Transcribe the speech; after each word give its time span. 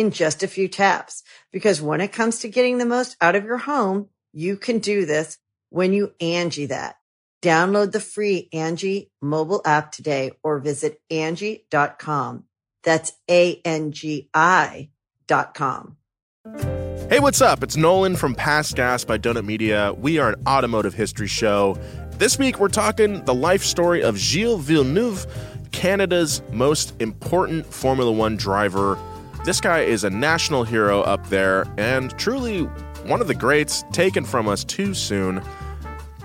in 0.00 0.10
just 0.10 0.42
a 0.42 0.48
few 0.48 0.66
taps. 0.66 1.22
Because 1.52 1.82
when 1.82 2.00
it 2.00 2.08
comes 2.08 2.40
to 2.40 2.48
getting 2.48 2.78
the 2.78 2.86
most 2.86 3.16
out 3.20 3.36
of 3.36 3.44
your 3.44 3.58
home, 3.58 4.08
you 4.32 4.56
can 4.56 4.78
do 4.78 5.04
this 5.04 5.38
when 5.68 5.92
you 5.92 6.14
Angi 6.20 6.68
that. 6.68 6.96
Download 7.42 7.92
the 7.92 8.00
free 8.00 8.48
Angi 8.52 9.10
mobile 9.20 9.60
app 9.64 9.92
today 9.92 10.32
or 10.42 10.58
visit 10.58 11.00
Angi.com. 11.10 12.44
That's 12.82 13.12
A-N-G-I 13.30 14.90
dot 15.26 15.54
com. 15.54 15.96
Hey, 17.10 17.20
what's 17.20 17.42
up? 17.42 17.62
It's 17.62 17.76
Nolan 17.76 18.16
from 18.16 18.34
Past 18.34 18.76
Gas 18.76 19.04
by 19.04 19.18
Donut 19.18 19.44
Media. 19.44 19.92
We 19.92 20.18
are 20.18 20.30
an 20.30 20.42
automotive 20.46 20.94
history 20.94 21.26
show. 21.26 21.78
This 22.12 22.38
week, 22.38 22.58
we're 22.58 22.68
talking 22.68 23.22
the 23.24 23.34
life 23.34 23.62
story 23.62 24.02
of 24.02 24.16
Gilles 24.16 24.58
Villeneuve, 24.58 25.26
Canada's 25.72 26.42
most 26.52 26.94
important 27.00 27.66
Formula 27.66 28.10
One 28.12 28.36
driver 28.36 28.98
this 29.44 29.60
guy 29.60 29.80
is 29.80 30.04
a 30.04 30.10
national 30.10 30.64
hero 30.64 31.00
up 31.02 31.26
there 31.28 31.66
and 31.78 32.16
truly 32.18 32.62
one 33.04 33.20
of 33.20 33.26
the 33.26 33.34
greats 33.34 33.84
taken 33.92 34.24
from 34.24 34.48
us 34.48 34.64
too 34.64 34.92
soon. 34.94 35.42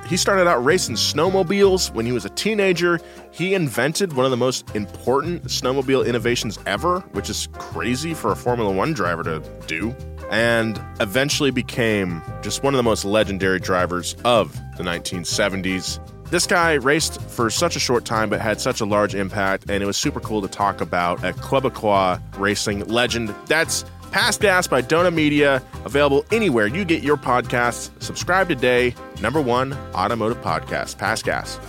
He 0.08 0.18
started 0.18 0.48
out 0.48 0.64
racing 0.64 0.96
snowmobiles 0.96 1.92
when 1.94 2.06
he 2.06 2.12
was 2.12 2.26
a 2.26 2.30
teenager. 2.30 3.00
He 3.32 3.56
invented 3.56 4.14
one 4.14 4.26
of 4.26 4.32
the 4.32 4.38
most 4.38 4.76
important 4.76 5.46
snowmobile 5.46 6.06
innovations 6.06 6.60
ever, 6.68 7.00
which 7.14 7.30
is 7.30 7.48
crazy 7.54 8.14
for 8.14 8.32
a 8.32 8.36
Formula 8.36 8.72
One 8.72 8.94
driver 8.94 9.24
to 9.24 9.40
do, 9.66 9.96
and 10.30 10.80
eventually 11.00 11.50
became 11.50 12.22
just 12.44 12.62
one 12.62 12.76
of 12.76 12.78
the 12.78 12.84
most 12.84 13.04
legendary 13.04 13.60
drivers 13.60 14.16
of 14.26 14.54
the 14.78 14.84
1970s. 14.84 16.00
This 16.30 16.48
guy 16.48 16.74
raced 16.74 17.22
for 17.22 17.50
such 17.50 17.76
a 17.76 17.80
short 17.80 18.04
time 18.04 18.30
but 18.30 18.42
had 18.42 18.60
such 18.60 18.82
a 18.82 18.86
large 18.86 19.14
impact, 19.14 19.70
and 19.70 19.84
it 19.84 19.86
was 19.86 19.96
super 19.98 20.20
cool 20.20 20.42
to 20.42 20.48
talk 20.48 20.82
about 20.82 21.24
a 21.24 21.34
Quebecois 21.34 22.20
racing 22.38 22.86
legend. 22.86 23.34
That's 23.46 23.86
Past 24.12 24.42
Gas 24.42 24.66
by 24.68 24.82
Donut 24.82 25.14
Media, 25.14 25.62
available 25.84 26.26
anywhere 26.32 26.68
you 26.68 26.86
get 26.86 27.04
your 27.04 27.18
podcasts. 27.18 27.92
Subscribe 28.02 28.48
today. 28.48 28.96
Number 29.22 29.42
one 29.42 29.74
automotive 29.94 30.42
podcast, 30.42 30.98
Past 30.98 31.26
Gas. 31.26 31.60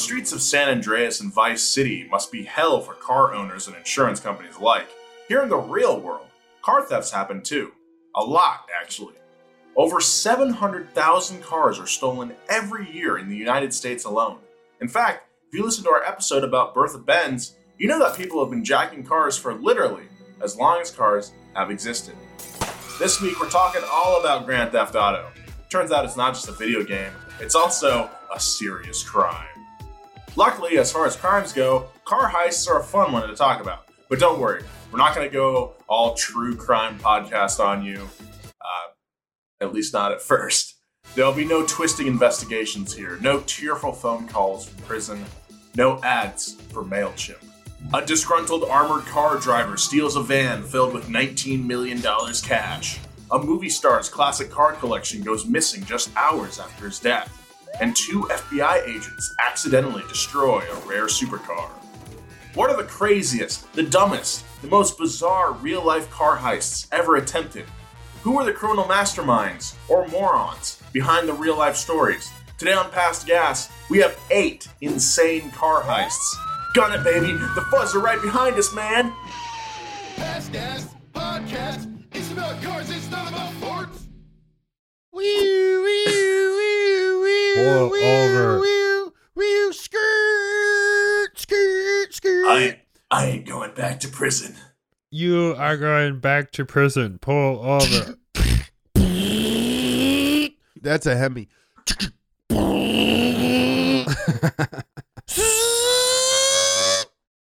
Streets 0.00 0.32
of 0.32 0.40
San 0.40 0.68
Andreas 0.70 1.20
and 1.20 1.32
Vice 1.32 1.62
City 1.62 2.08
must 2.10 2.32
be 2.32 2.42
hell 2.42 2.80
for 2.80 2.94
car 2.94 3.34
owners 3.34 3.66
and 3.66 3.76
insurance 3.76 4.18
companies 4.18 4.56
alike, 4.56 4.88
here 5.28 5.42
in 5.42 5.50
the 5.50 5.58
real 5.58 6.00
world, 6.00 6.26
car 6.62 6.82
thefts 6.82 7.10
happen 7.10 7.42
too. 7.42 7.72
A 8.16 8.24
lot, 8.24 8.66
actually. 8.80 9.14
Over 9.76 10.00
700,000 10.00 11.42
cars 11.42 11.78
are 11.78 11.86
stolen 11.86 12.34
every 12.48 12.90
year 12.90 13.18
in 13.18 13.28
the 13.28 13.36
United 13.36 13.74
States 13.74 14.04
alone. 14.04 14.38
In 14.80 14.88
fact, 14.88 15.28
if 15.48 15.54
you 15.54 15.64
listen 15.64 15.84
to 15.84 15.90
our 15.90 16.02
episode 16.02 16.44
about 16.44 16.74
Bertha 16.74 16.98
Benz, 16.98 17.56
you 17.78 17.86
know 17.86 17.98
that 17.98 18.16
people 18.16 18.40
have 18.40 18.50
been 18.50 18.64
jacking 18.64 19.04
cars 19.04 19.36
for 19.36 19.54
literally 19.54 20.04
as 20.42 20.56
long 20.56 20.80
as 20.80 20.90
cars 20.90 21.32
have 21.54 21.70
existed. 21.70 22.14
This 22.98 23.20
week, 23.20 23.38
we're 23.38 23.50
talking 23.50 23.82
all 23.92 24.18
about 24.20 24.46
Grand 24.46 24.72
Theft 24.72 24.94
Auto. 24.94 25.28
Turns 25.68 25.92
out 25.92 26.04
it's 26.04 26.16
not 26.16 26.34
just 26.34 26.48
a 26.48 26.52
video 26.52 26.82
game, 26.82 27.12
it's 27.38 27.54
also 27.54 28.10
a 28.34 28.40
serious 28.40 29.02
crime. 29.02 29.49
Luckily, 30.36 30.78
as 30.78 30.92
far 30.92 31.06
as 31.06 31.16
crimes 31.16 31.52
go, 31.52 31.88
car 32.04 32.30
heists 32.30 32.68
are 32.68 32.80
a 32.80 32.84
fun 32.84 33.12
one 33.12 33.28
to 33.28 33.34
talk 33.34 33.60
about. 33.60 33.88
But 34.08 34.20
don't 34.20 34.40
worry, 34.40 34.62
we're 34.90 34.98
not 34.98 35.14
going 35.14 35.28
to 35.28 35.32
go 35.32 35.74
all 35.88 36.14
true 36.14 36.56
crime 36.56 36.98
podcast 36.98 37.58
on 37.58 37.84
you, 37.84 38.08
uh, 38.60 38.90
at 39.60 39.72
least 39.72 39.92
not 39.92 40.12
at 40.12 40.22
first. 40.22 40.76
There'll 41.14 41.32
be 41.32 41.44
no 41.44 41.66
twisting 41.66 42.06
investigations 42.06 42.94
here, 42.94 43.18
no 43.20 43.40
tearful 43.40 43.92
phone 43.92 44.28
calls 44.28 44.68
from 44.68 44.84
prison, 44.84 45.24
no 45.74 46.00
ads 46.02 46.54
for 46.72 46.84
MailChimp. 46.84 47.44
A 47.94 48.04
disgruntled 48.04 48.64
armored 48.64 49.06
car 49.06 49.38
driver 49.38 49.76
steals 49.76 50.14
a 50.14 50.22
van 50.22 50.62
filled 50.62 50.94
with 50.94 51.08
$19 51.08 51.64
million 51.64 52.00
cash. 52.42 53.00
A 53.32 53.38
movie 53.38 53.68
star's 53.68 54.08
classic 54.08 54.50
card 54.50 54.76
collection 54.76 55.22
goes 55.22 55.46
missing 55.46 55.84
just 55.84 56.14
hours 56.14 56.60
after 56.60 56.86
his 56.86 57.00
death 57.00 57.40
and 57.80 57.94
two 57.94 58.22
FBI 58.30 58.86
agents 58.86 59.34
accidentally 59.46 60.02
destroy 60.08 60.60
a 60.60 60.86
rare 60.88 61.06
supercar. 61.06 61.68
What 62.54 62.70
are 62.70 62.76
the 62.76 62.88
craziest, 62.88 63.72
the 63.74 63.82
dumbest, 63.82 64.44
the 64.62 64.68
most 64.68 64.98
bizarre 64.98 65.52
real 65.52 65.84
life 65.84 66.10
car 66.10 66.36
heists 66.36 66.88
ever 66.90 67.16
attempted? 67.16 67.66
Who 68.22 68.38
are 68.38 68.44
the 68.44 68.52
criminal 68.52 68.84
masterminds 68.84 69.74
or 69.88 70.06
morons 70.08 70.82
behind 70.92 71.28
the 71.28 71.32
real 71.32 71.56
life 71.56 71.76
stories? 71.76 72.30
Today 72.58 72.74
on 72.74 72.90
Past 72.90 73.26
Gas, 73.26 73.70
we 73.88 73.98
have 73.98 74.18
eight 74.30 74.68
insane 74.80 75.50
car 75.52 75.82
heists. 75.82 76.18
Gun 76.74 76.92
it, 76.92 77.02
baby! 77.02 77.32
The 77.32 77.66
fuzz 77.70 77.94
are 77.94 78.00
right 78.00 78.20
behind 78.20 78.56
us, 78.56 78.74
man! 78.74 79.12
Past 80.16 80.52
Gas 80.52 80.94
Podcast. 81.14 81.86
It's 82.12 82.30
about 82.32 82.62
cars, 82.62 82.90
it's 82.90 83.10
not 83.10 83.32
about 83.32 83.52
forts. 83.54 84.06
Wee, 85.12 85.78
wee, 85.78 86.04
wee, 87.60 87.90
wee, 87.92 88.00
Pull 88.00 88.06
over. 88.06 88.60
wee, 88.60 89.10
wee, 89.34 89.72
skirt, 89.72 91.38
skirt, 91.38 92.14
skirt. 92.14 92.44
I 92.46 92.80
I 93.10 93.26
ain't 93.26 93.46
going 93.46 93.74
back 93.74 94.00
to 94.00 94.08
prison. 94.08 94.54
You 95.10 95.54
are 95.58 95.76
going 95.76 96.20
back 96.20 96.52
to 96.52 96.64
prison. 96.64 97.18
Pull 97.18 97.60
over. 97.60 98.16
That's 100.82 101.04
a 101.06 101.14
Hemi. 101.16 101.48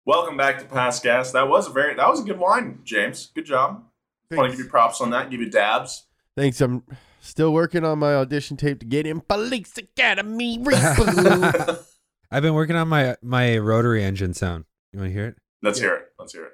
Welcome 0.05 0.35
back 0.35 0.59
to 0.59 0.65
Past 0.65 1.03
Gas. 1.03 1.31
That 1.31 1.47
was 1.47 1.67
a 1.67 1.71
very 1.71 1.95
that 1.95 2.07
was 2.07 2.21
a 2.21 2.23
good 2.23 2.39
wine, 2.39 2.79
James. 2.83 3.31
Good 3.33 3.45
job. 3.45 3.83
Want 4.31 4.51
to 4.51 4.57
give 4.57 4.65
you 4.65 4.69
props 4.69 5.01
on 5.01 5.09
that. 5.11 5.29
Give 5.29 5.39
you 5.41 5.49
dabs. 5.49 6.05
Thanks. 6.35 6.59
I'm 6.61 6.83
still 7.21 7.53
working 7.53 7.85
on 7.85 7.99
my 7.99 8.15
audition 8.15 8.57
tape 8.57 8.79
to 8.79 8.85
get 8.85 9.07
in 9.07 9.21
Police 9.21 9.77
Academy. 9.77 10.57
reboot. 10.59 11.85
I've 12.29 12.43
been 12.43 12.53
working 12.53 12.75
on 12.75 12.89
my 12.89 13.15
my 13.21 13.57
rotary 13.57 14.03
engine 14.03 14.33
sound. 14.33 14.65
You 14.91 14.99
want 14.99 15.09
to 15.09 15.13
hear 15.13 15.27
it? 15.27 15.37
Let's 15.63 15.79
hear 15.79 15.93
it. 15.95 16.07
Let's 16.19 16.33
hear 16.33 16.45
it. 16.45 16.53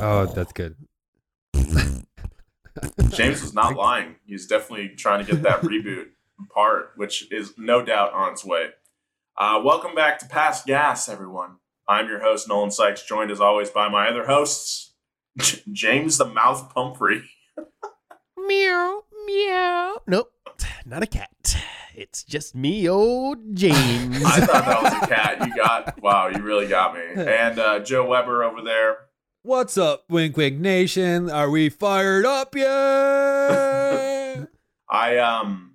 Oh, 0.00 0.26
that's 0.34 0.52
good. 0.52 0.76
James 3.10 3.42
was 3.42 3.52
not 3.54 3.74
lying. 3.76 4.16
He's 4.24 4.46
definitely 4.46 4.90
trying 4.90 5.24
to 5.24 5.32
get 5.32 5.42
that 5.42 5.60
reboot 5.62 6.06
part, 6.54 6.92
which 6.96 7.30
is 7.32 7.54
no 7.58 7.84
doubt 7.84 8.12
on 8.12 8.32
its 8.32 8.44
way. 8.44 8.68
Uh, 9.36 9.60
welcome 9.64 9.94
back 9.94 10.18
to 10.20 10.26
Past 10.26 10.66
Gas, 10.66 11.08
everyone. 11.08 11.56
I'm 11.88 12.06
your 12.06 12.20
host, 12.20 12.48
Nolan 12.48 12.70
Sykes, 12.70 13.02
joined 13.02 13.30
as 13.30 13.40
always 13.40 13.70
by 13.70 13.88
my 13.88 14.08
other 14.08 14.26
hosts, 14.26 14.87
J- 15.38 15.62
James 15.72 16.18
the 16.18 16.26
Mouth 16.26 16.72
Pumphrey. 16.74 17.22
meow, 18.36 19.02
meow. 19.26 20.00
Nope, 20.06 20.32
not 20.86 21.02
a 21.02 21.06
cat. 21.06 21.30
It's 21.94 22.22
just 22.22 22.54
me, 22.54 22.88
old 22.88 23.38
James. 23.56 24.22
I 24.24 24.40
thought 24.40 24.64
that 24.64 24.82
was 24.82 24.92
a 25.02 25.06
cat. 25.08 25.46
You 25.46 25.56
got, 25.56 26.00
wow, 26.00 26.28
you 26.28 26.40
really 26.42 26.68
got 26.68 26.94
me. 26.94 27.00
And 27.16 27.58
uh, 27.58 27.80
Joe 27.80 28.06
Weber 28.06 28.44
over 28.44 28.62
there. 28.62 28.98
What's 29.42 29.76
up, 29.76 30.04
Wink 30.08 30.36
Wink 30.36 30.58
Nation? 30.60 31.28
Are 31.30 31.50
we 31.50 31.68
fired 31.68 32.24
up 32.24 32.54
yet? 32.54 32.68
I 34.90 35.18
um 35.18 35.74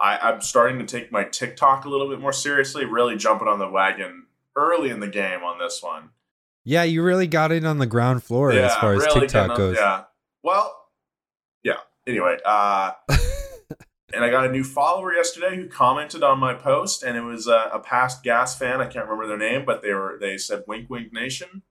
I, 0.00 0.18
I'm 0.18 0.40
starting 0.40 0.78
to 0.80 0.84
take 0.84 1.10
my 1.12 1.24
TikTok 1.24 1.84
a 1.84 1.88
little 1.88 2.08
bit 2.08 2.20
more 2.20 2.32
seriously, 2.32 2.84
really 2.84 3.16
jumping 3.16 3.48
on 3.48 3.58
the 3.58 3.68
wagon 3.68 4.26
early 4.56 4.90
in 4.90 5.00
the 5.00 5.08
game 5.08 5.42
on 5.42 5.58
this 5.58 5.82
one. 5.82 6.10
Yeah, 6.64 6.84
you 6.84 7.02
really 7.02 7.26
got 7.26 7.52
it 7.52 7.64
on 7.64 7.78
the 7.78 7.86
ground 7.86 8.22
floor 8.22 8.52
as 8.52 8.74
far 8.76 8.94
as 8.94 9.04
really 9.04 9.22
TikTok 9.22 9.56
goes. 9.56 9.76
Yeah. 9.76 10.04
Well, 10.42 10.76
yeah. 11.62 11.78
Anyway, 12.06 12.38
uh, 12.44 12.92
and 14.14 14.24
I 14.24 14.30
got 14.30 14.46
a 14.46 14.52
new 14.52 14.64
follower 14.64 15.12
yesterday 15.12 15.56
who 15.56 15.68
commented 15.68 16.22
on 16.22 16.38
my 16.38 16.54
post, 16.54 17.02
and 17.02 17.16
it 17.16 17.22
was 17.22 17.46
a, 17.46 17.70
a 17.72 17.80
past 17.80 18.22
Gas 18.22 18.56
fan. 18.56 18.80
I 18.80 18.86
can't 18.86 19.06
remember 19.06 19.26
their 19.26 19.38
name, 19.38 19.64
but 19.64 19.82
they 19.82 19.92
were 19.92 20.18
they 20.20 20.38
said 20.38 20.64
"Wink 20.66 20.88
Wink 20.90 21.12
Nation," 21.12 21.62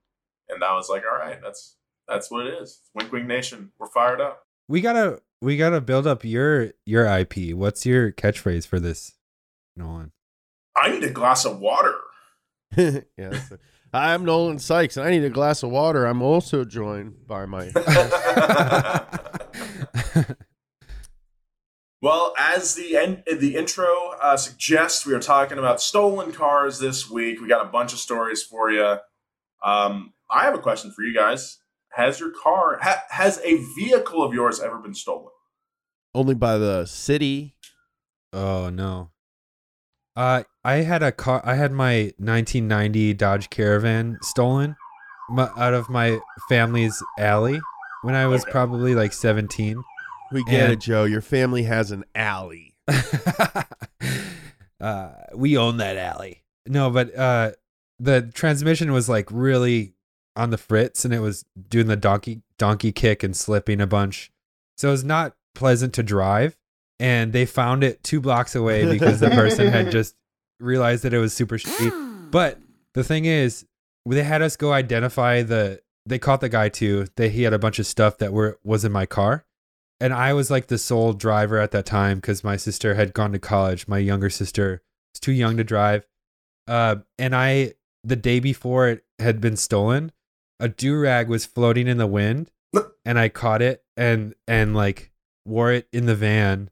and 0.50 0.64
I 0.64 0.76
was 0.76 0.90
like, 0.90 1.04
"All 1.10 1.18
right, 1.18 1.40
that's 1.42 1.76
that's 2.08 2.30
what 2.30 2.48
it 2.48 2.54
is. 2.62 2.82
Wink 2.94 3.12
Wink 3.12 3.28
Nation. 3.28 3.72
We're 3.80 3.88
fired 3.88 4.20
up." 4.20 4.44
We 4.68 4.82
gotta 4.82 5.22
we 5.42 5.58
gotta 5.58 5.82
build 5.82 6.08
up 6.08 6.24
your 6.24 6.72
your 6.86 7.06
IP. 7.06 7.54
What's 7.54 7.86
your 7.86 8.12
catchphrase 8.12 8.68
for 8.68 8.80
this, 8.80 9.14
Nolan? 9.76 10.12
I 10.76 10.92
need 10.92 11.04
a 11.04 11.10
glass 11.10 11.46
of 11.46 11.60
water. 11.60 11.96
yeah, 12.78 13.04
I'm 13.94 14.24
Nolan 14.24 14.60
Sykes, 14.60 14.96
and 14.98 15.06
I 15.06 15.12
need 15.12 15.24
a 15.24 15.30
glass 15.30 15.64
of 15.64 15.70
water. 15.70 16.06
I'm 16.06 16.22
also 16.22 16.64
joined 16.64 17.28
by 17.28 17.46
my. 17.46 17.72
Well, 22.04 22.34
as 22.36 22.74
the 22.74 22.98
en- 22.98 23.24
the 23.40 23.56
intro 23.56 24.14
uh, 24.20 24.36
suggests, 24.36 25.06
we 25.06 25.14
are 25.14 25.20
talking 25.20 25.60
about 25.60 25.80
stolen 25.80 26.32
cars 26.32 26.80
this 26.80 27.08
week. 27.08 27.40
We 27.40 27.48
got 27.48 27.64
a 27.64 27.70
bunch 27.70 27.94
of 27.94 28.00
stories 28.00 28.42
for 28.42 28.72
you. 28.72 28.98
Um, 29.64 30.14
I 30.28 30.46
have 30.46 30.56
a 30.56 30.60
question 30.60 30.92
for 30.92 31.04
you 31.04 31.14
guys. 31.14 31.60
Has 31.90 32.20
your 32.20 32.32
car, 32.32 32.80
ha- 32.82 33.04
has 33.12 33.40
a 33.44 33.58
vehicle 33.78 34.24
of 34.24 34.34
yours 34.34 34.60
ever 34.60 34.80
been 34.80 34.96
stolen? 34.96 35.30
Only 36.16 36.34
by 36.34 36.58
the 36.58 36.88
city. 36.88 37.56
oh 38.34 38.72
no. 38.72 39.11
Uh, 40.16 40.44
I 40.63 40.75
had 40.78 41.02
a 41.04 41.12
car. 41.12 41.42
I 41.46 41.56
had 41.56 41.72
my 41.72 42.13
1990 42.18 43.13
Dodge 43.13 43.50
Caravan 43.50 44.18
stolen 44.22 44.75
my, 45.30 45.50
out 45.58 45.74
of 45.74 45.90
my 45.90 46.19
family's 46.50 47.02
alley 47.18 47.60
when 48.04 48.16
I 48.16 48.28
was 48.28 48.44
probably 48.46 48.94
like 48.96 49.13
17. 49.13 49.81
We 50.31 50.44
get 50.46 50.63
And- 50.63 50.74
it, 50.74 50.80
Joe. 50.80 51.06
Your 51.06 51.22
family 51.22 51.63
has 51.63 51.92
an 51.92 52.04
alley. 52.13 52.75
uh, 54.80 55.12
we 55.36 55.58
own 55.58 55.78
that 55.78 55.98
alley. 55.98 56.44
No, 56.68 56.90
but 56.90 57.16
uh, 57.16 57.52
the 58.00 58.30
transmission 58.34 58.92
was 58.92 59.10
like 59.10 59.28
really 59.31 59.94
on 60.36 60.50
the 60.50 60.57
fritz, 60.57 61.04
and 61.06 61.14
it 61.14 61.19
was 61.19 61.44
doing 61.69 61.88
the 61.88 61.96
donkey 61.98 62.42
donkey 62.57 62.92
kick 62.92 63.24
and 63.24 63.36
slipping 63.36 63.81
a 63.81 63.88
bunch. 63.88 64.31
So 64.78 64.90
it 64.90 64.92
was 64.92 65.04
not 65.04 65.36
pleasant 65.56 65.94
to 65.96 66.04
drive. 66.04 66.56
And 67.01 67.33
they 67.33 67.45
found 67.45 67.83
it 67.83 68.03
two 68.03 68.21
blocks 68.21 68.56
away 68.56 68.86
because 68.86 69.19
the 69.19 69.31
person 69.31 69.68
had 69.68 69.92
just 69.92 70.15
realized 70.59 71.03
that 71.03 71.13
it 71.13 71.18
was 71.18 71.33
super 71.33 71.57
shitty. 71.57 72.30
But 72.31 72.59
the 72.94 73.03
thing 73.03 73.25
is, 73.25 73.65
they 74.06 74.24
had 74.24 74.42
us 74.42 74.56
go 74.56 74.71
identify 74.71 75.42
the. 75.42 75.81
They 76.06 76.19
caught 76.19 76.42
the 76.42 76.50
guy 76.50 76.69
too. 76.69 77.07
They 77.15 77.30
he 77.30 77.44
had 77.44 77.53
a 77.53 77.59
bunch 77.59 77.80
of 77.80 77.86
stuff 77.86 78.18
that 78.19 78.33
were 78.33 78.59
was 78.63 78.86
in 78.86 78.92
my 78.92 79.06
car, 79.06 79.45
and 80.00 80.13
I 80.13 80.33
was 80.33 80.50
like 80.50 80.68
the 80.68 80.77
sole 80.77 81.13
driver 81.13 81.59
at 81.59 81.71
that 81.71 81.86
time 81.86 82.18
because 82.18 82.44
my 82.44 82.57
sister 82.57 82.95
had 82.95 83.13
gone 83.13 83.31
to 83.33 83.39
college. 83.39 83.88
My 83.88 84.00
younger 84.00 84.30
sister 84.30 84.81
was 85.13 85.19
too 85.19 85.31
young 85.31 85.57
to 85.57 85.63
drive. 85.63 86.07
Uh, 86.68 86.97
and 87.19 87.36
I 87.36 87.74
the 88.04 88.15
day 88.15 88.39
before 88.39 88.88
it 88.88 89.06
had 89.19 89.39
been 89.42 89.56
stolen, 89.56 90.12
a 90.59 90.69
do 90.69 91.00
rag 91.00 91.30
was 91.30 91.45
floating 91.45 91.88
in 91.88 91.97
the 91.97 92.07
wind, 92.07 92.51
and 93.06 93.19
I 93.19 93.30
caught 93.30 93.62
it 93.62 93.83
and 93.95 94.33
and 94.47 94.75
like 94.75 95.12
wore 95.45 95.71
it 95.71 95.88
in 95.94 96.07
the 96.07 96.15
van. 96.15 96.69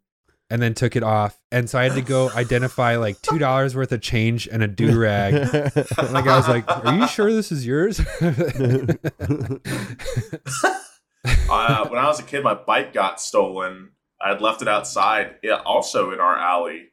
And 0.51 0.59
then 0.61 0.73
took 0.73 0.95
it 0.95 1.03
off, 1.03 1.37
and 1.51 1.69
so 1.69 1.77
I 1.77 1.83
had 1.83 1.93
to 1.93 2.01
go 2.01 2.29
identify 2.35 2.95
like 2.95 3.21
two 3.21 3.37
dollars 3.37 3.75
worth 3.75 3.91
of 3.91 4.01
change 4.01 4.47
and 4.47 4.63
a 4.63 4.67
do 4.67 4.99
rag. 4.99 5.33
like 5.53 6.25
I 6.25 6.37
was 6.37 6.47
like, 6.47 6.63
"Are 6.67 6.95
you 6.97 7.07
sure 7.07 7.31
this 7.31 7.51
is 7.51 7.67
yours?" 7.67 7.99
uh, 8.21 8.33
when 11.87 11.99
I 11.99 12.07
was 12.07 12.19
a 12.19 12.23
kid, 12.23 12.43
my 12.43 12.55
bike 12.55 12.93
got 12.93 13.21
stolen. 13.21 13.91
I 14.21 14.29
had 14.29 14.41
left 14.41 14.61
it 14.61 14.67
outside, 14.67 15.35
yeah, 15.43 15.61
also 15.65 16.11
in 16.11 16.19
our 16.19 16.37
alley. 16.37 16.89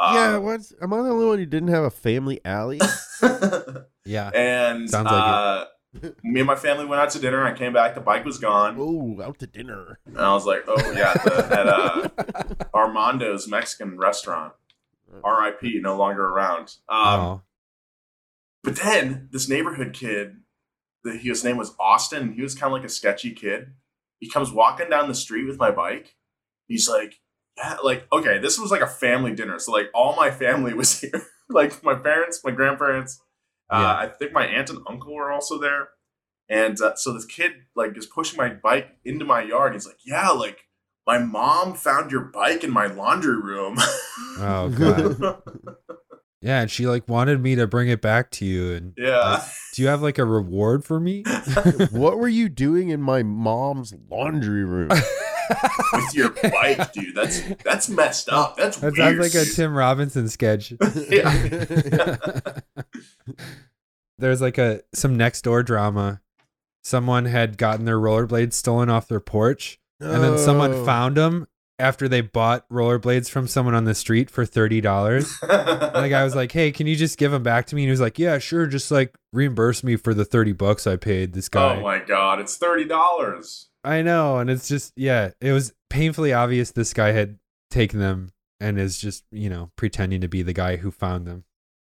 yeah, 0.00 0.36
Uh, 0.36 0.40
what's? 0.40 0.72
Am 0.80 0.92
I 0.92 1.02
the 1.02 1.10
only 1.10 1.26
one 1.26 1.38
who 1.38 1.46
didn't 1.46 1.68
have 1.68 1.84
a 1.84 1.90
family 1.90 2.40
alley? 2.44 2.80
yeah, 4.04 4.30
and 4.32 4.88
Sounds 4.88 5.06
like 5.06 5.14
uh, 5.14 5.64
me 6.22 6.40
and 6.40 6.46
my 6.46 6.54
family 6.54 6.84
went 6.84 7.02
out 7.02 7.10
to 7.10 7.18
dinner. 7.18 7.44
I 7.44 7.52
came 7.52 7.72
back, 7.72 7.94
the 7.94 8.00
bike 8.00 8.24
was 8.24 8.38
gone. 8.38 8.76
oh, 8.78 9.20
out 9.22 9.38
to 9.40 9.46
dinner. 9.46 9.98
And 10.06 10.18
I 10.18 10.32
was 10.32 10.46
like, 10.46 10.64
oh, 10.68 10.92
yeah, 10.92 11.14
the, 11.14 11.48
at 11.50 11.66
uh, 11.68 12.08
Armando's 12.74 13.48
Mexican 13.48 13.98
restaurant. 13.98 14.52
RIP, 15.12 15.82
no 15.82 15.96
longer 15.96 16.24
around. 16.24 16.76
Um, 16.88 17.20
oh, 17.20 17.42
But 18.62 18.76
then 18.76 19.28
this 19.32 19.48
neighborhood 19.48 19.92
kid, 19.92 20.36
the, 21.02 21.12
his 21.12 21.42
name 21.42 21.56
was 21.56 21.74
Austin. 21.80 22.34
He 22.34 22.42
was 22.42 22.54
kind 22.54 22.72
of 22.72 22.78
like 22.78 22.86
a 22.86 22.92
sketchy 22.92 23.32
kid. 23.32 23.72
He 24.20 24.28
comes 24.30 24.52
walking 24.52 24.88
down 24.90 25.08
the 25.08 25.14
street 25.14 25.46
with 25.46 25.58
my 25.58 25.70
bike. 25.70 26.14
He's 26.68 26.88
like, 26.88 27.20
yeah, 27.56 27.78
like 27.82 28.06
okay, 28.12 28.38
this 28.38 28.58
was 28.58 28.70
like 28.70 28.82
a 28.82 28.86
family 28.86 29.34
dinner. 29.34 29.58
So 29.58 29.72
like 29.72 29.90
all 29.94 30.14
my 30.14 30.30
family 30.30 30.74
was 30.80 31.00
here, 31.00 31.26
like 31.48 31.82
my 31.82 31.94
parents, 31.94 32.40
my 32.44 32.52
grandparents. 32.52 33.20
Uh, 33.70 33.78
Yeah. 33.80 33.94
I 33.96 34.06
think 34.08 34.32
my 34.32 34.46
aunt 34.46 34.70
and 34.70 34.80
uncle 34.88 35.14
were 35.14 35.30
also 35.30 35.58
there. 35.58 35.88
And 36.48 36.80
uh, 36.80 36.96
so 36.96 37.12
this 37.12 37.24
kid 37.24 37.52
like 37.76 37.96
is 37.96 38.06
pushing 38.06 38.36
my 38.36 38.48
bike 38.48 38.88
into 39.04 39.24
my 39.24 39.40
yard. 39.42 39.74
He's 39.74 39.86
like, 39.86 40.00
yeah, 40.04 40.30
like 40.30 40.58
my 41.06 41.18
mom 41.18 41.74
found 41.74 42.10
your 42.10 42.22
bike 42.22 42.64
in 42.64 42.72
my 42.72 42.86
laundry 42.86 43.40
room. 43.40 43.76
oh 44.38 44.68
god. 44.76 45.42
Yeah, 46.42 46.62
and 46.62 46.70
she 46.70 46.86
like 46.86 47.06
wanted 47.06 47.42
me 47.42 47.54
to 47.56 47.66
bring 47.66 47.90
it 47.90 48.00
back 48.00 48.30
to 48.30 48.46
you. 48.46 48.72
And 48.72 48.94
yeah. 48.96 49.44
do 49.74 49.82
you 49.82 49.88
have 49.88 50.00
like 50.00 50.16
a 50.16 50.24
reward 50.24 50.86
for 50.86 50.98
me? 50.98 51.22
What 51.90 52.16
were 52.16 52.28
you 52.28 52.48
doing 52.48 52.88
in 52.88 53.02
my 53.02 53.22
mom's 53.22 53.92
laundry 54.08 54.64
room? 54.64 54.88
With 55.92 56.14
your 56.14 56.30
bike, 56.30 56.92
dude. 56.92 57.14
That's 57.14 57.40
that's 57.64 57.88
messed 57.88 58.28
up. 58.28 58.54
Oh, 58.58 58.62
that's 58.62 58.76
That 58.78 58.92
weird. 58.96 59.22
sounds 59.22 59.34
like 59.34 59.46
a 59.46 59.50
Tim 59.50 59.74
Robinson 59.74 60.28
sketch. 60.28 60.72
Yeah. 61.08 62.16
There's 64.18 64.40
like 64.40 64.58
a 64.58 64.82
some 64.94 65.16
next 65.16 65.42
door 65.42 65.62
drama. 65.62 66.20
Someone 66.84 67.24
had 67.26 67.56
gotten 67.58 67.84
their 67.84 67.98
rollerblades 67.98 68.52
stolen 68.54 68.88
off 68.90 69.08
their 69.08 69.20
porch, 69.20 69.78
and 70.00 70.22
then 70.22 70.38
someone 70.38 70.72
Oh. 70.72 70.84
found 70.84 71.16
them 71.16 71.46
after 71.78 72.08
they 72.08 72.20
bought 72.20 72.68
rollerblades 72.68 73.30
from 73.30 73.46
someone 73.48 73.74
on 73.74 73.84
the 73.84 73.94
street 73.94 74.28
for 74.30 74.44
thirty 74.44 74.80
dollars. 74.82 75.38
And 75.42 76.04
the 76.04 76.08
guy 76.10 76.22
was 76.24 76.34
like, 76.34 76.52
"Hey, 76.52 76.70
can 76.72 76.86
you 76.86 76.96
just 76.96 77.16
give 77.18 77.32
them 77.32 77.42
back 77.42 77.66
to 77.68 77.74
me?" 77.74 77.82
And 77.82 77.88
he 77.88 77.90
was 77.92 78.00
like, 78.00 78.18
"Yeah, 78.18 78.38
sure. 78.38 78.66
Just 78.66 78.90
like 78.90 79.14
reimburse 79.32 79.82
me 79.82 79.96
for 79.96 80.12
the 80.12 80.24
thirty 80.26 80.52
bucks 80.52 80.86
I 80.86 80.96
paid 80.96 81.32
this 81.32 81.48
oh 81.48 81.56
guy." 81.58 81.76
oh 81.76 81.80
my 81.80 81.98
god, 82.00 82.40
it's 82.40 82.56
thirty 82.58 82.84
dollars. 82.84 83.69
I 83.82 84.02
know, 84.02 84.38
and 84.38 84.50
it's 84.50 84.68
just 84.68 84.92
yeah, 84.96 85.30
it 85.40 85.52
was 85.52 85.72
painfully 85.88 86.32
obvious 86.32 86.70
this 86.70 86.92
guy 86.92 87.12
had 87.12 87.38
taken 87.70 87.98
them 87.98 88.30
and 88.60 88.78
is 88.78 88.98
just 88.98 89.24
you 89.30 89.48
know 89.48 89.70
pretending 89.76 90.20
to 90.20 90.28
be 90.28 90.42
the 90.42 90.52
guy 90.52 90.76
who 90.76 90.90
found 90.90 91.26
them. 91.26 91.44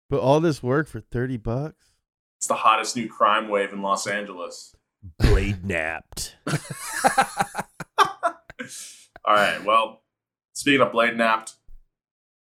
But 0.10 0.22
all 0.22 0.39
this 0.39 0.63
work 0.63 0.88
for 0.88 1.01
30 1.01 1.38
bucks? 1.38 1.93
It's 2.38 2.48
the 2.48 2.55
hottest 2.55 2.96
new 2.96 3.08
crime 3.08 3.48
wave 3.48 3.74
in 3.74 3.81
Los 3.81 4.08
Angeles. 4.08 4.75
Blade 5.19 5.63
napped. 5.63 6.36
All 9.25 9.36
right. 9.36 9.63
Well, 9.63 10.01
speaking 10.53 10.81
of 10.81 10.91
blade 10.91 11.15
napped, 11.15 11.55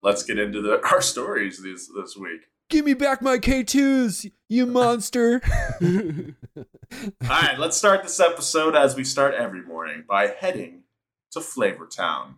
let's 0.02 0.24
get 0.24 0.40
into 0.40 0.62
the, 0.62 0.82
our 0.92 1.02
stories 1.02 1.62
this 1.62 1.90
this 1.96 2.18
week. 2.18 2.42
Give 2.72 2.86
me 2.86 2.94
back 2.94 3.22
my 3.22 3.38
K2s, 3.38 4.32
you 4.48 4.66
monster. 4.66 5.42
All 5.82 7.28
right, 7.28 7.60
let's 7.60 7.76
start 7.76 8.02
this 8.02 8.22
episode 8.22 8.78
as 8.78 8.96
we 8.96 9.04
start 9.04 9.34
every 9.34 9.62
morning 9.62 10.06
by 10.08 10.28
heading 10.28 10.84
to 11.32 11.42
Flavor 11.42 11.86
Town. 11.86 12.36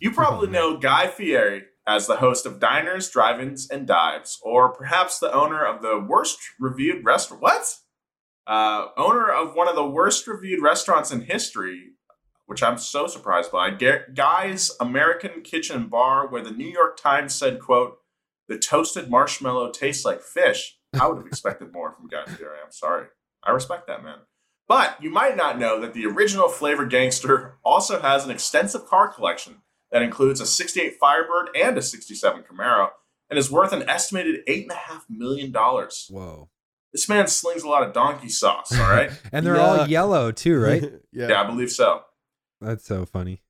You 0.00 0.12
probably 0.12 0.48
know 0.48 0.78
Guy 0.78 1.08
Fieri 1.08 1.64
as 1.86 2.06
the 2.06 2.16
host 2.16 2.46
of 2.46 2.58
Diners, 2.58 3.10
Drive-ins, 3.10 3.68
and 3.68 3.86
Dives, 3.86 4.38
or 4.42 4.70
perhaps 4.70 5.18
the 5.18 5.30
owner 5.30 5.62
of 5.62 5.82
the 5.82 6.00
worst 6.00 6.38
reviewed 6.58 7.04
restaurant. 7.04 7.42
What? 7.42 7.76
Uh, 8.46 8.86
owner 8.96 9.30
of 9.30 9.54
one 9.54 9.68
of 9.68 9.76
the 9.76 9.86
worst 9.86 10.26
reviewed 10.26 10.62
restaurants 10.62 11.12
in 11.12 11.20
history, 11.20 11.90
which 12.46 12.62
I'm 12.62 12.78
so 12.78 13.06
surprised 13.06 13.52
by. 13.52 13.72
Guy's 14.14 14.70
American 14.80 15.42
Kitchen 15.42 15.88
Bar, 15.88 16.28
where 16.28 16.42
the 16.42 16.50
New 16.50 16.64
York 16.64 16.96
Times 16.96 17.34
said, 17.34 17.60
"quote 17.60 17.98
The 18.48 18.58
toasted 18.58 19.10
marshmallow 19.10 19.70
tastes 19.72 20.04
like 20.04 20.22
fish." 20.22 20.78
I 20.98 21.06
would 21.06 21.18
have 21.18 21.26
expected 21.26 21.72
more 21.72 21.92
from 21.92 22.08
Guy 22.08 22.24
Fieri. 22.24 22.58
I'm 22.64 22.72
sorry. 22.72 23.06
I 23.44 23.50
respect 23.50 23.86
that 23.86 24.02
man. 24.02 24.18
But 24.68 25.00
you 25.00 25.10
might 25.10 25.36
not 25.36 25.58
know 25.58 25.80
that 25.80 25.94
the 25.94 26.06
original 26.06 26.48
Flavor 26.48 26.86
Gangster 26.86 27.58
also 27.64 28.00
has 28.00 28.24
an 28.24 28.30
extensive 28.30 28.86
car 28.86 29.08
collection 29.08 29.62
that 29.92 30.02
includes 30.02 30.40
a 30.40 30.46
68 30.46 30.96
Firebird 30.98 31.50
and 31.54 31.78
a 31.78 31.82
67 31.82 32.42
Camaro 32.42 32.90
and 33.30 33.38
is 33.38 33.50
worth 33.50 33.72
an 33.72 33.88
estimated 33.88 34.44
$8.5 34.46 35.02
million. 35.08 35.52
Whoa. 35.52 36.48
This 36.92 37.08
man 37.08 37.28
slings 37.28 37.62
a 37.62 37.68
lot 37.68 37.82
of 37.86 37.92
donkey 37.92 38.28
sauce, 38.28 38.72
all 38.72 38.88
right? 38.88 39.10
And 39.32 39.46
they're 39.46 39.60
all 39.60 39.86
yellow 39.86 40.32
too, 40.32 40.58
right? 40.58 40.82
yeah. 41.12 41.28
yeah, 41.28 41.42
I 41.42 41.46
believe 41.46 41.70
so. 41.70 42.02
That's 42.60 42.84
so 42.84 43.04
funny. 43.04 43.42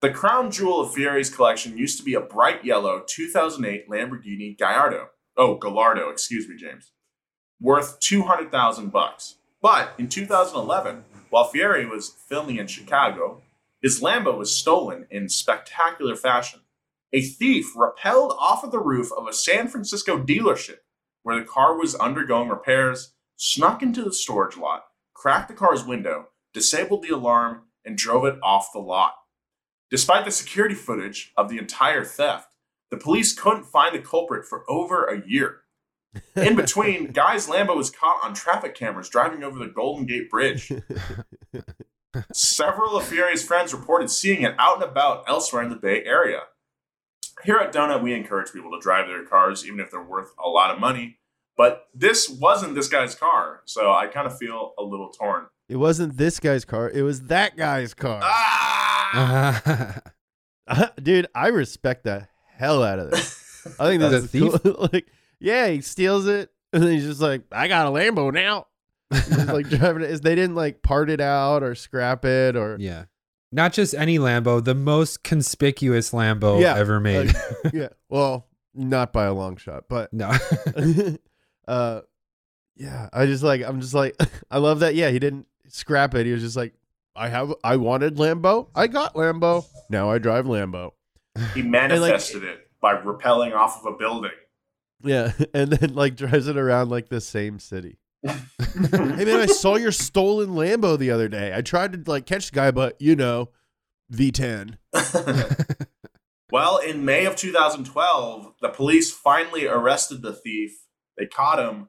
The 0.00 0.10
crown 0.10 0.50
jewel 0.50 0.80
of 0.80 0.94
Fieri's 0.94 1.28
collection 1.28 1.76
used 1.76 1.98
to 1.98 2.04
be 2.04 2.14
a 2.14 2.22
bright 2.22 2.64
yellow 2.64 3.04
2008 3.06 3.86
Lamborghini 3.86 4.56
Gallardo. 4.56 5.08
Oh, 5.36 5.56
Gallardo, 5.56 6.08
excuse 6.08 6.48
me, 6.48 6.56
James. 6.56 6.92
Worth 7.60 8.00
200,000 8.00 8.90
bucks. 8.90 9.36
But 9.60 9.92
in 9.98 10.08
2011, 10.08 11.04
while 11.28 11.44
Fieri 11.44 11.84
was 11.84 12.08
filming 12.08 12.56
in 12.56 12.66
Chicago, 12.66 13.42
his 13.82 14.00
Lambo 14.00 14.38
was 14.38 14.56
stolen 14.56 15.06
in 15.10 15.28
spectacular 15.28 16.16
fashion. 16.16 16.60
A 17.12 17.20
thief 17.20 17.76
rappelled 17.76 18.34
off 18.38 18.64
of 18.64 18.70
the 18.70 18.78
roof 18.78 19.10
of 19.12 19.28
a 19.28 19.34
San 19.34 19.68
Francisco 19.68 20.16
dealership 20.16 20.78
where 21.24 21.38
the 21.38 21.44
car 21.44 21.76
was 21.76 21.94
undergoing 21.96 22.48
repairs, 22.48 23.12
snuck 23.36 23.82
into 23.82 24.02
the 24.02 24.14
storage 24.14 24.56
lot, 24.56 24.84
cracked 25.12 25.48
the 25.48 25.54
car's 25.54 25.84
window, 25.84 26.28
disabled 26.54 27.02
the 27.02 27.14
alarm, 27.14 27.64
and 27.84 27.98
drove 27.98 28.24
it 28.24 28.38
off 28.42 28.72
the 28.72 28.78
lot. 28.78 29.16
Despite 29.90 30.24
the 30.24 30.30
security 30.30 30.76
footage 30.76 31.32
of 31.36 31.48
the 31.48 31.58
entire 31.58 32.04
theft, 32.04 32.54
the 32.90 32.96
police 32.96 33.38
couldn't 33.38 33.64
find 33.64 33.94
the 33.94 34.00
culprit 34.00 34.44
for 34.46 34.64
over 34.68 35.04
a 35.04 35.26
year. 35.26 35.62
In 36.36 36.56
between, 36.56 37.06
Guy's 37.12 37.48
Lambo 37.48 37.76
was 37.76 37.90
caught 37.90 38.22
on 38.22 38.34
traffic 38.34 38.74
cameras 38.74 39.08
driving 39.08 39.42
over 39.42 39.58
the 39.58 39.66
Golden 39.66 40.06
Gate 40.06 40.30
Bridge. 40.30 40.72
Several 42.32 42.96
of 42.96 43.04
Fieri's 43.04 43.44
friends 43.44 43.72
reported 43.72 44.10
seeing 44.10 44.42
it 44.42 44.54
out 44.58 44.76
and 44.76 44.84
about 44.84 45.28
elsewhere 45.28 45.62
in 45.62 45.70
the 45.70 45.76
Bay 45.76 46.04
Area. 46.04 46.42
Here 47.44 47.56
at 47.56 47.72
Donut, 47.72 48.02
we 48.02 48.12
encourage 48.12 48.52
people 48.52 48.70
to 48.72 48.80
drive 48.80 49.06
their 49.06 49.24
cars, 49.24 49.64
even 49.64 49.80
if 49.80 49.90
they're 49.90 50.02
worth 50.02 50.32
a 50.44 50.48
lot 50.48 50.70
of 50.70 50.80
money. 50.80 51.18
But 51.56 51.88
this 51.94 52.28
wasn't 52.28 52.74
this 52.74 52.88
guy's 52.88 53.14
car, 53.14 53.62
so 53.64 53.92
I 53.92 54.06
kind 54.06 54.26
of 54.26 54.36
feel 54.38 54.72
a 54.78 54.82
little 54.82 55.10
torn. 55.10 55.46
It 55.70 55.76
wasn't 55.76 56.16
this 56.16 56.40
guy's 56.40 56.64
car. 56.64 56.90
It 56.90 57.02
was 57.02 57.22
that 57.24 57.56
guy's 57.56 57.94
car. 57.94 58.20
Ah! 58.24 60.00
Dude, 61.02 61.26
I 61.34 61.48
respect 61.48 62.04
the 62.04 62.26
hell 62.56 62.82
out 62.82 62.98
of 62.98 63.10
this. 63.10 63.66
I 63.78 63.86
think 63.86 64.00
The 64.02 64.08
this 64.08 64.24
is 64.24 64.30
thief? 64.30 64.52
cool. 64.62 64.88
like, 64.92 65.06
yeah, 65.38 65.68
he 65.68 65.80
steals 65.80 66.26
it, 66.26 66.50
and 66.72 66.82
then 66.82 66.90
he's 66.92 67.04
just 67.06 67.20
like, 67.20 67.42
"I 67.52 67.68
got 67.68 67.86
a 67.86 67.90
Lambo 67.90 68.32
now." 68.32 68.66
Like 69.52 69.68
driving 69.68 70.02
it. 70.02 70.22
They 70.22 70.34
didn't 70.34 70.54
like 70.54 70.82
part 70.82 71.10
it 71.10 71.20
out 71.20 71.62
or 71.62 71.74
scrap 71.74 72.24
it 72.24 72.56
or 72.56 72.76
yeah. 72.78 73.04
Not 73.52 73.72
just 73.72 73.94
any 73.94 74.18
Lambo, 74.18 74.62
the 74.64 74.74
most 74.76 75.24
conspicuous 75.24 76.12
Lambo 76.12 76.60
Yeah, 76.60 76.76
ever 76.76 77.00
made. 77.00 77.32
yeah. 77.72 77.88
Well, 78.08 78.46
not 78.74 79.12
by 79.12 79.24
a 79.24 79.32
long 79.34 79.56
shot, 79.56 79.84
but 79.88 80.12
no. 80.12 80.32
uh, 81.66 82.00
yeah. 82.76 83.08
I 83.12 83.26
just 83.26 83.42
like 83.42 83.62
I'm 83.62 83.80
just 83.80 83.94
like 83.94 84.16
I 84.50 84.58
love 84.58 84.80
that. 84.80 84.94
Yeah, 84.94 85.10
he 85.10 85.18
didn't 85.18 85.46
scrap 85.70 86.14
it. 86.14 86.26
He 86.26 86.32
was 86.32 86.42
just 86.42 86.56
like, 86.56 86.74
I 87.14 87.28
have 87.28 87.54
I 87.64 87.76
wanted 87.76 88.16
Lambo. 88.16 88.68
I 88.74 88.86
got 88.86 89.14
Lambo. 89.14 89.66
Now 89.88 90.10
I 90.10 90.18
drive 90.18 90.46
Lambo. 90.46 90.92
He 91.54 91.62
manifested 91.62 92.44
it 92.44 92.68
by 92.80 92.94
rappelling 92.94 93.54
off 93.54 93.80
of 93.80 93.94
a 93.94 93.96
building. 93.96 94.30
Yeah, 95.02 95.32
and 95.54 95.70
then 95.72 95.94
like 95.94 96.16
drives 96.16 96.46
it 96.46 96.56
around 96.56 96.90
like 96.90 97.08
the 97.08 97.20
same 97.20 97.58
city. 97.58 97.98
hey 98.22 99.24
man, 99.24 99.40
I 99.40 99.46
saw 99.46 99.76
your 99.76 99.92
stolen 99.92 100.50
Lambo 100.50 100.98
the 100.98 101.10
other 101.10 101.28
day. 101.28 101.52
I 101.54 101.62
tried 101.62 101.92
to 101.92 102.10
like 102.10 102.26
catch 102.26 102.50
the 102.50 102.54
guy, 102.54 102.70
but 102.70 103.00
you 103.00 103.16
know, 103.16 103.48
V10. 104.12 104.76
well, 106.52 106.76
in 106.78 107.04
May 107.04 107.24
of 107.24 107.36
2012, 107.36 108.54
the 108.60 108.68
police 108.68 109.10
finally 109.10 109.66
arrested 109.66 110.22
the 110.22 110.34
thief. 110.34 110.72
They 111.16 111.26
caught 111.26 111.58
him 111.58 111.88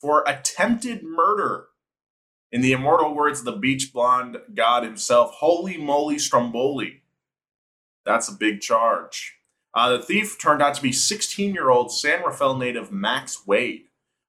for 0.00 0.24
attempted 0.26 1.02
murder. 1.02 1.66
In 2.52 2.60
the 2.60 2.72
immortal 2.72 3.14
words 3.14 3.38
of 3.38 3.46
the 3.46 3.52
beach 3.52 3.92
blonde 3.92 4.36
god 4.54 4.84
himself, 4.84 5.32
holy 5.36 5.78
moly 5.78 6.18
stromboli. 6.18 7.02
That's 8.04 8.28
a 8.28 8.36
big 8.36 8.60
charge. 8.60 9.38
Uh, 9.74 9.96
the 9.96 10.02
thief 10.02 10.38
turned 10.38 10.60
out 10.60 10.74
to 10.74 10.82
be 10.82 10.92
16 10.92 11.54
year 11.54 11.70
old 11.70 11.90
San 11.90 12.22
Rafael 12.22 12.58
native 12.58 12.92
Max 12.92 13.46
Wade. 13.46 13.84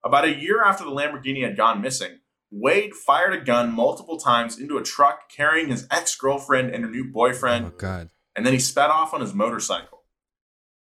About 0.05 0.25
a 0.25 0.35
year 0.35 0.63
after 0.63 0.83
the 0.85 0.91
Lamborghini 0.91 1.43
had 1.43 1.57
gone 1.57 1.81
missing, 1.81 2.19
Wade 2.49 2.93
fired 2.93 3.33
a 3.33 3.43
gun 3.43 3.73
multiple 3.73 4.17
times 4.17 4.59
into 4.59 4.77
a 4.77 4.83
truck 4.83 5.29
carrying 5.29 5.69
his 5.69 5.87
ex 5.91 6.15
girlfriend 6.15 6.69
and 6.69 6.83
her 6.83 6.89
new 6.89 7.03
boyfriend 7.03 7.65
oh 7.65 7.77
God. 7.77 8.09
and 8.35 8.45
then 8.45 8.53
he 8.53 8.59
sped 8.59 8.89
off 8.89 9.13
on 9.13 9.21
his 9.21 9.33
motorcycle. 9.33 10.03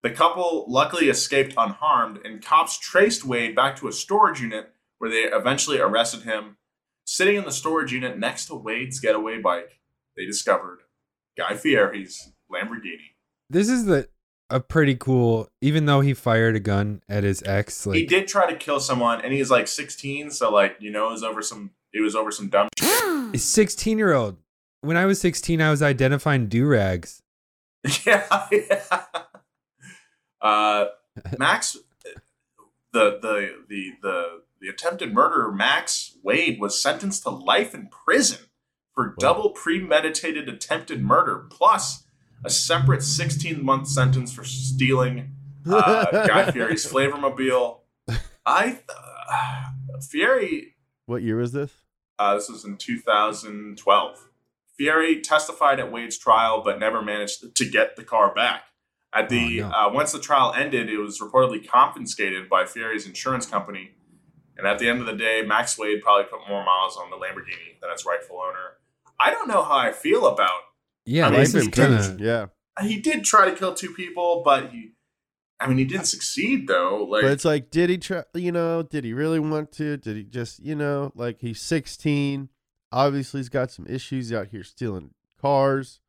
The 0.03 0.11
couple 0.11 0.67
luckily 0.69 1.09
escaped 1.09 1.55
unharmed, 1.57 2.19
and 2.27 2.45
cops 2.45 2.79
traced 2.79 3.25
Wade 3.25 3.57
back 3.57 3.77
to 3.77 3.89
a 3.89 3.93
storage 3.93 4.41
unit 4.41 4.75
where 4.99 5.09
they 5.09 5.23
eventually 5.35 5.79
arrested 5.79 6.25
him. 6.25 6.59
Sitting 7.05 7.37
in 7.37 7.45
the 7.45 7.53
storage 7.53 7.93
unit 7.93 8.19
next 8.19 8.47
to 8.47 8.55
Wade's 8.55 8.99
getaway 8.99 9.41
bike, 9.41 9.81
they 10.17 10.25
discovered 10.25 10.81
Guy 11.37 11.55
Fieri's 11.55 12.33
Lamborghini. 12.51 13.13
This 13.51 13.69
is 13.69 13.85
the 13.85 14.09
a 14.51 14.61
pretty 14.61 14.95
cool 14.95 15.49
even 15.61 15.87
though 15.87 16.01
he 16.01 16.15
fired 16.15 16.55
a 16.55 16.61
gun 16.61 17.03
at 17.09 17.25
his 17.25 17.43
ex, 17.45 17.87
like 17.87 17.97
he 17.97 18.07
did 18.07 18.29
try 18.29 18.51
to 18.51 18.57
kill 18.57 18.81
someone, 18.81 19.21
and 19.21 19.33
he's 19.33 19.51
like 19.51 19.69
16, 19.69 20.31
so 20.31 20.51
like 20.51 20.77
you 20.81 20.91
know, 20.91 21.09
it 21.09 21.13
was 21.13 21.23
over 21.23 21.43
some 21.43 21.71
it 21.93 22.01
was 22.01 22.15
over 22.15 22.31
some 22.31 22.49
dumb. 22.49 22.69
a 22.83 23.39
16 23.39 23.99
year 23.99 24.13
old. 24.15 24.37
When 24.81 24.97
I 24.97 25.07
was 25.07 25.21
16, 25.21 25.61
I 25.63 25.71
was 25.71 25.83
identifying 25.83 26.49
do 26.49 26.67
rags. 26.67 27.23
yeah, 28.07 28.49
yeah. 28.51 28.83
Uh, 30.41 30.89
Max, 31.39 31.79
the 32.93 33.19
the 33.23 33.65
the 33.67 33.93
the 34.03 34.43
the 34.65 34.71
attempted 34.71 35.13
murderer 35.13 35.53
Max 35.53 36.17
Wade 36.23 36.59
was 36.59 36.81
sentenced 36.81 37.23
to 37.25 37.29
life 37.31 37.75
in 37.75 37.89
prison 37.89 38.39
for 38.95 39.15
double 39.19 39.51
premeditated 39.51 40.49
attempted 40.49 41.03
murder, 41.03 41.47
plus 41.51 42.05
a 42.43 42.49
separate 42.49 43.03
16 43.03 43.63
month 43.63 43.89
sentence 43.89 44.33
for 44.33 44.43
stealing 44.43 45.33
uh, 45.71 46.05
Guy 46.27 46.51
Fieri's 46.51 46.91
Flavormobile. 46.91 47.81
I 48.47 48.81
uh, 48.89 50.01
Fieri 50.01 50.77
What 51.05 51.23
year 51.23 51.37
was 51.37 51.53
this? 51.53 51.71
uh, 52.19 52.35
this 52.37 52.49
was 52.49 52.65
in 52.65 52.79
2012. 52.79 54.29
Fieri 54.79 55.21
testified 55.21 55.79
at 55.79 55.93
Wade's 55.93 56.17
trial, 56.17 56.63
but 56.65 56.79
never 56.81 57.03
managed 57.03 57.55
to 57.55 57.65
get 57.69 57.97
the 57.97 58.05
car 58.05 58.35
back. 58.35 58.63
At 59.13 59.29
the 59.29 59.63
Oh, 59.63 59.69
no. 59.69 59.75
uh, 59.75 59.93
once 59.93 60.13
the 60.13 60.19
trial 60.19 60.55
ended, 60.57 60.89
it 60.89 60.99
was 60.99 61.21
reportedly 61.21 61.67
confiscated 61.69 62.49
by 62.49 62.65
Fieri's 62.65 63.07
insurance 63.07 63.45
company. 63.47 63.93
And 64.57 64.67
at 64.67 64.79
the 64.79 64.89
end 64.89 65.01
of 65.01 65.07
the 65.07 65.17
day, 65.17 65.43
Max 65.47 65.79
Wade 65.79 66.03
probably 66.03 66.25
put 66.25 66.49
more 66.49 66.65
miles 66.65 66.97
on 66.97 67.11
the 67.11 67.17
Lamborghini 67.17 67.81
than 67.81 67.91
its 67.91 68.07
rightful 68.07 68.37
owner. 68.37 68.79
I 69.19 69.31
don't 69.31 69.49
know 69.49 69.63
how 69.63 69.77
I 69.77 69.93
feel 69.93 70.27
about. 70.27 70.61
Yeah, 71.07 71.27
I 71.27 71.31
mean, 71.31 71.41
this 71.41 71.55
life 71.55 71.61
is 71.61 71.67
in 71.67 71.73
kind 71.73 71.95
prison. 71.95 72.15
of 72.15 72.21
Yeah, 72.21 72.47
He 72.81 73.01
did 73.01 73.25
try 73.25 73.49
to 73.49 73.57
kill 73.57 73.75
two 73.75 73.93
people, 73.93 74.43
but 74.45 74.71
he, 74.71 74.93
I 75.61 75.67
mean, 75.67 75.79
he 75.79 75.85
didn't 75.85 76.07
succeed 76.07 76.67
though. 76.67 77.05
Like 77.09 77.23
but 77.23 77.33
it's 77.33 77.45
like, 77.45 77.71
did 77.71 77.91
he 77.91 77.99
try? 77.99 78.23
You 78.35 78.53
know, 78.53 78.83
did 78.83 79.05
he 79.05 79.13
really 79.13 79.41
want 79.41 79.73
to? 79.73 79.97
Did 79.97 80.17
he 80.17 80.25
just, 80.25 80.61
you 80.61 80.75
know, 80.75 81.13
like 81.15 81.41
he's 81.41 81.61
16. 81.61 82.49
Obviously, 82.93 83.41
he's 83.41 83.49
got 83.49 83.71
some 83.71 83.87
issues 83.87 84.33
out 84.33 84.49
here 84.49 84.63
stealing 84.63 85.11
cars 85.41 86.01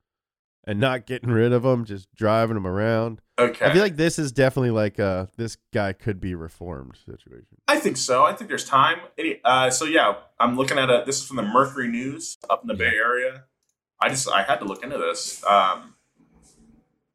and 0.68 0.80
not 0.80 1.06
getting 1.06 1.30
rid 1.30 1.54
of 1.54 1.64
them, 1.64 1.86
just 1.86 2.14
driving 2.16 2.56
them 2.56 2.66
around. 2.68 3.22
okay, 3.38 3.66
I 3.66 3.74
feel 3.74 3.82
like 3.82 3.96
this 3.98 4.18
is 4.20 4.32
definitely 4.32 4.72
like 4.72 5.00
uh 5.00 5.28
this 5.38 5.58
guy 5.74 5.94
could 5.94 6.20
be 6.20 6.36
reformed 6.36 6.98
situation. 7.06 7.58
I 7.68 7.80
think 7.80 7.98
so. 7.98 8.24
I 8.26 8.34
think 8.34 8.50
there's 8.50 8.66
time. 8.66 8.98
Uh, 9.44 9.70
so 9.70 9.86
yeah, 9.86 10.16
I'm 10.40 10.58
looking 10.58 10.78
at 10.78 10.90
a. 10.90 11.04
This 11.06 11.20
is 11.22 11.26
from 11.28 11.38
the 11.38 11.44
Mercury 11.44 11.88
News 11.88 12.38
up 12.50 12.62
in 12.64 12.68
the 12.68 12.74
Bay 12.74 12.94
Area. 12.96 13.44
I 14.02 14.10
just 14.10 14.28
I 14.30 14.44
had 14.44 14.58
to 14.58 14.66
look 14.66 14.84
into 14.84 14.98
this. 14.98 15.44
Um, 15.46 15.96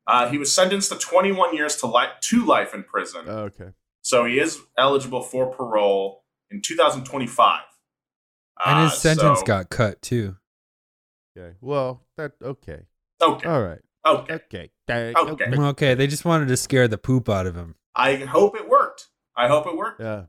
uh, 0.06 0.28
he 0.28 0.38
was 0.38 0.52
sentenced 0.52 0.90
to 0.90 0.98
21 0.98 1.54
years 1.54 1.76
to 1.76 1.86
life 1.86 2.10
to 2.20 2.44
life 2.44 2.74
in 2.74 2.82
prison. 2.82 3.22
Oh, 3.26 3.42
okay. 3.44 3.70
so 4.02 4.24
he 4.24 4.38
is 4.40 4.58
eligible 4.76 5.22
for 5.22 5.46
parole 5.52 6.24
in 6.50 6.60
2025. 6.62 7.60
and 8.66 8.82
his 8.84 8.92
Uh, 8.92 8.96
sentence 8.96 9.40
so- 9.40 9.44
got 9.46 9.70
cut 9.70 10.02
too. 10.02 10.36
Okay. 11.36 11.54
Well, 11.60 12.02
that 12.16 12.32
okay. 12.42 12.86
Okay. 13.20 13.48
All 13.48 13.62
right. 13.62 13.80
Okay. 14.06 14.34
Okay. 14.34 14.70
Okay. 14.88 15.12
Okay. 15.16 15.44
Mm, 15.44 15.68
okay, 15.70 15.94
they 15.94 16.06
just 16.06 16.24
wanted 16.24 16.48
to 16.48 16.56
scare 16.56 16.88
the 16.88 16.98
poop 16.98 17.28
out 17.28 17.46
of 17.46 17.54
him. 17.54 17.74
I 17.94 18.16
hope 18.16 18.56
it 18.56 18.68
worked. 18.68 19.08
I 19.36 19.48
hope 19.48 19.66
it 19.66 19.76
worked. 19.76 20.00
Yeah. 20.00 20.24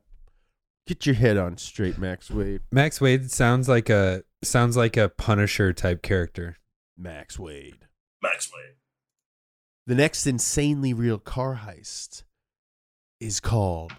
Get 0.86 1.06
your 1.06 1.14
head 1.14 1.36
on 1.36 1.56
straight, 1.58 1.96
Max 1.96 2.30
Wade. 2.30 2.60
Max 2.70 3.00
Wade 3.00 3.30
sounds 3.30 3.68
like 3.68 3.88
a 3.88 4.24
sounds 4.42 4.76
like 4.76 4.96
a 4.96 5.08
Punisher 5.08 5.72
type 5.72 6.02
character. 6.02 6.56
Max 6.98 7.38
Wade. 7.38 7.86
Max 8.22 8.50
Wade. 8.52 8.76
The 9.86 9.94
next 9.94 10.26
insanely 10.26 10.92
real 10.92 11.18
car 11.18 11.60
heist 11.64 12.24
is 13.20 13.40
called 13.40 13.94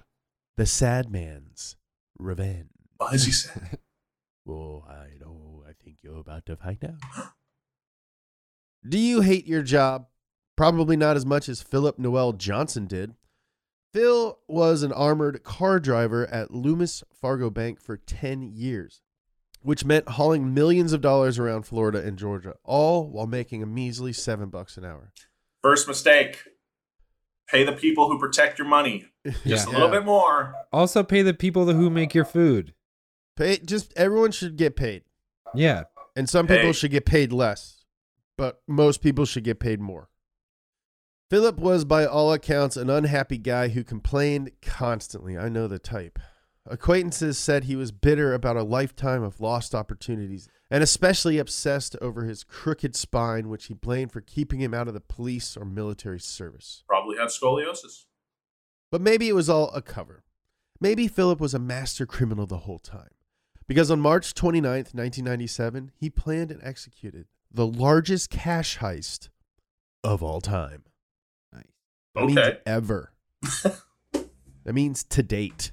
The 0.57 0.65
Sad 0.65 1.09
Man's 1.09 1.77
Revenge. 2.19 2.69
What 2.97 3.11
has 3.11 3.25
he 3.25 3.31
said? 3.31 3.79
Well, 4.45 4.85
I 4.89 5.17
know. 5.21 5.63
I 5.65 5.71
think 5.81 5.99
you're 6.01 6.19
about 6.19 6.45
to 6.47 6.57
find 6.57 6.83
out. 6.83 7.31
Do 8.87 8.97
you 8.99 9.21
hate 9.21 9.47
your 9.47 9.61
job? 9.63 10.07
Probably 10.55 10.95
not 10.95 11.15
as 11.15 11.25
much 11.25 11.49
as 11.49 11.61
Philip 11.61 11.97
Noel 11.97 12.33
Johnson 12.33 12.85
did. 12.85 13.15
Phil 13.93 14.39
was 14.47 14.83
an 14.83 14.91
armored 14.91 15.43
car 15.43 15.79
driver 15.79 16.25
at 16.27 16.51
Loomis 16.51 17.03
Fargo 17.13 17.49
Bank 17.49 17.79
for 17.81 17.97
10 17.97 18.41
years. 18.43 19.01
which 19.61 19.85
meant 19.85 20.09
hauling 20.09 20.53
millions 20.53 20.91
of 20.91 20.99
dollars 20.99 21.39
around 21.39 21.63
Florida 21.63 21.97
and 22.05 22.17
Georgia, 22.17 22.53
all 22.65 23.07
while 23.09 23.25
making 23.27 23.63
a 23.63 23.65
measly 23.65 24.11
seven 24.11 24.49
bucks 24.49 24.75
an 24.75 24.83
hour. 24.83 25.13
First 25.61 25.87
mistake. 25.87 26.43
Pay 27.47 27.63
the 27.63 27.71
people 27.71 28.09
who 28.09 28.19
protect 28.19 28.59
your 28.59 28.67
money 28.67 29.05
just 29.45 29.67
a 29.67 29.71
Yeah. 29.71 29.77
little 29.77 29.87
bit 29.87 30.03
more. 30.03 30.53
Also, 30.73 31.01
pay 31.01 31.21
the 31.21 31.33
people 31.33 31.65
who 31.71 31.89
make 31.89 32.13
your 32.13 32.25
food. 32.25 32.73
Pay 33.37 33.59
just 33.59 33.93
everyone 33.95 34.31
should 34.33 34.57
get 34.57 34.75
paid. 34.75 35.03
Yeah. 35.55 35.83
And 36.13 36.29
some 36.29 36.45
people 36.45 36.73
should 36.73 36.91
get 36.91 37.05
paid 37.05 37.31
less, 37.31 37.82
but 38.37 38.61
most 38.67 39.01
people 39.01 39.25
should 39.25 39.43
get 39.43 39.59
paid 39.59 39.79
more. 39.79 40.09
Philip 41.29 41.57
was, 41.57 41.85
by 41.85 42.05
all 42.05 42.31
accounts, 42.31 42.77
an 42.77 42.89
unhappy 42.89 43.37
guy 43.37 43.69
who 43.69 43.83
complained 43.83 44.51
constantly. 44.61 45.37
I 45.37 45.49
know 45.49 45.67
the 45.67 45.79
type. 45.79 46.19
Acquaintances 46.65 47.37
said 47.37 47.63
he 47.63 47.75
was 47.75 47.91
bitter 47.91 48.33
about 48.33 48.55
a 48.55 48.63
lifetime 48.63 49.23
of 49.23 49.41
lost 49.41 49.75
opportunities 49.75 50.47
and 50.71 50.81
especially 50.81 51.37
obsessed 51.37 51.95
over 52.01 52.23
his 52.23 52.43
crooked 52.43 52.95
spine, 52.95 53.49
which 53.49 53.65
he 53.65 53.73
blamed 53.73 54.11
for 54.11 54.21
keeping 54.21 54.61
him 54.61 54.73
out 54.73 54.87
of 54.87 54.93
the 54.93 55.01
police 55.01 55.57
or 55.57 55.65
military 55.65 56.19
service. 56.19 56.83
Probably 56.87 57.17
had 57.17 57.27
scoliosis. 57.27 58.05
But 58.91 59.01
maybe 59.01 59.27
it 59.27 59.35
was 59.35 59.49
all 59.49 59.69
a 59.71 59.81
cover. 59.81 60.23
Maybe 60.79 61.07
Philip 61.07 61.39
was 61.39 61.53
a 61.53 61.59
master 61.59 62.05
criminal 62.05 62.45
the 62.45 62.59
whole 62.59 62.79
time. 62.79 63.09
Because 63.67 63.91
on 63.91 63.99
March 63.99 64.33
29th, 64.33 64.93
1997, 64.93 65.91
he 65.95 66.09
planned 66.09 66.51
and 66.51 66.61
executed 66.63 67.25
the 67.53 67.67
largest 67.67 68.29
cash 68.29 68.79
heist 68.79 69.29
of 70.03 70.23
all 70.23 70.41
time. 70.41 70.83
Nice. 71.53 71.63
That 72.15 72.25
means 72.25 72.37
Okay. 72.39 72.57
ever. 72.65 73.13
that 73.63 74.73
means 74.73 75.03
to 75.05 75.23
date. 75.23 75.71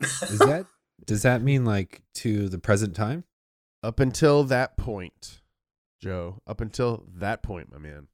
Is 0.00 0.38
that 0.38 0.66
does 1.04 1.22
that 1.22 1.42
mean 1.42 1.64
like 1.64 2.02
to 2.14 2.48
the 2.48 2.58
present 2.58 2.94
time? 2.94 3.24
Up 3.82 4.00
until 4.00 4.44
that 4.44 4.76
point, 4.76 5.40
Joe, 6.00 6.42
up 6.46 6.60
until 6.60 7.04
that 7.16 7.42
point, 7.42 7.70
my 7.72 7.78
man. 7.78 8.08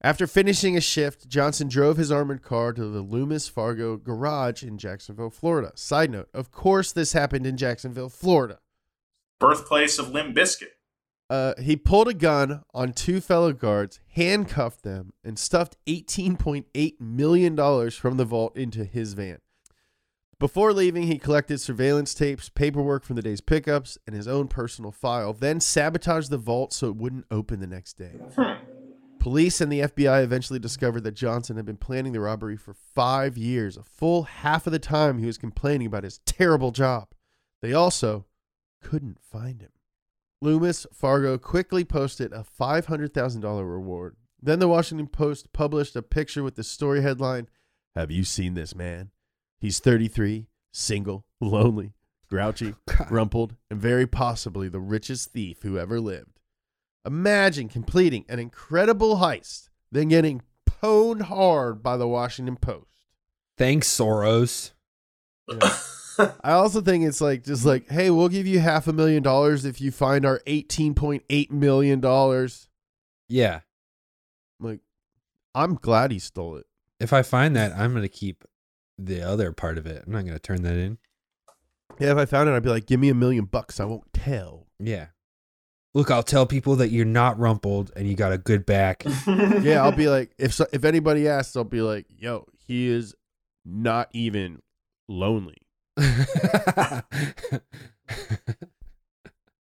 After 0.00 0.26
finishing 0.28 0.76
a 0.76 0.80
shift, 0.80 1.28
Johnson 1.28 1.66
drove 1.68 1.96
his 1.96 2.12
armored 2.12 2.42
car 2.42 2.72
to 2.72 2.84
the 2.84 3.00
Loomis 3.00 3.48
Fargo 3.48 3.96
garage 3.96 4.62
in 4.62 4.78
Jacksonville, 4.78 5.30
Florida. 5.30 5.72
Side 5.74 6.10
note, 6.10 6.28
of 6.32 6.52
course, 6.52 6.92
this 6.92 7.14
happened 7.14 7.46
in 7.46 7.56
Jacksonville, 7.56 8.08
Florida. 8.08 8.60
Birthplace 9.40 9.98
of 9.98 10.10
Limp 10.10 10.36
Bizkit. 10.36 10.68
Uh, 11.30 11.52
he 11.60 11.76
pulled 11.76 12.08
a 12.08 12.14
gun 12.14 12.62
on 12.72 12.92
two 12.92 13.20
fellow 13.20 13.52
guards, 13.52 14.00
handcuffed 14.14 14.82
them, 14.82 15.12
and 15.22 15.38
stuffed 15.38 15.76
$18.8 15.86 17.00
million 17.00 17.90
from 17.90 18.16
the 18.16 18.24
vault 18.24 18.56
into 18.56 18.84
his 18.84 19.12
van. 19.12 19.38
Before 20.38 20.72
leaving, 20.72 21.02
he 21.02 21.18
collected 21.18 21.60
surveillance 21.60 22.14
tapes, 22.14 22.48
paperwork 22.48 23.04
from 23.04 23.16
the 23.16 23.22
day's 23.22 23.40
pickups, 23.40 23.98
and 24.06 24.14
his 24.14 24.28
own 24.28 24.46
personal 24.46 24.92
file, 24.92 25.32
then 25.32 25.60
sabotaged 25.60 26.30
the 26.30 26.38
vault 26.38 26.72
so 26.72 26.86
it 26.86 26.96
wouldn't 26.96 27.26
open 27.30 27.60
the 27.60 27.66
next 27.66 27.94
day. 27.94 28.12
Police 29.18 29.60
and 29.60 29.70
the 29.70 29.80
FBI 29.80 30.22
eventually 30.22 30.60
discovered 30.60 31.02
that 31.02 31.12
Johnson 31.16 31.56
had 31.56 31.66
been 31.66 31.76
planning 31.76 32.12
the 32.12 32.20
robbery 32.20 32.56
for 32.56 32.72
five 32.72 33.36
years, 33.36 33.76
a 33.76 33.82
full 33.82 34.22
half 34.22 34.66
of 34.66 34.72
the 34.72 34.78
time 34.78 35.18
he 35.18 35.26
was 35.26 35.36
complaining 35.36 35.88
about 35.88 36.04
his 36.04 36.20
terrible 36.24 36.70
job. 36.70 37.08
They 37.60 37.72
also 37.72 38.26
couldn't 38.80 39.18
find 39.20 39.60
him. 39.60 39.70
Loomis 40.40 40.86
Fargo 40.92 41.36
quickly 41.36 41.84
posted 41.84 42.32
a 42.32 42.44
$500,000 42.58 43.44
reward. 43.68 44.16
Then 44.40 44.60
the 44.60 44.68
Washington 44.68 45.08
Post 45.08 45.52
published 45.52 45.96
a 45.96 46.02
picture 46.02 46.44
with 46.44 46.54
the 46.54 46.62
story 46.62 47.02
headline 47.02 47.48
Have 47.96 48.12
you 48.12 48.22
seen 48.22 48.54
this 48.54 48.74
man? 48.74 49.10
He's 49.58 49.80
33, 49.80 50.46
single, 50.72 51.26
lonely, 51.40 51.94
grouchy, 52.30 52.74
rumpled, 53.10 53.56
and 53.68 53.80
very 53.80 54.06
possibly 54.06 54.68
the 54.68 54.78
richest 54.78 55.32
thief 55.32 55.62
who 55.62 55.76
ever 55.76 56.00
lived. 56.00 56.38
Imagine 57.04 57.68
completing 57.68 58.24
an 58.28 58.38
incredible 58.38 59.16
heist, 59.16 59.70
then 59.90 60.08
getting 60.08 60.42
pwned 60.68 61.22
hard 61.22 61.82
by 61.82 61.96
the 61.96 62.06
Washington 62.06 62.56
Post. 62.56 62.86
Thanks, 63.56 63.88
Soros. 63.88 64.70
I 66.18 66.52
also 66.52 66.80
think 66.80 67.04
it's 67.04 67.20
like 67.20 67.44
just 67.44 67.64
like, 67.64 67.88
hey, 67.88 68.10
we'll 68.10 68.28
give 68.28 68.46
you 68.46 68.58
half 68.60 68.88
a 68.88 68.92
million 68.92 69.22
dollars 69.22 69.64
if 69.64 69.80
you 69.80 69.90
find 69.90 70.24
our 70.24 70.40
eighteen 70.46 70.94
point 70.94 71.22
eight 71.30 71.50
million 71.52 72.00
dollars. 72.00 72.68
Yeah. 73.28 73.60
Like, 74.60 74.80
I'm 75.54 75.74
glad 75.74 76.10
he 76.10 76.18
stole 76.18 76.56
it. 76.56 76.66
If 77.00 77.12
I 77.12 77.22
find 77.22 77.54
that, 77.56 77.72
I'm 77.72 77.94
gonna 77.94 78.08
keep 78.08 78.44
the 78.98 79.22
other 79.22 79.52
part 79.52 79.78
of 79.78 79.86
it. 79.86 80.04
I'm 80.06 80.12
not 80.12 80.24
gonna 80.24 80.38
turn 80.38 80.62
that 80.62 80.76
in. 80.76 80.98
Yeah, 81.98 82.12
if 82.12 82.18
I 82.18 82.26
found 82.26 82.48
it, 82.48 82.52
I'd 82.52 82.62
be 82.62 82.68
like, 82.70 82.86
give 82.86 83.00
me 83.00 83.08
a 83.08 83.14
million 83.14 83.44
bucks. 83.44 83.80
I 83.80 83.84
won't 83.84 84.12
tell. 84.12 84.66
Yeah. 84.78 85.06
Look, 85.94 86.10
I'll 86.10 86.22
tell 86.22 86.46
people 86.46 86.76
that 86.76 86.90
you're 86.90 87.04
not 87.04 87.38
rumpled 87.38 87.90
and 87.96 88.06
you 88.06 88.14
got 88.14 88.32
a 88.32 88.38
good 88.38 88.66
back. 88.66 89.04
Yeah, 89.26 89.82
I'll 89.82 89.92
be 89.92 90.08
like, 90.10 90.32
if 90.38 90.52
so, 90.52 90.66
if 90.72 90.84
anybody 90.84 91.26
asks, 91.26 91.56
I'll 91.56 91.64
be 91.64 91.80
like, 91.80 92.06
yo, 92.16 92.46
he 92.66 92.88
is 92.88 93.14
not 93.64 94.08
even 94.12 94.60
lonely. 95.08 95.56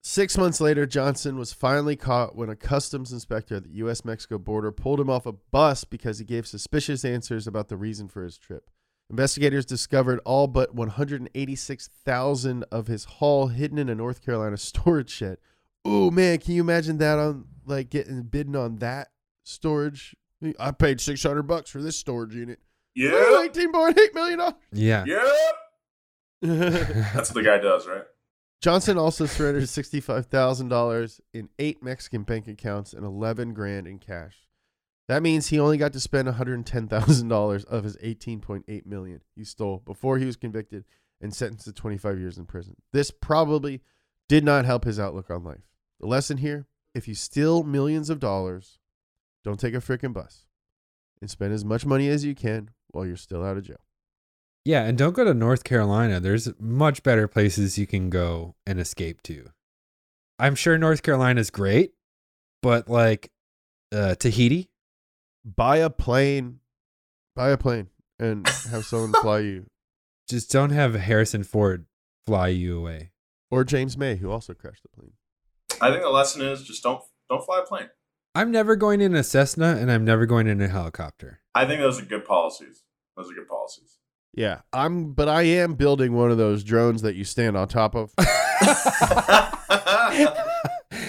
Six 0.03 0.39
months 0.39 0.61
later, 0.61 0.87
Johnson 0.87 1.37
was 1.37 1.53
finally 1.53 1.95
caught 1.97 2.35
when 2.35 2.49
a 2.49 2.57
customs 2.57 3.13
inspector 3.13 3.57
at 3.57 3.65
the 3.65 3.71
U.S. 3.75 4.05
Mexico 4.05 4.39
border 4.39 4.73
pulled 4.73 5.01
him 5.01 5.11
off 5.11 5.27
a 5.27 5.33
bus 5.33 5.85
because 5.85 6.19
he 6.19 6.25
gave 6.25 6.47
suspicious 6.47 7.05
answers 7.05 7.47
about 7.47 7.69
the 7.69 7.77
reason 7.77 8.09
for 8.09 8.23
his 8.25 8.39
trip. 8.39 8.71
Investigators 9.11 9.67
discovered 9.67 10.21
all 10.25 10.47
but 10.47 10.75
186,000 10.75 12.65
of 12.71 12.87
his 12.87 13.05
haul 13.05 13.49
hidden 13.49 13.79
in 13.79 13.89
a 13.89 13.95
North 13.95 14.25
Carolina 14.25 14.57
storage 14.59 15.11
shed. 15.11 15.39
Oh 15.85 16.11
man, 16.11 16.39
can 16.39 16.55
you 16.55 16.63
imagine 16.63 16.99
that 16.99 17.19
on 17.19 17.45
like 17.67 17.91
getting 17.91 18.23
bidden 18.23 18.57
on 18.57 18.77
that 18.79 19.09
storage? 19.45 20.15
I 20.59 20.71
paid 20.71 21.01
600 21.01 21.43
bucks 21.43 21.71
for 21.71 21.83
this 21.83 21.97
storage 21.97 22.35
unit. 22.35 22.61
yeah. 22.95 23.11
$18.8 23.11 24.15
million. 24.15 24.41
yeah. 24.73 25.05
Yeah. 25.07 25.29
That's 26.43 27.31
what 27.31 27.35
the 27.35 27.43
guy 27.43 27.59
does, 27.59 27.87
right? 27.87 28.05
Johnson 28.61 28.99
also 28.99 29.27
surrendered 29.27 29.65
$65,000 29.65 31.21
in 31.33 31.49
eight 31.59 31.83
Mexican 31.83 32.25
bank 32.25 32.49
accounts 32.49 32.93
and 32.93 33.05
11 33.05 33.55
grand 33.55 33.87
in 33.87 33.99
cash. 33.99 34.49
That 35.07 35.23
means 35.23 35.47
he 35.47 35.59
only 35.59 35.79
got 35.79 35.93
to 35.95 36.01
spend 36.01 36.29
$110,000 36.29 37.65
of 37.65 37.85
his 37.85 37.97
18.8 37.97 38.87
million 38.87 39.21
he 39.35 39.45
stole 39.45 39.83
before 39.87 40.19
he 40.19 40.27
was 40.27 40.37
convicted 40.37 40.85
and 41.21 41.35
sentenced 41.35 41.65
to 41.65 41.73
25 41.73 42.19
years 42.19 42.37
in 42.37 42.47
prison. 42.47 42.77
This 42.93 43.11
probably 43.11 43.81
did 44.29 44.45
not 44.45 44.65
help 44.65 44.85
his 44.85 45.01
outlook 45.01 45.31
on 45.31 45.45
life. 45.45 45.71
The 46.01 46.07
lesson 46.07 46.39
here, 46.39 46.67
if 46.95 47.09
you 47.09 47.15
steal 47.15 47.63
millions 47.63 48.11
of 48.11 48.21
dollars, 48.21 48.79
don't 49.45 49.59
take 49.59 49.75
a 49.75 49.79
freaking 49.79 50.13
bus 50.13 50.47
and 51.21 51.31
spend 51.31 51.53
as 51.53 51.65
much 51.65 51.87
money 51.87 52.09
as 52.09 52.25
you 52.25 52.35
can 52.35 52.71
while 52.89 53.07
you're 53.07 53.17
still 53.17 53.45
out 53.45 53.57
of 53.57 53.65
jail. 53.65 53.81
Yeah, 54.65 54.85
and 54.85 54.99
don't 54.99 55.15
go 55.15 55.25
to 55.25 55.35
North 55.35 55.65
Carolina. 55.65 56.21
There's 56.21 56.49
much 56.61 57.03
better 57.03 57.27
places 57.27 57.79
you 57.79 57.87
can 57.87 58.11
go 58.11 58.55
and 58.67 58.79
escape 58.79 59.23
to. 59.23 59.51
I'm 60.39 60.55
sure 60.55 60.77
North 60.77 61.03
Carolina's 61.03 61.51
great, 61.51 61.93
but 62.63 62.89
like 62.89 63.31
uh, 63.93 64.15
Tahiti, 64.15 64.71
Buy 65.45 65.79
a 65.79 65.89
plane, 65.89 66.61
buy 67.35 67.51
a 67.51 67.57
plane 67.57 67.89
and 68.19 68.47
have 68.71 68.85
someone 68.85 69.13
fly 69.23 69.39
you 69.39 69.67
just 70.29 70.51
don't 70.51 70.71
have 70.71 70.95
Harrison 70.95 71.43
Ford 71.43 71.87
fly 72.27 72.49
you 72.49 72.79
away. 72.79 73.13
or 73.51 73.65
James 73.65 73.97
May, 73.97 74.17
who 74.17 74.31
also 74.31 74.53
crashed 74.53 74.83
the 74.83 74.89
plane. 74.91 75.13
I 75.81 75.91
think 75.91 76.03
the 76.03 76.11
lesson 76.11 76.43
is 76.43 76.65
just 76.65 76.83
don't 76.83 77.03
don't 77.31 77.45
fly 77.45 77.61
a 77.61 77.67
plane. 77.67 77.89
I'm 78.35 78.51
never 78.51 78.77
going 78.77 79.01
in 79.01 79.15
a 79.15 79.25
Cessna 79.25 79.77
and 79.81 79.91
I'm 79.91 80.05
never 80.05 80.27
going 80.27 80.47
in 80.49 80.61
a 80.61 80.69
helicopter. 80.69 81.41
I 81.55 81.65
think 81.65 81.81
those 81.81 82.01
are 82.01 82.05
good 82.05 82.27
policies. 82.27 82.83
Those 83.17 83.31
are 83.31 83.35
good 83.35 83.49
policies. 83.49 83.98
Yeah, 84.35 84.61
I'm, 84.73 85.13
but 85.13 85.29
I 85.29 85.43
am 85.43 85.75
building 85.75 86.13
one 86.15 86.31
of 86.31 86.39
those 86.39 86.63
drones 86.63 87.03
that 87.03 87.17
you 87.17 87.25
stand 87.25 87.57
on 87.57 87.67
top 87.69 87.95
of. 87.97 88.13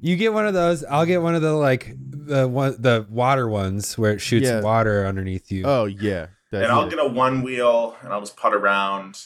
you 0.00 0.16
get 0.16 0.32
one 0.32 0.46
of 0.46 0.54
those. 0.54 0.84
I'll 0.84 1.06
get 1.06 1.22
one 1.22 1.34
of 1.34 1.42
the 1.42 1.52
like 1.52 1.94
the 1.98 2.46
one 2.48 2.76
the 2.78 3.06
water 3.08 3.48
ones 3.48 3.96
where 3.98 4.12
it 4.12 4.20
shoots 4.20 4.46
Yeah. 4.46 4.60
water 4.60 5.06
underneath 5.06 5.50
you. 5.52 5.64
Oh 5.66 5.84
yeah, 5.84 6.26
and 6.52 6.64
I'll 6.66 6.86
it. 6.86 6.90
get 6.90 6.98
a 6.98 7.06
one 7.08 7.42
wheel 7.42 7.96
and 8.02 8.12
I'll 8.12 8.20
just 8.20 8.36
putt 8.36 8.54
around. 8.54 9.22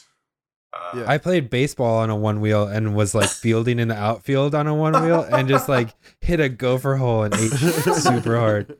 Uh, 0.73 0.99
Yeah. 0.99 1.03
I 1.07 1.17
played 1.17 1.49
baseball 1.49 1.97
on 1.99 2.09
a 2.09 2.15
one 2.15 2.39
wheel 2.39 2.67
and 2.67 2.95
was 2.95 3.13
like 3.15 3.29
fielding 3.29 3.79
in 3.79 3.87
the 3.89 3.97
outfield 3.97 4.55
on 4.55 4.67
a 4.67 4.75
one 4.75 4.93
wheel 5.03 5.21
and 5.23 5.47
just 5.47 5.67
like 5.67 5.89
hit 6.21 6.39
a 6.39 6.49
gopher 6.49 6.95
hole 6.95 7.23
and 7.23 7.33
ate 7.33 7.51
super 7.51 8.37
hard. 8.37 8.77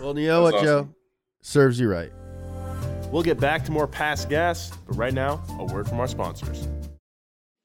Well, 0.00 0.18
you 0.18 0.28
know 0.28 0.44
That's 0.44 0.54
what, 0.54 0.64
Joe? 0.64 0.78
awesome. 0.78 0.94
Serves 1.42 1.78
you 1.78 1.88
right. 1.90 2.10
We'll 3.12 3.22
get 3.22 3.38
back 3.38 3.66
to 3.66 3.70
more 3.70 3.86
past 3.86 4.30
gas, 4.30 4.72
but 4.86 4.96
right 4.96 5.12
now, 5.12 5.42
a 5.58 5.64
word 5.64 5.86
from 5.86 6.00
our 6.00 6.08
sponsors. 6.08 6.66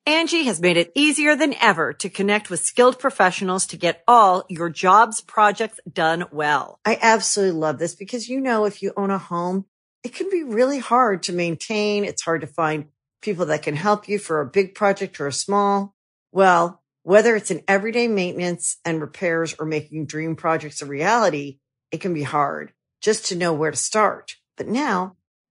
Angi 0.05 0.45
has 0.45 0.61
made 0.61 0.77
it 0.77 0.91
easier 0.93 1.35
than 1.35 1.53
ever 1.61 1.93
to 1.93 2.09
connect 2.09 2.49
with 2.49 2.59
skilled 2.59 2.99
professionals 2.99 3.65
to 3.67 3.77
get 3.77 4.03
all 4.07 4.45
your 4.49 4.69
jobs 4.69 5.21
projects 5.21 5.79
done 5.91 6.25
well. 6.31 6.79
I 6.85 6.97
absolutely 7.01 7.59
love 7.59 7.79
this 7.79 7.95
because, 7.95 8.29
you 8.29 8.39
know, 8.39 8.65
if 8.65 8.81
you 8.81 8.93
own 8.95 9.09
a 9.09 9.17
home, 9.17 9.65
it 10.03 10.13
can 10.13 10.29
be 10.29 10.43
really 10.43 10.79
hard 10.79 11.23
to 11.23 11.33
maintain. 11.33 12.05
It's 12.05 12.21
hard 12.21 12.41
to 12.41 12.47
find 12.47 12.87
people 13.21 13.47
that 13.47 13.63
can 13.63 13.75
help 13.75 14.07
you 14.07 14.19
for 14.19 14.39
a 14.39 14.45
big 14.45 14.75
project 14.75 15.19
or 15.19 15.27
a 15.27 15.33
small. 15.33 15.93
Well, 16.31 16.81
whether 17.03 17.35
it's 17.35 17.51
in 17.51 17.63
everyday 17.67 18.07
maintenance 18.07 18.77
and 18.85 19.01
repairs 19.01 19.55
or 19.59 19.65
making 19.65 20.05
dream 20.05 20.35
projects 20.35 20.81
a 20.81 20.85
reality, 20.85 21.59
it 21.91 21.99
can 21.99 22.13
be 22.13 22.23
hard 22.23 22.73
just 23.01 23.25
to 23.27 23.35
know 23.35 23.53
where 23.53 23.71
to 23.71 23.77
start. 23.77 24.35
But 24.55 24.67
now 24.67 25.16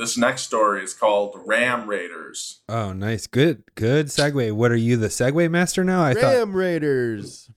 this 0.00 0.16
next 0.16 0.42
story 0.42 0.82
is 0.82 0.94
called 0.94 1.38
Ram 1.44 1.86
Raiders. 1.86 2.62
Oh, 2.68 2.92
nice. 2.92 3.26
Good. 3.26 3.64
Good 3.74 4.06
segue. 4.06 4.52
What 4.52 4.72
are 4.72 4.76
you, 4.76 4.96
the 4.96 5.08
segue 5.08 5.50
master 5.50 5.84
now? 5.84 6.02
I 6.02 6.14
Ram 6.14 6.56
Raiders. 6.56 7.50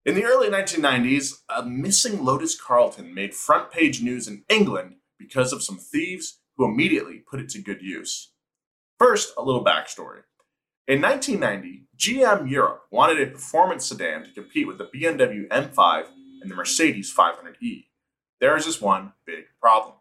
In 0.05 0.15
the 0.15 0.23
early 0.23 0.47
1990s, 0.47 1.41
a 1.53 1.65
missing 1.65 2.23
Lotus 2.23 2.59
Carlton 2.59 3.13
made 3.13 3.35
front 3.35 3.71
page 3.71 4.01
news 4.01 4.25
in 4.25 4.43
England 4.47 4.95
because 5.19 5.51
of 5.51 5.61
some 5.61 5.77
thieves 5.77 6.39
who 6.55 6.63
immediately 6.63 7.17
put 7.29 7.41
it 7.41 7.49
to 7.49 7.61
good 7.61 7.81
use. 7.81 8.31
First, 8.97 9.33
a 9.37 9.43
little 9.43 9.65
backstory. 9.65 10.21
In 10.87 11.01
1990, 11.01 11.87
GM 11.97 12.49
Europe 12.49 12.83
wanted 12.89 13.21
a 13.21 13.31
performance 13.31 13.85
sedan 13.85 14.23
to 14.23 14.31
compete 14.31 14.65
with 14.65 14.77
the 14.77 14.85
BMW 14.85 15.45
M5 15.49 16.05
and 16.41 16.49
the 16.49 16.55
Mercedes 16.55 17.13
500e. 17.13 17.86
There 18.39 18.55
is 18.55 18.65
just 18.65 18.81
one 18.81 19.13
big 19.25 19.45
problem. 19.59 19.95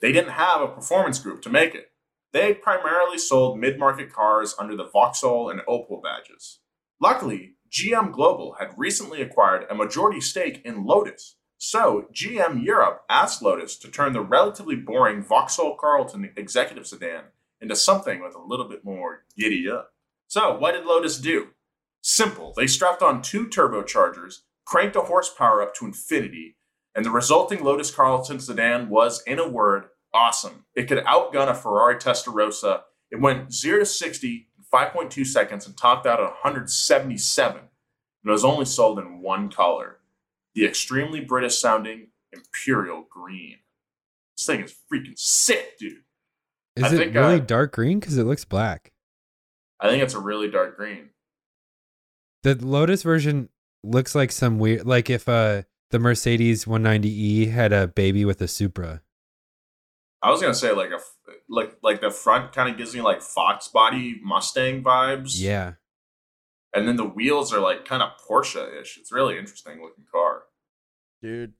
They 0.00 0.12
didn't 0.12 0.32
have 0.32 0.60
a 0.60 0.68
performance 0.68 1.18
group 1.18 1.42
to 1.42 1.50
make 1.50 1.74
it. 1.74 1.92
They 2.32 2.54
primarily 2.54 3.18
sold 3.18 3.58
mid 3.58 3.78
market 3.78 4.12
cars 4.12 4.54
under 4.58 4.74
the 4.74 4.88
Vauxhall 4.88 5.50
and 5.50 5.60
Opel 5.68 6.02
badges. 6.02 6.60
Luckily, 7.00 7.56
GM 7.70 8.12
Global 8.12 8.56
had 8.58 8.74
recently 8.76 9.20
acquired 9.20 9.66
a 9.68 9.74
majority 9.74 10.20
stake 10.20 10.62
in 10.64 10.84
Lotus, 10.84 11.36
so 11.58 12.08
GM 12.12 12.64
Europe 12.64 13.04
asked 13.08 13.42
Lotus 13.42 13.76
to 13.76 13.90
turn 13.90 14.12
the 14.12 14.20
relatively 14.20 14.76
boring 14.76 15.22
Vauxhall 15.22 15.76
Carlton 15.76 16.32
executive 16.36 16.86
sedan 16.86 17.24
into 17.60 17.76
something 17.76 18.22
with 18.22 18.34
a 18.34 18.42
little 18.42 18.68
bit 18.68 18.84
more 18.84 19.24
giddy 19.38 19.70
up. 19.70 19.92
So, 20.26 20.58
what 20.58 20.72
did 20.72 20.84
Lotus 20.84 21.18
do? 21.18 21.48
Simple. 22.00 22.52
They 22.56 22.66
strapped 22.66 23.02
on 23.02 23.22
two 23.22 23.46
turbochargers, 23.46 24.40
cranked 24.64 24.96
a 24.96 25.02
horsepower 25.02 25.62
up 25.62 25.74
to 25.76 25.86
infinity, 25.86 26.56
and 26.94 27.04
the 27.04 27.10
resulting 27.10 27.64
Lotus 27.64 27.90
Carlton 27.90 28.40
sedan 28.40 28.88
was, 28.88 29.22
in 29.22 29.38
a 29.38 29.48
word, 29.48 29.86
awesome. 30.12 30.66
It 30.74 30.88
could 30.88 31.04
outgun 31.04 31.48
a 31.48 31.54
Ferrari 31.54 31.96
Testarossa. 31.96 32.82
It 33.10 33.20
went 33.20 33.52
0 33.52 33.80
to 33.80 33.86
60 33.86 34.48
in 34.58 34.64
5.2 34.72 35.26
seconds 35.26 35.66
and 35.66 35.76
topped 35.76 36.06
out 36.06 36.20
at 36.20 36.24
177. 36.24 37.56
And 37.56 37.68
it 38.24 38.30
was 38.30 38.44
only 38.44 38.64
sold 38.64 38.98
in 38.98 39.20
one 39.20 39.50
color 39.50 39.98
the 40.54 40.66
extremely 40.66 41.20
British 41.20 41.58
sounding 41.58 42.08
Imperial 42.32 43.06
Green. 43.08 43.56
This 44.36 44.46
thing 44.46 44.60
is 44.60 44.74
freaking 44.92 45.18
sick, 45.18 45.78
dude. 45.78 46.02
Is 46.76 46.84
I 46.84 46.94
it 46.94 46.98
think, 46.98 47.14
really 47.14 47.36
uh, 47.36 47.44
dark 47.44 47.72
green? 47.72 48.00
Because 48.00 48.18
it 48.18 48.24
looks 48.24 48.44
black. 48.44 48.92
I 49.80 49.88
think 49.88 50.02
it's 50.02 50.14
a 50.14 50.20
really 50.20 50.50
dark 50.50 50.76
green. 50.76 51.10
The 52.42 52.54
Lotus 52.54 53.02
version 53.02 53.48
looks 53.82 54.14
like 54.14 54.32
some 54.32 54.58
weird, 54.58 54.86
like 54.86 55.10
if 55.10 55.28
uh 55.28 55.62
the 55.92 55.98
Mercedes 56.00 56.64
190e 56.64 57.50
had 57.52 57.72
a 57.72 57.86
baby 57.86 58.24
with 58.24 58.40
a 58.42 58.48
Supra. 58.48 59.02
I 60.22 60.30
was 60.30 60.40
gonna 60.40 60.54
say 60.54 60.72
like 60.72 60.90
a 60.90 60.98
like 61.48 61.76
like 61.82 62.00
the 62.00 62.10
front 62.10 62.52
kind 62.52 62.68
of 62.70 62.76
gives 62.76 62.94
me 62.94 63.00
like 63.00 63.22
Fox 63.22 63.68
body 63.68 64.20
Mustang 64.22 64.82
vibes. 64.82 65.34
Yeah. 65.40 65.74
and 66.74 66.88
then 66.88 66.96
the 66.96 67.04
wheels 67.04 67.52
are 67.52 67.60
like 67.60 67.84
kind 67.84 68.02
of 68.02 68.10
Porsche-ish. 68.26 68.96
It's 68.98 69.12
really 69.12 69.36
interesting 69.38 69.82
looking 69.82 70.06
car. 70.10 70.44
Dude, 71.20 71.52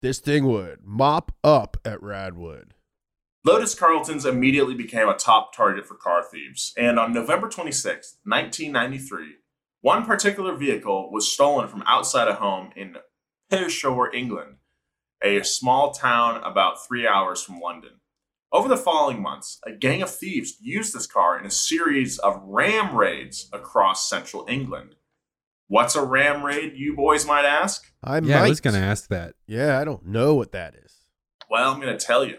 this 0.00 0.18
thing 0.18 0.46
would 0.46 0.78
mop 0.84 1.32
up 1.44 1.76
at 1.84 2.00
Radwood. 2.00 2.70
Lotus 3.44 3.74
Carltons 3.74 4.24
immediately 4.24 4.74
became 4.74 5.08
a 5.08 5.14
top 5.14 5.54
target 5.54 5.86
for 5.86 5.94
car 5.94 6.22
thieves, 6.22 6.72
and 6.78 6.98
on 6.98 7.12
November 7.12 7.48
26, 7.50 8.16
1993, 8.24 9.34
one 9.82 10.06
particular 10.06 10.56
vehicle 10.56 11.12
was 11.12 11.30
stolen 11.30 11.68
from 11.68 11.82
outside 11.86 12.26
a 12.28 12.34
home 12.36 12.70
in 12.74 12.96
Pershore, 13.50 14.12
England, 14.14 14.56
a 15.22 15.42
small 15.42 15.92
town 15.92 16.42
about 16.44 16.86
three 16.86 17.06
hours 17.06 17.42
from 17.42 17.60
London. 17.60 18.00
Over 18.52 18.68
the 18.68 18.76
following 18.76 19.20
months, 19.20 19.58
a 19.66 19.72
gang 19.72 20.02
of 20.02 20.14
thieves 20.14 20.56
used 20.60 20.94
this 20.94 21.06
car 21.06 21.38
in 21.38 21.44
a 21.44 21.50
series 21.50 22.18
of 22.18 22.40
ram 22.44 22.94
raids 22.94 23.48
across 23.52 24.08
central 24.08 24.46
England. 24.48 24.94
What's 25.66 25.96
a 25.96 26.04
ram 26.04 26.44
raid, 26.44 26.74
you 26.76 26.94
boys 26.94 27.26
might 27.26 27.44
ask? 27.44 27.92
I 28.02 28.16
yeah, 28.16 28.40
might. 28.40 28.46
I 28.46 28.48
was 28.48 28.60
gonna 28.60 28.78
ask 28.78 29.08
that. 29.08 29.34
Yeah, 29.46 29.80
I 29.80 29.84
don't 29.84 30.06
know 30.06 30.34
what 30.34 30.52
that 30.52 30.74
is. 30.74 31.04
Well, 31.50 31.72
I'm 31.72 31.80
going 31.80 31.96
to 31.96 32.04
tell 32.04 32.24
you. 32.24 32.38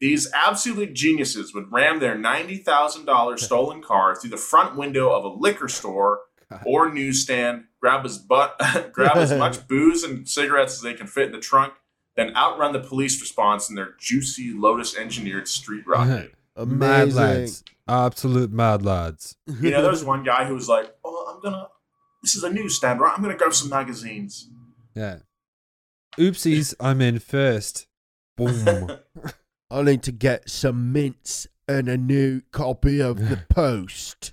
These 0.00 0.30
absolute 0.32 0.94
geniuses 0.94 1.54
would 1.54 1.70
ram 1.70 1.98
their 1.98 2.16
$90,000 2.16 3.38
stolen 3.38 3.82
car 3.82 4.16
through 4.16 4.30
the 4.30 4.36
front 4.36 4.76
window 4.76 5.10
of 5.10 5.24
a 5.24 5.28
liquor 5.28 5.68
store 5.68 6.20
or 6.64 6.92
newsstand, 6.92 7.64
grab 7.80 8.04
as, 8.04 8.18
butt, 8.18 8.60
grab 8.92 9.16
as 9.16 9.32
much 9.32 9.66
booze 9.68 10.02
and 10.02 10.28
cigarettes 10.28 10.74
as 10.74 10.80
they 10.82 10.94
can 10.94 11.06
fit 11.06 11.26
in 11.26 11.32
the 11.32 11.40
trunk, 11.40 11.74
then 12.16 12.34
outrun 12.36 12.72
the 12.72 12.80
police 12.80 13.20
response 13.20 13.68
in 13.68 13.76
their 13.76 13.94
juicy 13.98 14.52
Lotus 14.52 14.96
engineered 14.96 15.48
street 15.48 15.86
rocket. 15.86 16.34
Amazing. 16.56 16.78
Mad 16.78 17.12
lads, 17.14 17.64
absolute 17.88 18.52
mad 18.52 18.84
lads. 18.84 19.36
you 19.46 19.70
know, 19.70 19.82
there 19.82 19.90
was 19.90 20.04
one 20.04 20.24
guy 20.24 20.44
who 20.44 20.54
was 20.54 20.68
like, 20.68 20.94
Oh, 21.04 21.32
I'm 21.32 21.40
going 21.40 21.54
to, 21.54 21.68
this 22.22 22.34
is 22.34 22.42
a 22.42 22.50
newsstand, 22.50 23.00
right? 23.00 23.12
I'm 23.14 23.22
going 23.22 23.34
to 23.34 23.38
grab 23.38 23.54
some 23.54 23.70
magazines. 23.70 24.48
Yeah. 24.94 25.20
Oopsies, 26.18 26.74
I'm 26.80 27.00
in 27.00 27.18
first. 27.20 27.86
Boom. 28.36 28.90
I 29.70 29.82
need 29.82 30.02
to 30.02 30.12
get 30.12 30.50
some 30.50 30.92
mints 30.92 31.46
and 31.68 31.88
a 31.88 31.96
new 31.96 32.40
copy 32.50 33.00
of 33.00 33.28
the 33.28 33.38
Post. 33.48 34.32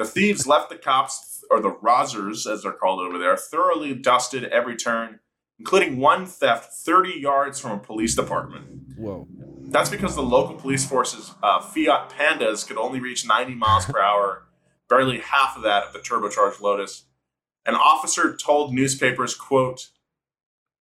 The 0.00 0.06
thieves 0.06 0.46
left 0.46 0.70
the 0.70 0.76
cops, 0.76 1.44
or 1.50 1.60
the 1.60 1.72
Rozzers, 1.72 2.50
as 2.50 2.62
they're 2.62 2.72
called 2.72 3.00
over 3.00 3.18
there, 3.18 3.36
thoroughly 3.36 3.92
dusted 3.92 4.44
every 4.44 4.74
turn, 4.74 5.20
including 5.58 5.98
one 5.98 6.24
theft 6.24 6.72
30 6.72 7.20
yards 7.20 7.60
from 7.60 7.72
a 7.72 7.78
police 7.78 8.14
department. 8.14 8.96
Whoa. 8.96 9.28
That's 9.60 9.90
because 9.90 10.14
the 10.14 10.22
local 10.22 10.54
police 10.54 10.86
force's 10.86 11.34
uh, 11.42 11.60
Fiat 11.60 12.08
Pandas 12.08 12.66
could 12.66 12.78
only 12.78 12.98
reach 12.98 13.26
90 13.26 13.56
miles 13.56 13.84
per 13.84 14.00
hour, 14.00 14.44
barely 14.88 15.18
half 15.18 15.54
of 15.54 15.64
that 15.64 15.88
of 15.88 15.92
the 15.92 15.98
turbocharged 15.98 16.62
Lotus. 16.62 17.04
An 17.66 17.74
officer 17.74 18.34
told 18.34 18.72
newspapers, 18.72 19.34
quote, 19.34 19.90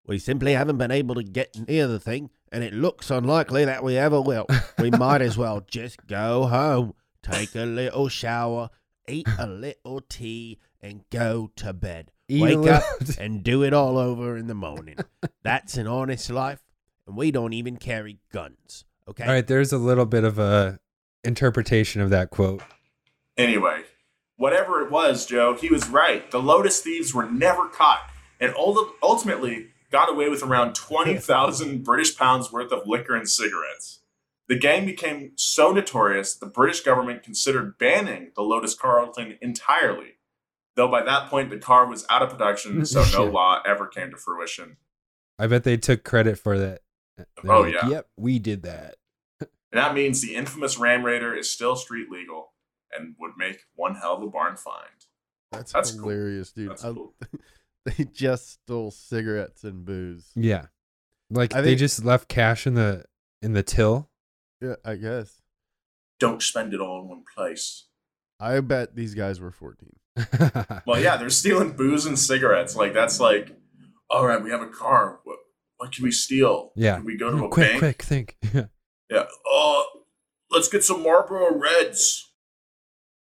We 0.05 0.17
simply 0.17 0.53
haven't 0.53 0.77
been 0.77 0.91
able 0.91 1.15
to 1.15 1.23
get 1.23 1.67
near 1.67 1.87
the 1.87 1.99
thing, 1.99 2.29
and 2.53 2.63
it 2.63 2.71
looks 2.71 3.11
unlikely 3.11 3.65
that 3.65 3.83
we 3.83 3.97
ever 3.97 4.21
will. 4.21 4.47
We 4.77 4.91
might 4.97 5.21
as 5.21 5.37
well 5.37 5.59
just 5.59 6.07
go 6.07 6.45
home, 6.45 6.93
take 7.21 7.53
a 7.55 7.65
little 7.65 8.07
shower, 8.07 8.69
eat 9.09 9.27
a 9.37 9.47
little 9.47 10.01
tea, 10.07 10.59
and 10.81 11.03
go 11.09 11.51
to 11.57 11.73
bed. 11.73 12.11
Eat 12.27 12.41
Wake 12.41 12.57
little 12.57 12.75
up 12.75 12.83
and 13.19 13.43
do 13.43 13.63
it 13.63 13.73
all 13.73 13.97
over 13.97 14.37
in 14.37 14.47
the 14.47 14.55
morning. 14.55 14.97
That's 15.43 15.77
an 15.77 15.87
honest 15.87 16.29
life, 16.29 16.61
and 17.07 17.17
we 17.17 17.31
don't 17.31 17.53
even 17.53 17.77
carry 17.77 18.19
guns. 18.31 18.85
Okay? 19.07 19.23
All 19.23 19.31
right, 19.31 19.47
there's 19.47 19.73
a 19.73 19.77
little 19.77 20.05
bit 20.05 20.23
of 20.23 20.37
a 20.37 20.79
interpretation 21.23 22.01
of 22.01 22.09
that 22.11 22.29
quote. 22.29 22.61
Anyway, 23.37 23.83
whatever 24.37 24.81
it 24.81 24.91
was, 24.91 25.25
Joe, 25.25 25.55
he 25.55 25.69
was 25.69 25.89
right. 25.89 26.29
The 26.29 26.41
Lotus 26.41 26.81
thieves 26.81 27.13
were 27.13 27.29
never 27.29 27.67
caught 27.67 28.09
and 28.39 28.53
ul- 28.55 28.93
ultimately 29.01 29.67
got 29.91 30.11
away 30.11 30.29
with 30.29 30.43
around 30.43 30.75
20,000 30.75 31.83
British 31.83 32.17
pounds 32.17 32.51
worth 32.51 32.71
of 32.71 32.85
liquor 32.85 33.15
and 33.15 33.29
cigarettes. 33.29 33.99
The 34.49 34.57
gang 34.57 34.85
became 34.85 35.31
so 35.35 35.71
notorious, 35.71 36.33
the 36.35 36.47
British 36.47 36.81
government 36.81 37.23
considered 37.23 37.77
banning 37.77 38.31
the 38.35 38.41
Lotus 38.41 38.73
Carlton 38.73 39.37
entirely. 39.41 40.15
Though 40.75 40.87
by 40.89 41.03
that 41.03 41.29
point, 41.29 41.49
the 41.51 41.57
car 41.59 41.87
was 41.87 42.05
out 42.09 42.21
of 42.23 42.29
production, 42.31 42.83
so 42.85 43.05
no 43.13 43.25
law 43.25 43.61
ever 43.65 43.85
came 43.87 44.09
to 44.11 44.17
fruition. 44.17 44.77
I 45.37 45.47
bet 45.47 45.63
they 45.63 45.77
took 45.77 46.03
credit 46.03 46.37
for 46.37 46.57
that. 46.57 46.81
Uh, 47.19 47.23
They're 47.43 47.51
Oh, 47.53 47.61
like, 47.61 47.73
yeah. 47.75 47.87
Yep, 47.89 48.07
we 48.17 48.39
did 48.39 48.63
that. 48.63 48.95
And 49.39 49.49
that 49.73 49.93
means 49.93 50.21
the 50.21 50.35
infamous 50.35 50.77
Ram 50.79 51.03
Raider 51.05 51.33
is 51.35 51.49
still 51.49 51.75
street 51.75 52.09
legal 52.09 52.53
and 52.91 53.15
would 53.19 53.33
make 53.37 53.59
one 53.75 53.95
hell 53.95 54.15
of 54.15 54.23
a 54.23 54.27
barn 54.27 54.57
find. 54.57 54.89
That's, 55.51 55.71
That's 55.73 55.91
cool. 55.91 56.09
hilarious, 56.09 56.51
dude. 56.51 56.71
That's 56.71 56.83
I- 56.85 56.93
cool. 56.93 57.13
they 57.85 58.03
just 58.05 58.53
stole 58.53 58.89
cigarettes 58.91 59.63
and 59.63 59.85
booze. 59.85 60.31
Yeah. 60.35 60.65
Like 61.29 61.53
I 61.55 61.61
they 61.61 61.69
think- 61.69 61.79
just 61.79 62.03
left 62.03 62.27
cash 62.29 62.65
in 62.65 62.73
the 62.73 63.05
in 63.43 63.53
the 63.53 63.61
till. 63.63 64.08
Yeah, 64.61 64.75
I 64.85 64.95
guess. 64.95 65.41
Don't 66.19 66.41
spend 66.43 66.73
it 66.73 66.81
all 66.81 67.01
in 67.01 67.07
one 67.09 67.23
place. 67.35 67.85
I 68.39 68.59
bet 68.61 68.95
these 68.95 69.13
guys 69.15 69.39
were 69.39 69.51
14. 69.51 69.89
Well, 70.85 70.99
yeah, 71.01 71.15
they're 71.17 71.29
stealing 71.29 71.71
booze 71.73 72.05
and 72.05 72.17
cigarettes. 72.19 72.75
Like 72.75 72.93
that's 72.93 73.19
like, 73.19 73.55
all 74.09 74.25
right, 74.25 74.41
we 74.43 74.49
have 74.51 74.61
a 74.61 74.67
car. 74.67 75.19
What 75.23 75.37
what 75.77 75.91
can 75.93 76.03
we 76.03 76.11
steal? 76.11 76.71
Yeah. 76.75 76.95
can 76.97 77.05
we 77.05 77.17
go 77.17 77.31
to 77.31 77.45
a 77.45 77.49
quick, 77.49 77.67
bank? 77.69 77.79
quick, 77.79 78.01
think. 78.01 78.37
All 78.53 78.65
Yeah. 79.09 79.25
Oh, 79.47 79.85
let's 80.51 80.67
get 80.67 80.83
some 80.83 81.03
Marlboro 81.03 81.57
Reds. 81.57 82.31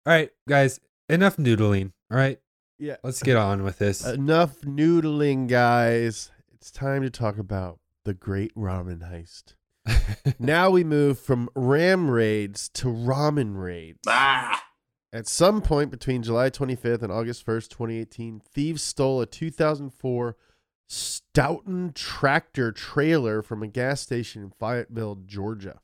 All 0.06 0.14
right, 0.14 0.30
guys, 0.48 0.80
enough 1.10 1.38
noodling. 1.38 1.94
All 2.12 2.18
right, 2.18 2.40
Yeah. 2.78 2.98
let's 3.04 3.24
get 3.24 3.38
on 3.38 3.64
with 3.64 3.80
this. 3.80 4.06
Enough 4.06 4.62
noodling, 4.62 5.48
guys. 5.48 6.32
It's 6.54 6.70
time 6.72 7.02
to 7.02 7.10
talk 7.10 7.38
about 7.40 7.80
the 8.06 8.14
great 8.14 8.54
ramen 8.56 9.10
heist. 9.12 9.56
now 10.40 10.70
we 10.70 10.84
move 10.84 11.20
from 11.20 11.50
ram 11.56 12.10
raids 12.10 12.70
to 12.70 12.88
ramen 12.88 13.62
raids. 13.62 14.00
Ah, 14.08 14.64
At 15.12 15.28
some 15.28 15.62
point 15.62 15.92
between 15.92 16.24
July 16.24 16.50
25th 16.50 17.02
and 17.02 17.12
August 17.12 17.46
1st, 17.46 17.70
2018, 17.70 18.40
thieves 18.40 18.82
stole 18.82 19.22
a 19.22 19.26
2004 19.26 20.36
Stoughton 20.88 21.92
tractor 21.94 22.72
trailer 22.72 23.42
from 23.42 23.64
a 23.64 23.68
gas 23.68 24.02
station 24.02 24.44
in 24.44 24.52
Fayetteville, 24.52 25.16
Georgia, 25.26 25.80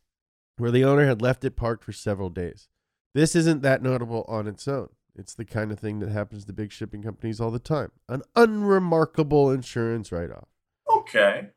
where 0.58 0.72
the 0.72 0.84
owner 0.84 1.08
had 1.08 1.22
left 1.22 1.44
it 1.44 1.56
parked 1.56 1.84
for 1.84 1.94
several 1.94 2.30
days. 2.30 2.68
This 3.16 3.36
isn't 3.36 3.64
that 3.64 3.82
notable 3.82 4.24
on 4.28 4.46
its 4.46 4.68
own. 4.68 4.90
It's 5.16 5.34
the 5.34 5.46
kind 5.46 5.72
of 5.72 5.80
thing 5.80 6.00
that 6.00 6.10
happens 6.10 6.46
to 6.46 6.54
big 6.54 6.72
shipping 6.72 7.02
companies 7.02 7.42
all 7.42 7.50
the 7.50 7.60
time. 7.60 7.92
An 8.08 8.22
unremarkable 8.36 9.50
insurance 9.50 10.12
write 10.12 10.32
off. 10.32 10.48
okay. 10.88 11.50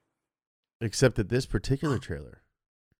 Except 0.83 1.17
that 1.17 1.29
this 1.29 1.47
particular 1.47 1.99
trailer 1.99 2.43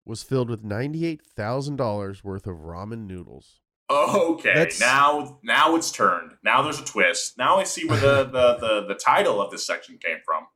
was 0.05 0.23
filled 0.23 0.49
with 0.51 0.65
$98,000 0.65 2.25
worth 2.25 2.47
of 2.47 2.57
ramen 2.59 3.07
noodles. 3.07 3.61
Okay, 3.91 4.55
That's- 4.55 4.81
now 4.81 5.39
now 5.43 5.75
it's 5.77 5.91
turned. 5.93 6.33
Now 6.43 6.63
there's 6.63 6.81
a 6.81 6.85
twist. 6.85 7.37
Now 7.37 7.59
I 7.59 7.65
see 7.65 7.87
where 7.87 8.01
the, 8.01 8.25
the, 8.33 8.57
the, 8.59 8.87
the 8.89 8.95
title 8.95 9.43
of 9.43 9.51
this 9.51 9.67
section 9.67 9.99
came 9.99 10.19
from. 10.25 10.47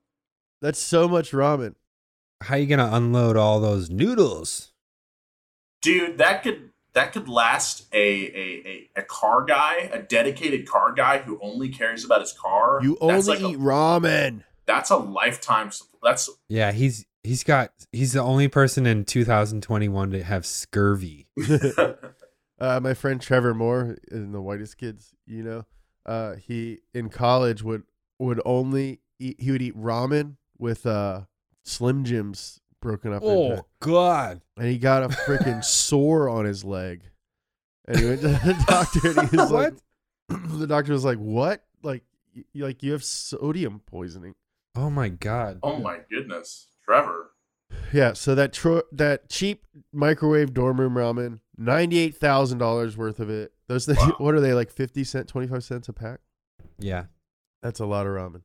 That's 0.62 0.78
so 0.78 1.06
much 1.06 1.32
ramen. 1.32 1.74
How 2.42 2.56
you 2.56 2.66
gonna 2.66 2.88
unload 2.92 3.36
all 3.36 3.60
those 3.60 3.90
noodles? 3.90 4.72
Dude, 5.82 6.18
that 6.18 6.42
could 6.42 6.70
that 6.94 7.12
could 7.12 7.28
last 7.28 7.86
a, 7.92 7.98
a, 7.98 8.62
a, 8.96 9.00
a 9.00 9.02
car 9.02 9.44
guy, 9.44 9.90
a 9.92 10.00
dedicated 10.00 10.66
car 10.66 10.92
guy 10.92 11.18
who 11.18 11.38
only 11.42 11.68
cares 11.68 12.04
about 12.04 12.22
his 12.22 12.32
car. 12.32 12.80
You 12.82 12.96
only 13.02 13.20
like 13.22 13.40
eat 13.40 13.56
a, 13.56 13.58
ramen. 13.58 14.44
that's 14.64 14.88
a 14.90 14.96
lifetime 14.96 15.68
supp- 15.68 15.88
that's 16.02 16.30
Yeah, 16.48 16.72
he's 16.72 17.04
he's 17.26 17.44
got 17.44 17.72
he's 17.92 18.12
the 18.12 18.22
only 18.22 18.48
person 18.48 18.86
in 18.86 19.04
2021 19.04 20.10
to 20.12 20.22
have 20.22 20.46
scurvy. 20.46 21.26
Uh, 22.58 22.80
my 22.80 22.94
friend 22.94 23.20
Trevor 23.20 23.52
Moore 23.52 23.98
in 24.10 24.32
the 24.32 24.40
whitest 24.40 24.78
kids, 24.78 25.12
you 25.26 25.42
know, 25.42 25.66
uh, 26.06 26.36
he 26.36 26.78
in 26.94 27.10
college 27.10 27.62
would 27.62 27.82
would 28.18 28.40
only 28.46 29.00
eat. 29.18 29.36
He 29.38 29.50
would 29.50 29.60
eat 29.60 29.76
ramen 29.76 30.36
with 30.56 30.86
uh, 30.86 31.24
Slim 31.66 32.04
Jims 32.04 32.60
broken 32.80 33.12
up 33.12 33.22
into, 33.22 33.58
Oh 33.60 33.66
God! 33.80 34.40
and 34.56 34.68
he 34.68 34.78
got 34.78 35.02
a 35.02 35.08
freaking 35.08 35.62
sore 35.66 36.30
on 36.30 36.46
his 36.46 36.64
leg. 36.64 37.02
And 37.86 37.98
he 37.98 38.06
went 38.06 38.22
to 38.22 38.28
the 38.28 38.64
doctor, 38.66 39.20
and 39.20 39.28
he 39.28 39.36
was 39.36 39.50
like, 39.50 39.74
the 40.28 40.66
doctor 40.66 40.94
was 40.94 41.04
like, 41.04 41.18
"What? 41.18 41.62
Like, 41.82 42.04
y- 42.34 42.44
like 42.54 42.82
you 42.82 42.92
have 42.92 43.04
sodium 43.04 43.82
poisoning?" 43.84 44.34
Oh 44.74 44.88
my 44.88 45.10
God! 45.10 45.58
oh 45.62 45.76
my 45.76 45.98
goodness. 46.10 46.68
Trevor. 46.88 47.30
Yeah, 47.92 48.12
so 48.12 48.34
that 48.34 48.52
tro- 48.52 48.82
that 48.92 49.28
cheap 49.28 49.64
microwave 49.92 50.52
dorm 50.54 50.80
room 50.80 50.94
ramen, 50.94 51.40
ninety 51.56 51.98
eight 51.98 52.16
thousand 52.16 52.58
dollars 52.58 52.96
worth 52.96 53.20
of 53.20 53.30
it. 53.30 53.52
Those 53.68 53.86
things, 53.86 53.98
Wow. 53.98 54.14
what 54.18 54.34
are 54.34 54.40
they 54.40 54.54
like? 54.54 54.70
Fifty 54.70 55.04
cent, 55.04 55.28
twenty 55.28 55.46
five 55.46 55.64
cents 55.64 55.88
a 55.88 55.92
pack. 55.92 56.20
Yeah, 56.78 57.04
That's 57.62 57.80
a 57.80 57.86
lot 57.86 58.06
of 58.06 58.12
ramen. 58.12 58.42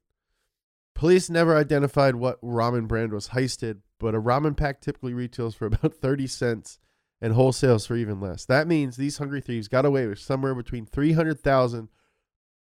Police 0.96 1.30
never 1.30 1.58
identified 1.58 2.16
what 2.16 2.42
ramen 2.42 2.88
brand 2.88 3.12
was 3.12 3.30
heisted, 3.30 3.80
but 4.00 4.14
a 4.16 4.22
ramen 4.22 4.56
pack 4.56 4.82
typically 4.82 5.14
retails 5.14 5.56
for 5.56 5.66
about 5.68 5.94
30 5.96 6.28
cents 6.28 6.80
and 7.20 7.34
wholesales 7.34 7.88
for 7.88 7.96
even 7.96 8.20
less. 8.22 8.46
That 8.46 8.68
means 8.68 8.96
these 8.98 9.18
hungry 9.18 9.42
thieves 9.42 9.68
got 9.68 9.86
away 9.86 10.08
with 10.08 10.20
somewhere 10.20 10.54
between 10.56 10.86
300,000 10.86 11.90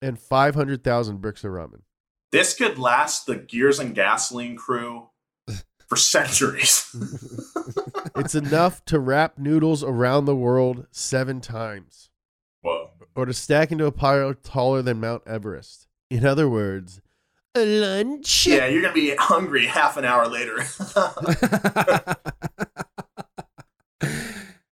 and 0.00 0.18
500,000 0.18 1.20
bricks 1.20 1.44
of 1.44 1.50
ramen. 1.50 1.82
This 2.32 2.54
could 2.54 2.78
last 2.78 3.26
the 3.26 3.36
Gears 3.36 3.78
and 3.78 3.94
Gasoline 3.94 4.56
crew 4.56 5.08
for 5.88 5.96
centuries. 5.96 6.94
It's 8.16 8.34
enough 8.34 8.84
to 8.86 8.98
wrap 8.98 9.38
noodles 9.38 9.84
around 9.84 10.24
the 10.24 10.34
world 10.34 10.86
seven 10.90 11.40
times 11.40 12.10
Whoa. 12.62 12.90
or 13.14 13.26
to 13.26 13.32
stack 13.32 13.70
into 13.70 13.86
a 13.86 13.92
pile 13.92 14.34
taller 14.34 14.82
than 14.82 14.98
Mount 14.98 15.22
Everest. 15.24 15.86
In 16.10 16.26
other 16.26 16.48
words, 16.48 17.00
a 17.54 17.64
lunch. 17.64 18.46
Yeah, 18.46 18.66
you're 18.66 18.82
gonna 18.82 18.92
be 18.92 19.14
hungry 19.16 19.66
half 19.66 19.96
an 19.96 20.04
hour 20.04 20.26
later. 20.26 20.56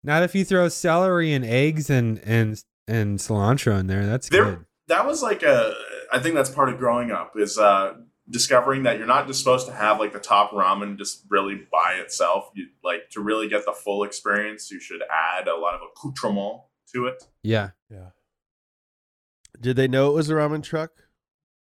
Not 0.03 0.23
if 0.23 0.35
you 0.35 0.45
throw 0.45 0.69
celery 0.69 1.33
and 1.33 1.45
eggs 1.45 1.89
and 1.89 2.21
and 2.25 2.63
and 2.87 3.19
cilantro 3.19 3.79
in 3.81 3.87
there. 3.87 4.05
That's 4.07 4.29
there, 4.29 4.45
good. 4.45 4.65
that 4.89 5.07
was 5.07 5.23
like 5.23 5.43
a. 5.43 5.73
I 6.13 6.19
think 6.19 6.35
that's 6.35 6.51
part 6.51 6.69
of 6.69 6.79
growing 6.79 7.11
up 7.11 7.33
is 7.37 7.57
uh, 7.59 7.95
discovering 8.31 8.85
that 8.85 8.97
you're 8.99 9.07
not 9.07 9.27
just 9.27 9.41
supposed 9.41 9.67
to 9.67 9.73
have 9.73 9.99
like 9.99 10.13
the 10.13 10.21
top 10.21 10.53
ramen 10.53 10.97
just 10.97 11.25
really 11.29 11.67
by 11.71 11.95
itself. 11.95 12.51
You 12.55 12.69
like 12.83 13.11
to 13.11 13.21
really 13.21 13.49
get 13.49 13.65
the 13.65 13.73
full 13.73 14.05
experience. 14.05 14.71
You 14.71 14.81
should 14.81 15.03
add 15.11 15.49
a 15.49 15.57
lot 15.57 15.75
of 15.75 15.81
accoutrement 15.91 16.63
to 16.93 17.07
it. 17.07 17.25
Yeah. 17.43 17.71
Yeah. 17.91 18.11
Did 19.61 19.77
they 19.77 19.89
know 19.89 20.11
it 20.11 20.15
was 20.15 20.31
a 20.31 20.35
ramen 20.35 20.63
truck? 20.63 20.93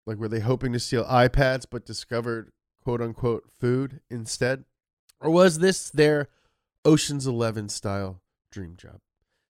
Like, 0.06 0.18
were 0.18 0.28
they 0.28 0.40
hoping 0.40 0.74
to 0.74 0.80
steal 0.80 1.06
iPads 1.06 1.66
but 1.70 1.86
discovered 1.86 2.52
quote 2.84 3.02
unquote 3.02 3.50
food 3.60 4.02
instead? 4.10 4.66
Or 5.22 5.30
was 5.30 5.60
this 5.60 5.90
their 5.90 6.30
Ocean's 6.84 7.28
Eleven 7.28 7.70
style 7.70 8.22
dream 8.52 8.76
job? 8.78 9.00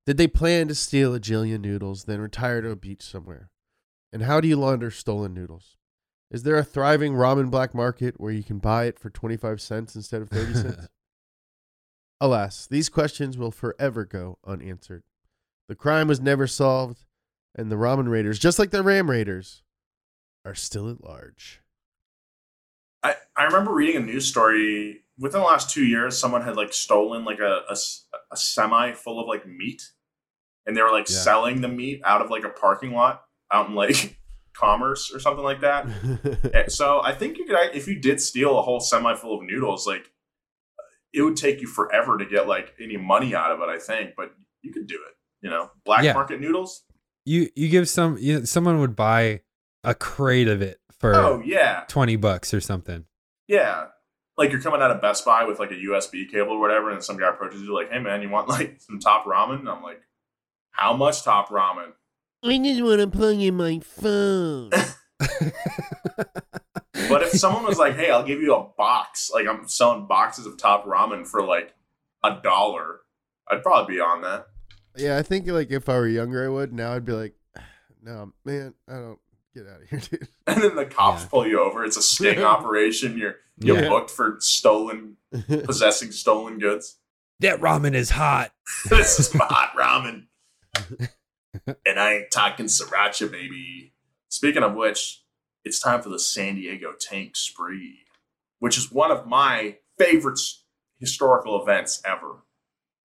Did 0.06 0.16
they 0.16 0.26
plan 0.26 0.68
to 0.68 0.74
steal 0.74 1.14
a 1.14 1.20
jillion 1.20 1.60
noodles, 1.60 2.04
then 2.04 2.20
retire 2.20 2.62
to 2.62 2.70
a 2.70 2.76
beach 2.76 3.02
somewhere? 3.02 3.50
And 4.12 4.22
how 4.22 4.40
do 4.40 4.48
you 4.48 4.56
launder 4.56 4.90
stolen 4.90 5.34
noodles? 5.34 5.77
Is 6.30 6.42
there 6.42 6.56
a 6.56 6.64
thriving 6.64 7.14
ramen 7.14 7.50
black 7.50 7.74
market 7.74 8.20
where 8.20 8.32
you 8.32 8.42
can 8.42 8.58
buy 8.58 8.84
it 8.84 8.98
for 8.98 9.08
25 9.10 9.60
cents 9.60 9.96
instead 9.96 10.20
of 10.22 10.28
30 10.28 10.54
cents? 10.54 10.88
Alas, 12.20 12.66
these 12.66 12.88
questions 12.88 13.38
will 13.38 13.50
forever 13.50 14.04
go 14.04 14.38
unanswered. 14.46 15.04
The 15.68 15.74
crime 15.74 16.08
was 16.08 16.20
never 16.20 16.46
solved, 16.46 17.04
and 17.54 17.70
the 17.70 17.76
Ramen 17.76 18.08
Raiders, 18.10 18.38
just 18.38 18.58
like 18.58 18.70
the 18.70 18.82
Ram 18.82 19.08
Raiders, 19.10 19.62
are 20.44 20.54
still 20.54 20.90
at 20.90 21.02
large. 21.04 21.62
I, 23.02 23.14
I 23.36 23.44
remember 23.44 23.72
reading 23.72 24.02
a 24.02 24.04
news 24.04 24.26
story 24.26 25.02
within 25.18 25.40
the 25.40 25.46
last 25.46 25.70
two 25.70 25.84
years. 25.84 26.18
Someone 26.18 26.42
had 26.42 26.56
like 26.56 26.72
stolen 26.72 27.24
like 27.24 27.38
a 27.38 27.60
a 28.30 28.36
semi 28.36 28.92
full 28.92 29.20
of 29.20 29.28
like 29.28 29.46
meat, 29.46 29.92
and 30.66 30.76
they 30.76 30.82
were 30.82 30.90
like 30.90 31.08
Yeah. 31.08 31.16
selling 31.16 31.60
the 31.60 31.68
meat 31.68 32.00
out 32.04 32.20
of 32.20 32.30
like 32.30 32.44
a 32.44 32.48
parking 32.48 32.92
lot 32.92 33.22
out 33.52 33.68
in 33.68 33.74
like 33.76 34.18
Commerce 34.58 35.12
or 35.14 35.20
something 35.20 35.44
like 35.44 35.60
that. 35.60 35.86
So 36.70 37.00
I 37.02 37.12
think 37.14 37.38
you 37.38 37.44
could 37.46 37.56
if 37.74 37.86
you 37.86 38.00
did 38.00 38.20
steal 38.20 38.58
a 38.58 38.62
whole 38.62 38.80
semi 38.80 39.14
full 39.14 39.38
of 39.38 39.44
noodles, 39.46 39.86
like 39.86 40.10
it 41.12 41.22
would 41.22 41.36
take 41.36 41.60
you 41.60 41.66
forever 41.68 42.18
to 42.18 42.26
get 42.26 42.48
like 42.48 42.74
any 42.82 42.96
money 42.96 43.34
out 43.34 43.52
of 43.52 43.60
it. 43.60 43.68
I 43.68 43.78
think, 43.78 44.14
but 44.16 44.32
you 44.62 44.72
could 44.72 44.86
do 44.86 44.96
it. 44.96 45.14
You 45.42 45.50
know, 45.50 45.70
black 45.84 46.02
Yeah. 46.02 46.12
market 46.14 46.40
noodles. 46.40 46.82
You 47.24 47.48
you 47.54 47.68
give 47.68 47.88
some 47.88 48.18
you 48.18 48.44
someone 48.46 48.80
would 48.80 48.96
buy 48.96 49.42
a 49.84 49.94
crate 49.94 50.48
of 50.48 50.60
it 50.62 50.80
for 50.98 51.14
Oh 51.14 51.40
yeah, 51.44 51.84
20 51.88 52.16
bucks 52.16 52.52
or 52.52 52.60
something. 52.60 53.04
yeah. 53.46 53.86
Like 54.36 54.52
you're 54.52 54.60
coming 54.60 54.80
out 54.82 54.90
of 54.92 55.00
Best 55.02 55.24
Buy 55.24 55.44
with 55.44 55.58
like 55.58 55.70
a 55.72 55.74
USB 55.74 56.30
cable 56.30 56.52
or 56.52 56.60
whatever, 56.60 56.90
and 56.92 57.02
some 57.02 57.16
guy 57.18 57.28
approaches 57.28 57.60
you 57.62 57.74
like, 57.74 57.90
"Hey 57.90 57.98
man, 57.98 58.22
you 58.22 58.28
want 58.28 58.48
like 58.48 58.80
some 58.80 58.98
top 59.00 59.24
ramen?" 59.24 59.58
And 59.60 59.68
I'm 59.68 59.82
like, 59.82 60.00
"How 60.70 60.92
much 60.94 61.22
top 61.24 61.48
ramen?" 61.48 61.92
I 62.44 62.58
just 62.58 62.82
want 62.82 63.00
to 63.00 63.06
plug 63.08 63.36
in 63.38 63.54
my 63.56 63.80
phone. 63.80 64.70
But 67.08 67.22
if 67.22 67.30
someone 67.30 67.64
was 67.64 67.78
like, 67.78 67.96
"Hey, 67.96 68.10
I'll 68.10 68.24
give 68.24 68.42
you 68.42 68.54
a 68.54 68.64
box," 68.76 69.30
like 69.32 69.46
I'm 69.46 69.66
selling 69.66 70.06
boxes 70.06 70.44
of 70.46 70.58
top 70.58 70.84
ramen 70.84 71.26
for 71.26 71.42
like 71.42 71.74
a 72.22 72.36
dollar, 72.42 73.00
I'd 73.50 73.62
probably 73.62 73.94
be 73.96 74.00
on 74.00 74.20
that. 74.22 74.48
yeah, 74.96 75.16
I 75.16 75.22
think 75.22 75.46
like 75.46 75.70
if 75.70 75.88
I 75.88 75.94
were 75.94 76.08
younger, 76.08 76.44
I 76.44 76.48
would. 76.48 76.72
Now 76.72 76.94
I'd 76.94 77.04
be 77.06 77.12
like, 77.12 77.34
no, 78.02 78.32
man, 78.44 78.74
I 78.88 78.94
don't. 78.94 79.18
Get 79.54 79.66
out 79.66 79.80
of 79.80 79.88
here, 79.88 79.98
dude. 80.10 80.28
And 80.46 80.62
then 80.62 80.76
the 80.76 80.84
cops 80.84 81.22
Yeah. 81.22 81.28
pull 81.30 81.46
you 81.46 81.60
over. 81.62 81.82
It's 81.84 81.96
a 81.96 82.02
sting 82.02 82.42
operation. 82.42 83.16
You're 83.16 83.36
you're 83.58 83.82
Yeah. 83.82 83.88
booked 83.88 84.10
for 84.10 84.36
stolen 84.40 85.16
possessing 85.64 86.12
stolen 86.12 86.58
goods. 86.58 86.96
That 87.40 87.60
ramen 87.60 87.94
is 87.94 88.10
hot. 88.10 88.52
this 88.90 89.18
is 89.18 89.32
hot 89.32 89.72
ramen. 89.78 90.26
And 91.66 91.98
I 91.98 92.14
ain't 92.14 92.30
talking 92.30 92.66
sriracha, 92.66 93.30
baby. 93.30 93.92
Speaking 94.28 94.62
of 94.62 94.74
which, 94.74 95.22
it's 95.64 95.80
time 95.80 96.02
for 96.02 96.08
the 96.08 96.18
San 96.18 96.56
Diego 96.56 96.92
Tank 96.98 97.36
Spree, 97.36 98.04
which 98.58 98.76
is 98.76 98.92
one 98.92 99.10
of 99.10 99.26
my 99.26 99.76
favorite 99.98 100.40
historical 100.98 101.60
events 101.60 102.02
ever. 102.04 102.44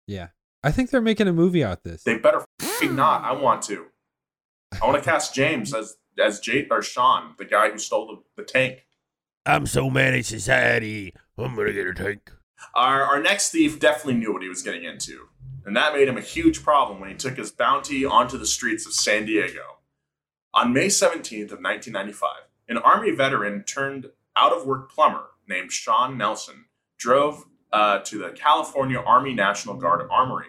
Yeah. 0.08 0.28
I 0.64 0.72
think 0.72 0.92
they're 0.92 1.02
making 1.02 1.28
a 1.28 1.34
movie 1.34 1.64
out 1.64 1.84
this. 1.84 2.04
They 2.04 2.18
better 2.18 2.46
f***ing 2.62 2.96
not. 2.96 3.24
I 3.24 3.34
want 3.34 3.64
to. 3.64 3.88
I 4.80 4.86
want 4.86 5.04
to 5.04 5.10
cast 5.10 5.34
James 5.34 5.74
as 5.74 5.96
as 6.20 6.40
Jay 6.40 6.68
or 6.70 6.82
Sean, 6.82 7.34
the 7.38 7.46
guy 7.46 7.72
who 7.72 7.78
stole 7.78 8.08
the, 8.08 8.44
the 8.44 8.48
tank. 8.48 8.86
I'm 9.46 9.66
so 9.66 9.90
mad 9.90 10.14
at 10.14 10.26
society. 10.26 11.14
I'm 11.38 11.56
gonna 11.56 11.74
get 11.74 11.88
a 11.88 11.94
tank. 11.94 12.32
Our, 12.76 13.02
our 13.02 13.22
next 13.22 13.50
thief 13.50 13.80
definitely 13.80 14.16
knew 14.16 14.32
what 14.34 14.44
he 14.44 14.50
was 14.50 14.62
getting 14.62 14.84
into, 14.84 15.30
and 15.66 15.76
that 15.76 15.94
made 15.94 16.08
him 16.08 16.18
a 16.18 16.22
huge 16.22 16.64
problem 16.64 17.00
when 17.00 17.10
he 17.10 17.16
took 17.16 17.38
his 17.38 17.52
bounty 17.52 18.06
onto 18.06 18.38
the 18.38 18.46
streets 18.46 18.86
of 18.86 18.94
San 18.94 19.26
Diego. 19.26 19.80
On 20.54 20.74
May 20.74 20.88
17th 20.88 21.52
of 21.52 21.62
1995, 21.62 22.30
an 22.68 22.78
Army 22.78 23.12
veteran 23.12 23.64
turned 23.64 24.08
out-of-work 24.36 24.92
plumber 24.92 25.28
named 25.48 25.72
Sean 25.72 26.18
Nelson 26.18 26.66
drove 26.98 27.46
uh, 27.72 28.00
to 28.00 28.18
the 28.18 28.32
California 28.32 29.00
Army 29.00 29.34
National 29.34 29.76
Guard 29.76 30.08
Armory. 30.12 30.48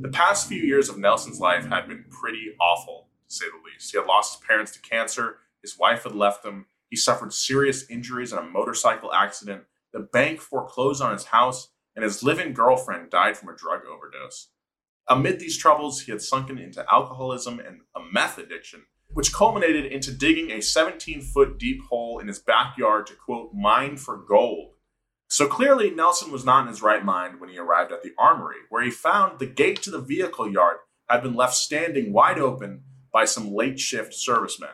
The 0.00 0.08
past 0.08 0.48
few 0.48 0.62
years 0.62 0.88
of 0.88 0.98
Nelson's 0.98 1.38
life 1.38 1.66
had 1.66 1.86
been 1.86 2.04
pretty 2.10 2.54
awful, 2.60 3.08
to 3.28 3.34
say 3.34 3.46
the 3.46 3.70
least. 3.70 3.92
He 3.92 3.98
had 3.98 4.06
lost 4.06 4.38
his 4.38 4.46
parents 4.46 4.72
to 4.72 4.80
cancer, 4.80 5.38
his 5.60 5.78
wife 5.78 6.04
had 6.04 6.14
left 6.14 6.44
him, 6.44 6.66
he 6.88 6.96
suffered 6.96 7.32
serious 7.32 7.88
injuries 7.90 8.32
in 8.32 8.38
a 8.38 8.42
motorcycle 8.42 9.12
accident, 9.12 9.64
the 9.92 10.00
bank 10.00 10.40
foreclosed 10.40 11.02
on 11.02 11.12
his 11.12 11.26
house, 11.26 11.68
and 11.96 12.04
his 12.04 12.22
living 12.22 12.52
girlfriend 12.52 13.10
died 13.10 13.36
from 13.36 13.48
a 13.48 13.56
drug 13.56 13.80
overdose. 13.90 14.50
Amid 15.08 15.40
these 15.40 15.56
troubles, 15.56 16.02
he 16.02 16.12
had 16.12 16.20
sunken 16.20 16.58
into 16.58 16.84
alcoholism 16.92 17.58
and 17.58 17.80
a 17.96 18.00
meth 18.12 18.38
addiction, 18.38 18.84
which 19.08 19.32
culminated 19.32 19.86
into 19.86 20.12
digging 20.12 20.50
a 20.50 20.60
17 20.60 21.22
foot 21.22 21.58
deep 21.58 21.82
hole 21.88 22.18
in 22.18 22.28
his 22.28 22.38
backyard 22.38 23.06
to 23.06 23.14
quote, 23.14 23.54
mine 23.54 23.96
for 23.96 24.16
gold. 24.16 24.74
So 25.28 25.48
clearly, 25.48 25.90
Nelson 25.90 26.30
was 26.30 26.44
not 26.44 26.62
in 26.62 26.68
his 26.68 26.82
right 26.82 27.04
mind 27.04 27.40
when 27.40 27.50
he 27.50 27.58
arrived 27.58 27.92
at 27.92 28.02
the 28.02 28.12
armory, 28.18 28.58
where 28.68 28.84
he 28.84 28.90
found 28.90 29.38
the 29.38 29.46
gate 29.46 29.82
to 29.82 29.90
the 29.90 30.00
vehicle 30.00 30.50
yard 30.50 30.76
had 31.08 31.22
been 31.22 31.34
left 31.34 31.54
standing 31.54 32.12
wide 32.12 32.38
open 32.38 32.82
by 33.12 33.24
some 33.24 33.54
late 33.54 33.80
shift 33.80 34.14
servicemen. 34.14 34.70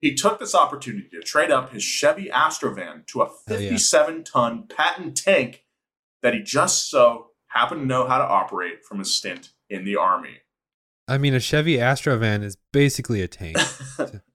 He 0.00 0.14
took 0.14 0.38
this 0.38 0.54
opportunity 0.54 1.08
to 1.10 1.20
trade 1.20 1.50
up 1.50 1.72
his 1.72 1.82
Chevy 1.82 2.28
Astrovan 2.28 3.06
to 3.08 3.22
a 3.22 3.28
57 3.28 4.24
ton 4.24 4.66
Patton 4.68 5.14
tank 5.14 5.64
that 6.22 6.34
he 6.34 6.42
just 6.42 6.90
so 6.90 7.28
happened 7.48 7.82
to 7.82 7.86
know 7.86 8.06
how 8.06 8.18
to 8.18 8.24
operate 8.24 8.84
from 8.84 8.98
his 8.98 9.14
stint 9.14 9.50
in 9.68 9.84
the 9.84 9.96
Army. 9.96 10.38
I 11.08 11.18
mean, 11.18 11.34
a 11.34 11.40
Chevy 11.40 11.76
Astrovan 11.76 12.42
is 12.42 12.56
basically 12.72 13.22
a 13.22 13.28
tank. 13.28 13.56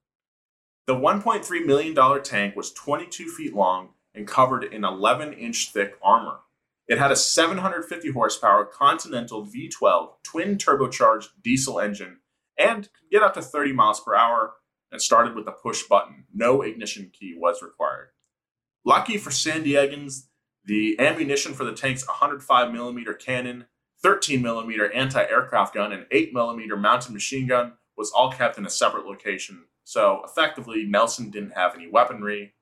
The 0.88 0.94
$1.3 0.94 1.66
million 1.66 2.24
tank 2.24 2.56
was 2.56 2.72
22 2.72 3.30
feet 3.30 3.56
long 3.56 3.90
and 4.14 4.28
covered 4.28 4.64
in 4.64 4.86
11 4.86 5.34
inch 5.34 5.72
thick 5.72 5.96
armor. 6.04 6.42
It 6.88 7.00
had 7.00 7.12
a 7.12 7.16
750 7.16 8.12
horsepower 8.12 8.66
Continental 8.66 9.44
V12 9.44 10.10
twin 10.24 10.58
turbocharged 10.58 11.30
diesel 11.44 11.80
engine 11.80 12.20
and 12.60 12.84
could 12.84 13.10
get 13.12 13.24
up 13.24 13.34
to 13.34 13.42
30 13.42 13.74
miles 13.74 14.00
per 14.00 14.14
hour 14.14 14.54
and 14.92 15.02
started 15.02 15.34
with 15.34 15.48
a 15.48 15.52
push 15.52 15.82
button. 15.90 16.26
No 16.32 16.62
ignition 16.62 17.12
key 17.12 17.34
was 17.36 17.64
required. 17.64 18.10
Lucky 18.86 19.18
for 19.18 19.32
San 19.32 19.64
Diegans, 19.64 20.28
the 20.66 21.00
ammunition 21.00 21.54
for 21.54 21.64
the 21.64 21.74
tank's 21.74 22.08
105 22.08 22.72
millimeter 22.72 23.14
cannon, 23.14 23.66
13 24.02 24.42
millimeter 24.42 24.92
anti-aircraft 24.92 25.74
gun, 25.74 25.92
and 25.92 26.06
8 26.12 26.34
millimeter 26.34 26.76
mounted 26.76 27.12
machine 27.12 27.48
gun 27.48 27.74
was 27.98 28.12
all 28.12 28.32
kept 28.32 28.58
in 28.58 28.66
a 28.66 28.70
separate 28.70 29.06
location. 29.06 29.66
So 29.84 30.22
effectively, 30.26 30.84
Nelson 30.86 31.30
didn't 31.30 31.54
have 31.54 31.76
any 31.76 31.88
weaponry, 31.88 32.54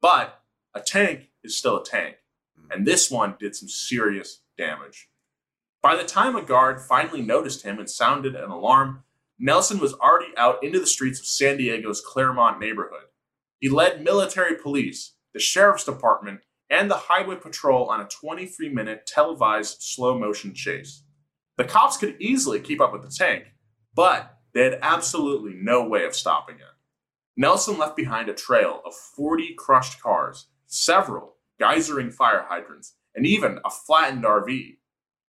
but 0.00 0.42
a 0.74 0.80
tank 0.80 1.30
is 1.44 1.56
still 1.56 1.80
a 1.80 1.84
tank, 1.84 2.16
hmm. 2.58 2.70
and 2.72 2.86
this 2.86 3.10
one 3.10 3.36
did 3.38 3.54
some 3.54 3.68
serious 3.68 4.40
damage. 4.58 5.08
By 5.82 5.96
the 5.96 6.04
time 6.04 6.36
a 6.36 6.42
guard 6.42 6.80
finally 6.80 7.22
noticed 7.22 7.64
him 7.64 7.78
and 7.78 7.90
sounded 7.90 8.34
an 8.34 8.50
alarm, 8.50 9.04
Nelson 9.38 9.80
was 9.80 9.94
already 9.94 10.32
out 10.36 10.62
into 10.62 10.78
the 10.78 10.86
streets 10.86 11.18
of 11.18 11.26
San 11.26 11.56
Diego's 11.56 12.00
Clairemont 12.00 12.60
neighborhood. 12.60 13.06
He 13.58 13.68
led 13.68 14.04
military 14.04 14.56
police, 14.56 15.14
the 15.32 15.40
sheriff's 15.40 15.84
department, 15.84 16.40
and 16.72 16.90
the 16.90 16.96
highway 16.96 17.36
patrol 17.36 17.90
on 17.90 18.00
a 18.00 18.08
23 18.08 18.70
minute 18.70 19.06
televised 19.06 19.82
slow 19.82 20.18
motion 20.18 20.54
chase. 20.54 21.04
The 21.58 21.64
cops 21.64 21.98
could 21.98 22.16
easily 22.18 22.58
keep 22.60 22.80
up 22.80 22.92
with 22.92 23.02
the 23.02 23.14
tank, 23.14 23.52
but 23.94 24.38
they 24.54 24.64
had 24.64 24.78
absolutely 24.80 25.52
no 25.54 25.86
way 25.86 26.06
of 26.06 26.16
stopping 26.16 26.56
it. 26.56 26.62
Nelson 27.36 27.78
left 27.78 27.94
behind 27.94 28.30
a 28.30 28.34
trail 28.34 28.80
of 28.86 28.94
40 28.94 29.54
crushed 29.54 30.02
cars, 30.02 30.48
several 30.66 31.36
geysering 31.60 32.12
fire 32.12 32.46
hydrants, 32.48 32.94
and 33.14 33.26
even 33.26 33.58
a 33.64 33.70
flattened 33.70 34.24
RV. 34.24 34.78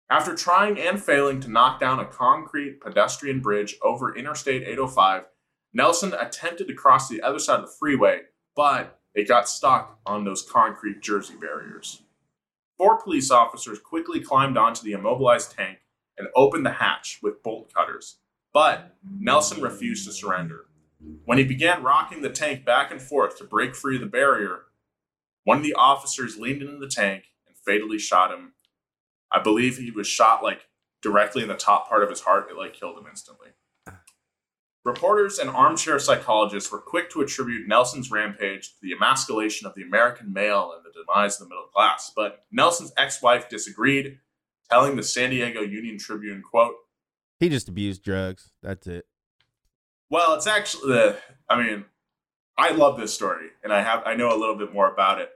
After 0.10 0.36
trying 0.36 0.78
and 0.78 1.02
failing 1.02 1.40
to 1.42 1.52
knock 1.52 1.80
down 1.80 2.00
a 2.00 2.06
concrete 2.06 2.82
pedestrian 2.82 3.40
bridge 3.40 3.78
over 3.82 4.16
Interstate 4.16 4.64
805, 4.64 5.24
Nelson 5.74 6.14
attempted 6.14 6.68
to 6.68 6.74
cross 6.74 7.08
the 7.08 7.22
other 7.22 7.40
side 7.40 7.60
of 7.60 7.68
the 7.68 7.76
freeway, 7.80 8.22
but 8.56 8.99
it 9.20 9.28
got 9.28 9.50
stuck 9.50 10.00
on 10.06 10.24
those 10.24 10.42
concrete 10.42 11.02
Jersey 11.02 11.36
barriers. 11.40 12.04
Four 12.78 13.02
police 13.02 13.30
officers 13.30 13.78
quickly 13.78 14.22
climbed 14.22 14.58
onto 14.58 14.82
the 14.84 14.94
immobilized 14.94 15.52
tank 15.52 15.80
and 16.18 16.30
opened 16.36 16.66
the 16.66 16.72
hatch 16.72 17.20
with 17.22 17.44
bolt 17.44 17.74
cutters, 17.74 18.20
but 18.54 18.96
Nelson 19.20 19.62
refused 19.62 20.08
to 20.08 20.14
surrender. 20.14 20.66
When 21.26 21.38
he 21.38 21.44
began 21.44 21.84
rocking 21.84 22.22
the 22.22 22.30
tank 22.30 22.64
back 22.64 22.92
and 22.92 23.02
forth 23.02 23.38
to 23.38 23.44
break 23.44 23.76
free 23.76 23.96
of 23.96 24.02
the 24.02 24.08
barrier, 24.08 24.64
one 25.44 25.58
of 25.58 25.64
the 25.64 25.74
officers 25.74 26.38
leaned 26.38 26.62
into 26.62 26.78
the 26.78 26.88
tank 26.88 27.26
and 27.46 27.58
fatally 27.58 28.00
shot 28.00 28.32
him. 28.32 28.54
I 29.32 29.42
believe 29.42 29.78
he 29.78 29.92
was 29.92 30.08
shot 30.08 30.44
like 30.44 30.68
directly 31.02 31.42
in 31.42 31.50
the 31.50 31.56
top 31.56 31.90
part 31.90 32.04
of 32.04 32.10
his 32.10 32.22
heart. 32.22 32.48
It 32.50 32.58
like 32.58 32.74
killed 32.74 32.98
him 32.98 33.06
instantly. 33.10 33.50
Reporters 34.94 35.38
and 35.38 35.52
armchair 35.52 36.00
psychologists 36.00 36.72
were 36.72 36.80
quick 36.80 37.12
to 37.12 37.22
attribute 37.22 37.68
Nelson's 37.68 38.10
rampage 38.10 38.70
to 38.70 38.76
the 38.82 38.92
emasculation 38.94 39.68
of 39.68 39.76
the 39.76 39.84
American 39.84 40.34
male 40.34 40.74
and 40.76 40.84
the 40.84 40.90
demise 41.00 41.36
of 41.40 41.48
the 41.48 41.54
middle 41.54 41.68
class, 41.68 42.12
but 42.16 42.44
Nelson's 42.52 42.92
ex-wife 42.98 43.48
disagreed, 43.50 44.18
telling 44.72 44.96
the 44.96 45.04
San 45.04 45.30
Diego 45.30 45.62
Union 45.62 46.00
Tribune, 46.00 46.42
quote, 46.42 46.74
He 47.40 47.50
just 47.50 47.70
abused 47.70 48.04
drugs. 48.04 48.50
That's 48.64 48.88
it. 48.88 49.06
Well, 50.10 50.34
it's 50.34 50.48
actually 50.48 50.92
the. 50.92 51.18
I 51.48 51.62
mean, 51.62 51.86
I 52.58 52.72
love 52.72 53.00
this 53.00 53.14
story, 53.14 53.50
and 53.64 53.72
I 53.72 53.84
have 53.84 54.02
I 54.08 54.16
know 54.16 54.36
a 54.36 54.40
little 54.40 54.56
bit 54.58 54.74
more 54.74 54.92
about 54.92 55.22
it. 55.22 55.30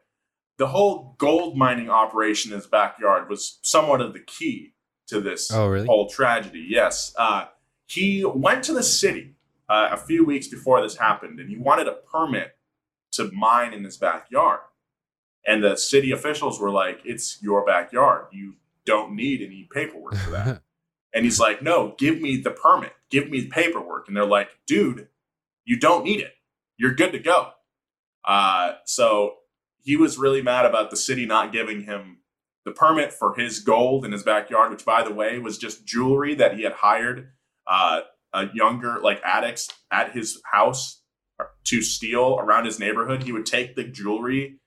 The 0.57 0.65
whole 0.67 1.13
gold 1.19 1.55
mining 1.55 1.91
operation 1.91 2.51
in 2.51 2.57
his 2.57 2.65
backyard 2.65 3.29
was 3.29 3.59
somewhat 3.61 4.01
of 4.01 4.13
the 4.13 4.19
key 4.19 4.73
to 5.09 5.21
this 5.21 5.51
Oh, 5.53 5.67
really? 5.67 5.85
whole 5.85 6.09
tragedy. 6.09 6.65
Yes, 6.67 7.13
uh, 7.19 7.45
he 7.85 8.25
went 8.25 8.63
to 8.63 8.73
the 8.73 8.81
city 8.81 9.32
uh, 9.73 9.89
a 9.91 9.97
few 9.97 10.23
weeks 10.25 10.47
before 10.47 10.81
this 10.81 10.97
happened, 10.97 11.39
and 11.39 11.49
he 11.49 11.57
wanted 11.57 11.87
a 11.87 11.93
permit 11.93 12.55
to 13.13 13.31
mine 13.31 13.73
in 13.73 13.83
his 13.83 13.97
backyard. 13.97 14.59
And 15.45 15.63
the 15.63 15.75
city 15.75 16.11
officials 16.11 16.59
were 16.59 16.71
like, 16.71 17.01
"It's 17.03 17.41
your 17.41 17.65
backyard. 17.65 18.27
You 18.31 18.55
don't 18.85 19.15
need 19.15 19.41
any 19.41 19.67
paperwork 19.71 20.15
for 20.15 20.31
that." 20.31 20.61
And 21.13 21.25
he's 21.25 21.39
like, 21.39 21.61
no, 21.61 21.93
give 21.97 22.19
me 22.19 22.37
the 22.37 22.49
permit, 22.49 22.93
give 23.11 23.29
me 23.29 23.41
the 23.41 23.49
paperwork. 23.49 24.07
And 24.07 24.17
they're 24.17 24.25
like, 24.25 24.49
dude, 24.65 25.09
you 25.63 25.79
don't 25.79 26.03
need 26.03 26.19
it. 26.19 26.33
You're 26.77 26.95
good 26.95 27.11
to 27.11 27.19
go. 27.19 27.51
Uh, 28.25 28.73
so 28.85 29.35
he 29.83 29.95
was 29.95 30.17
really 30.17 30.41
mad 30.41 30.65
about 30.65 30.89
the 30.89 30.97
city 30.97 31.25
not 31.25 31.51
giving 31.51 31.83
him 31.83 32.17
the 32.65 32.71
permit 32.71 33.13
for 33.13 33.35
his 33.35 33.59
gold 33.59 34.05
in 34.05 34.11
his 34.11 34.23
backyard, 34.23 34.71
which, 34.71 34.85
by 34.85 35.03
the 35.03 35.13
way, 35.13 35.37
was 35.37 35.57
just 35.57 35.85
jewelry 35.85 36.33
that 36.35 36.55
he 36.55 36.63
had 36.63 36.73
hired 36.73 37.29
uh, 37.67 38.01
a 38.33 38.45
younger, 38.53 38.99
like 39.01 39.21
addicts 39.23 39.69
at 39.91 40.13
his 40.13 40.41
house 40.51 41.01
to 41.65 41.81
steal 41.81 42.37
around 42.39 42.65
his 42.65 42.79
neighborhood. 42.79 43.23
He 43.23 43.31
would 43.31 43.45
take 43.45 43.75
the 43.75 43.83
jewelry 43.83 44.59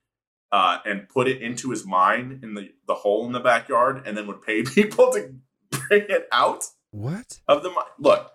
uh, 0.52 0.78
and 0.84 1.08
put 1.08 1.28
it 1.28 1.42
into 1.42 1.70
his 1.70 1.84
mine 1.86 2.40
in 2.42 2.54
the, 2.54 2.70
the 2.86 2.94
hole 2.94 3.26
in 3.26 3.32
the 3.32 3.40
backyard 3.40 4.02
and 4.06 4.16
then 4.16 4.26
would 4.26 4.42
pay 4.42 4.62
people 4.74 5.12
to 5.12 5.34
bring 5.70 6.04
it 6.08 6.28
out 6.32 6.64
what? 6.92 7.40
of 7.48 7.62
the 7.62 7.70
mi- 7.70 7.76
look 7.98 8.30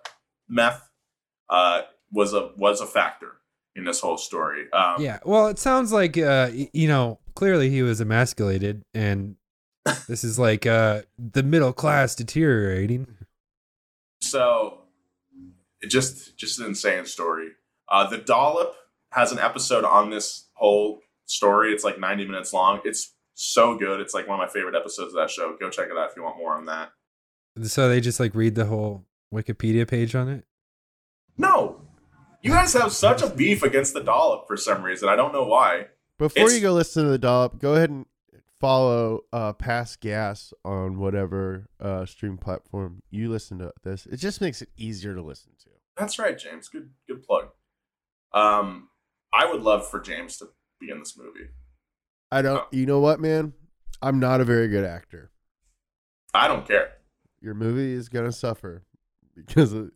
meth 0.48 0.88
uh 1.48 1.82
was 2.12 2.34
a 2.34 2.50
was 2.56 2.80
a 2.80 2.86
factor 2.86 3.32
in 3.74 3.84
this 3.84 4.00
whole 4.00 4.18
story 4.18 4.70
um 4.72 4.96
Yeah. 5.02 5.18
Well, 5.24 5.48
it 5.48 5.58
sounds 5.58 5.92
like 5.92 6.18
uh, 6.18 6.50
you 6.52 6.86
know, 6.88 7.18
clearly 7.34 7.70
he 7.70 7.82
was 7.82 8.00
emasculated, 8.00 8.82
and 8.92 9.36
this 10.08 10.22
is 10.22 10.38
like 10.38 10.66
uh, 10.66 11.02
the 11.18 11.42
middle 11.42 11.72
class 11.72 12.14
deteriorating. 12.14 13.06
so 14.20 14.81
it 15.82 15.88
just 15.90 16.36
just 16.38 16.58
an 16.60 16.66
insane 16.66 17.04
story 17.06 17.48
Uh, 17.88 18.08
the 18.08 18.18
Dollop 18.18 18.74
has 19.10 19.32
an 19.32 19.38
episode 19.38 19.84
on 19.84 20.08
this 20.10 20.48
whole 20.54 21.00
story. 21.26 21.72
It's 21.72 21.84
like 21.84 21.98
90 21.98 22.24
minutes 22.26 22.52
long. 22.54 22.80
It's 22.84 23.14
so 23.34 23.76
good. 23.76 24.00
It's 24.00 24.14
like 24.14 24.26
one 24.26 24.40
of 24.40 24.46
my 24.46 24.50
favorite 24.52 24.74
episodes 24.74 25.12
of 25.12 25.20
that 25.20 25.30
show. 25.30 25.54
Go 25.60 25.68
check 25.68 25.88
it 25.90 25.96
out 25.98 26.10
if 26.10 26.16
you 26.16 26.22
want 26.22 26.38
more 26.38 26.54
on 26.56 26.64
that. 26.66 26.92
So 27.64 27.88
they 27.88 28.00
just 28.00 28.18
like 28.20 28.34
read 28.34 28.54
the 28.54 28.64
whole 28.66 29.04
Wikipedia 29.34 29.86
page 29.86 30.14
on 30.14 30.28
it. 30.28 30.44
No, 31.36 31.82
you 32.42 32.50
guys 32.52 32.72
have 32.74 32.92
such 32.92 33.20
a 33.22 33.28
beef 33.28 33.62
against 33.62 33.92
the 33.94 34.02
Dollop 34.02 34.46
for 34.46 34.56
some 34.56 34.82
reason. 34.82 35.08
I 35.08 35.16
don't 35.16 35.32
know 35.32 35.44
why. 35.44 35.88
Before 36.18 36.42
It's- 36.44 36.54
you 36.54 36.60
go 36.62 36.72
listen 36.72 37.04
to 37.04 37.10
the 37.10 37.18
dollop, 37.18 37.58
go 37.58 37.74
ahead 37.74 37.90
and 37.90 38.06
follow 38.60 39.22
uh 39.32 39.52
Past 39.54 40.00
Gas 40.00 40.52
on 40.64 40.98
whatever 40.98 41.66
uh 41.80 42.06
stream 42.06 42.38
platform 42.38 43.02
you 43.10 43.28
listen 43.30 43.58
to 43.58 43.72
this. 43.82 44.06
It 44.06 44.16
just 44.18 44.40
makes 44.40 44.62
it 44.62 44.68
easier 44.76 45.14
to 45.14 45.22
listen 45.22 45.52
to. 45.64 45.70
That's 45.96 46.18
right, 46.18 46.38
James. 46.38 46.68
Good, 46.68 46.90
good 47.08 47.22
plug. 47.22 47.48
Um, 48.32 48.88
I 49.32 49.50
would 49.50 49.62
love 49.62 49.88
for 49.88 50.00
James 50.00 50.38
to 50.38 50.46
be 50.80 50.90
in 50.90 50.98
this 50.98 51.16
movie. 51.16 51.50
I 52.30 52.42
don't 52.42 52.64
you 52.72 52.86
know 52.86 53.00
what, 53.00 53.20
man? 53.20 53.52
I'm 54.00 54.18
not 54.18 54.40
a 54.40 54.44
very 54.44 54.68
good 54.68 54.84
actor. 54.84 55.30
I 56.34 56.48
don't 56.48 56.66
care. 56.66 56.92
Your 57.40 57.54
movie 57.54 57.92
is 57.92 58.08
gonna 58.08 58.32
suffer 58.32 58.84
because 59.36 59.72
of 59.72 59.90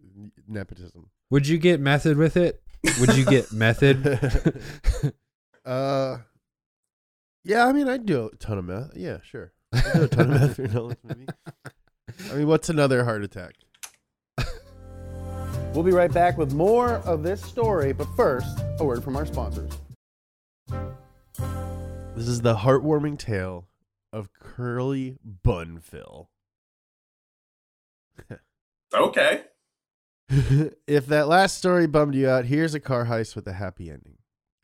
nepotism. 0.47 1.09
Would 1.31 1.47
you 1.49 1.59
get 1.59 1.81
method 1.81 2.19
with 2.19 2.37
it? 2.37 2.63
Would 3.01 3.17
you 3.17 3.25
get 3.25 3.53
method? 3.53 4.63
Uh 5.65 6.19
yeah, 7.43 7.67
I 7.67 7.73
mean 7.73 7.89
I'd 7.89 8.07
do 8.07 8.31
a 8.33 8.37
ton 8.37 8.59
of 8.59 8.65
meth. 8.67 8.93
Yeah, 8.95 9.19
sure. 9.25 9.53
I'd 9.73 9.93
do 9.95 10.03
a 10.05 10.09
ton 10.09 10.33
of 10.33 10.41
meth 10.41 10.55
for 10.57 10.69
Nolan's 10.69 10.99
movie. 11.03 11.27
I 12.31 12.35
mean, 12.35 12.47
what's 12.47 12.69
another 12.69 13.05
heart 13.05 13.25
attack? 13.25 13.57
We'll 15.77 15.85
be 15.85 15.93
right 15.93 16.11
back 16.11 16.39
with 16.39 16.55
more 16.55 17.03
of 17.05 17.23
this 17.23 17.43
story, 17.43 17.93
but 17.93 18.07
first, 18.17 18.61
a 18.81 18.85
word 18.85 19.05
from 19.05 19.15
our 19.15 19.27
sponsors. 19.27 19.71
This 22.17 22.29
is 22.29 22.41
the 22.41 22.57
heartwarming 22.57 23.19
tale 23.19 23.69
of 24.11 24.33
Curly 24.33 25.19
Bunfill. 25.45 26.29
Okay. 28.95 29.43
if 30.87 31.07
that 31.07 31.29
last 31.29 31.59
story 31.59 31.87
bummed 31.87 32.15
you 32.15 32.27
out, 32.27 32.47
here's 32.47 32.73
a 32.73 32.81
car 32.81 33.07
heist 33.07 33.35
with 33.37 33.47
a 33.47 33.53
happy 33.53 33.91
ending. 33.91 34.17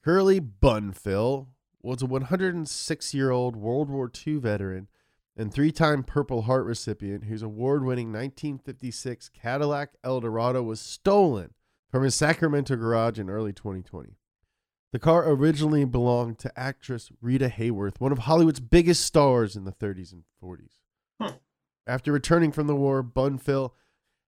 Curly 0.03 0.41
Bunfill 0.41 1.49
was 1.83 2.01
a 2.01 2.07
106 2.07 3.13
year 3.13 3.31
old 3.31 3.57
World 3.57 3.91
War 3.91 4.11
II 4.27 4.37
veteran 4.37 4.89
and 5.37 5.53
three 5.53 5.73
time 5.73 6.03
Purple 6.03 6.43
Heart 6.43 6.67
recipient 6.67 7.25
whose 7.25 7.43
award 7.43 7.85
winning 7.85 8.09
1956 8.09 9.31
Cadillac 9.31 9.91
Eldorado 10.05 10.63
was 10.63 10.81
stolen 10.81 11.55
from 11.91 12.05
his 12.05 12.15
Sacramento 12.15 12.77
garage 12.77 13.19
in 13.19 13.31
early 13.31 13.53
2020. 13.53 14.17
The 14.93 14.99
car 14.99 15.29
originally 15.29 15.85
belonged 15.85 16.39
to 16.41 16.59
actress 16.59 17.11
Rita 17.23 17.49
Hayworth, 17.49 17.99
one 17.99 18.13
of 18.13 18.19
Hollywood's 18.21 18.61
biggest 18.61 19.05
stars 19.05 19.57
in 19.57 19.65
the 19.65 19.73
30s 19.73 20.13
and 20.13 20.25
40s. 20.43 20.73
Hmm. 21.21 21.37
After 21.87 22.13
returning 22.13 22.53
from 22.53 22.67
the 22.67 22.77
war, 22.77 23.03
Bunfill 23.03 23.73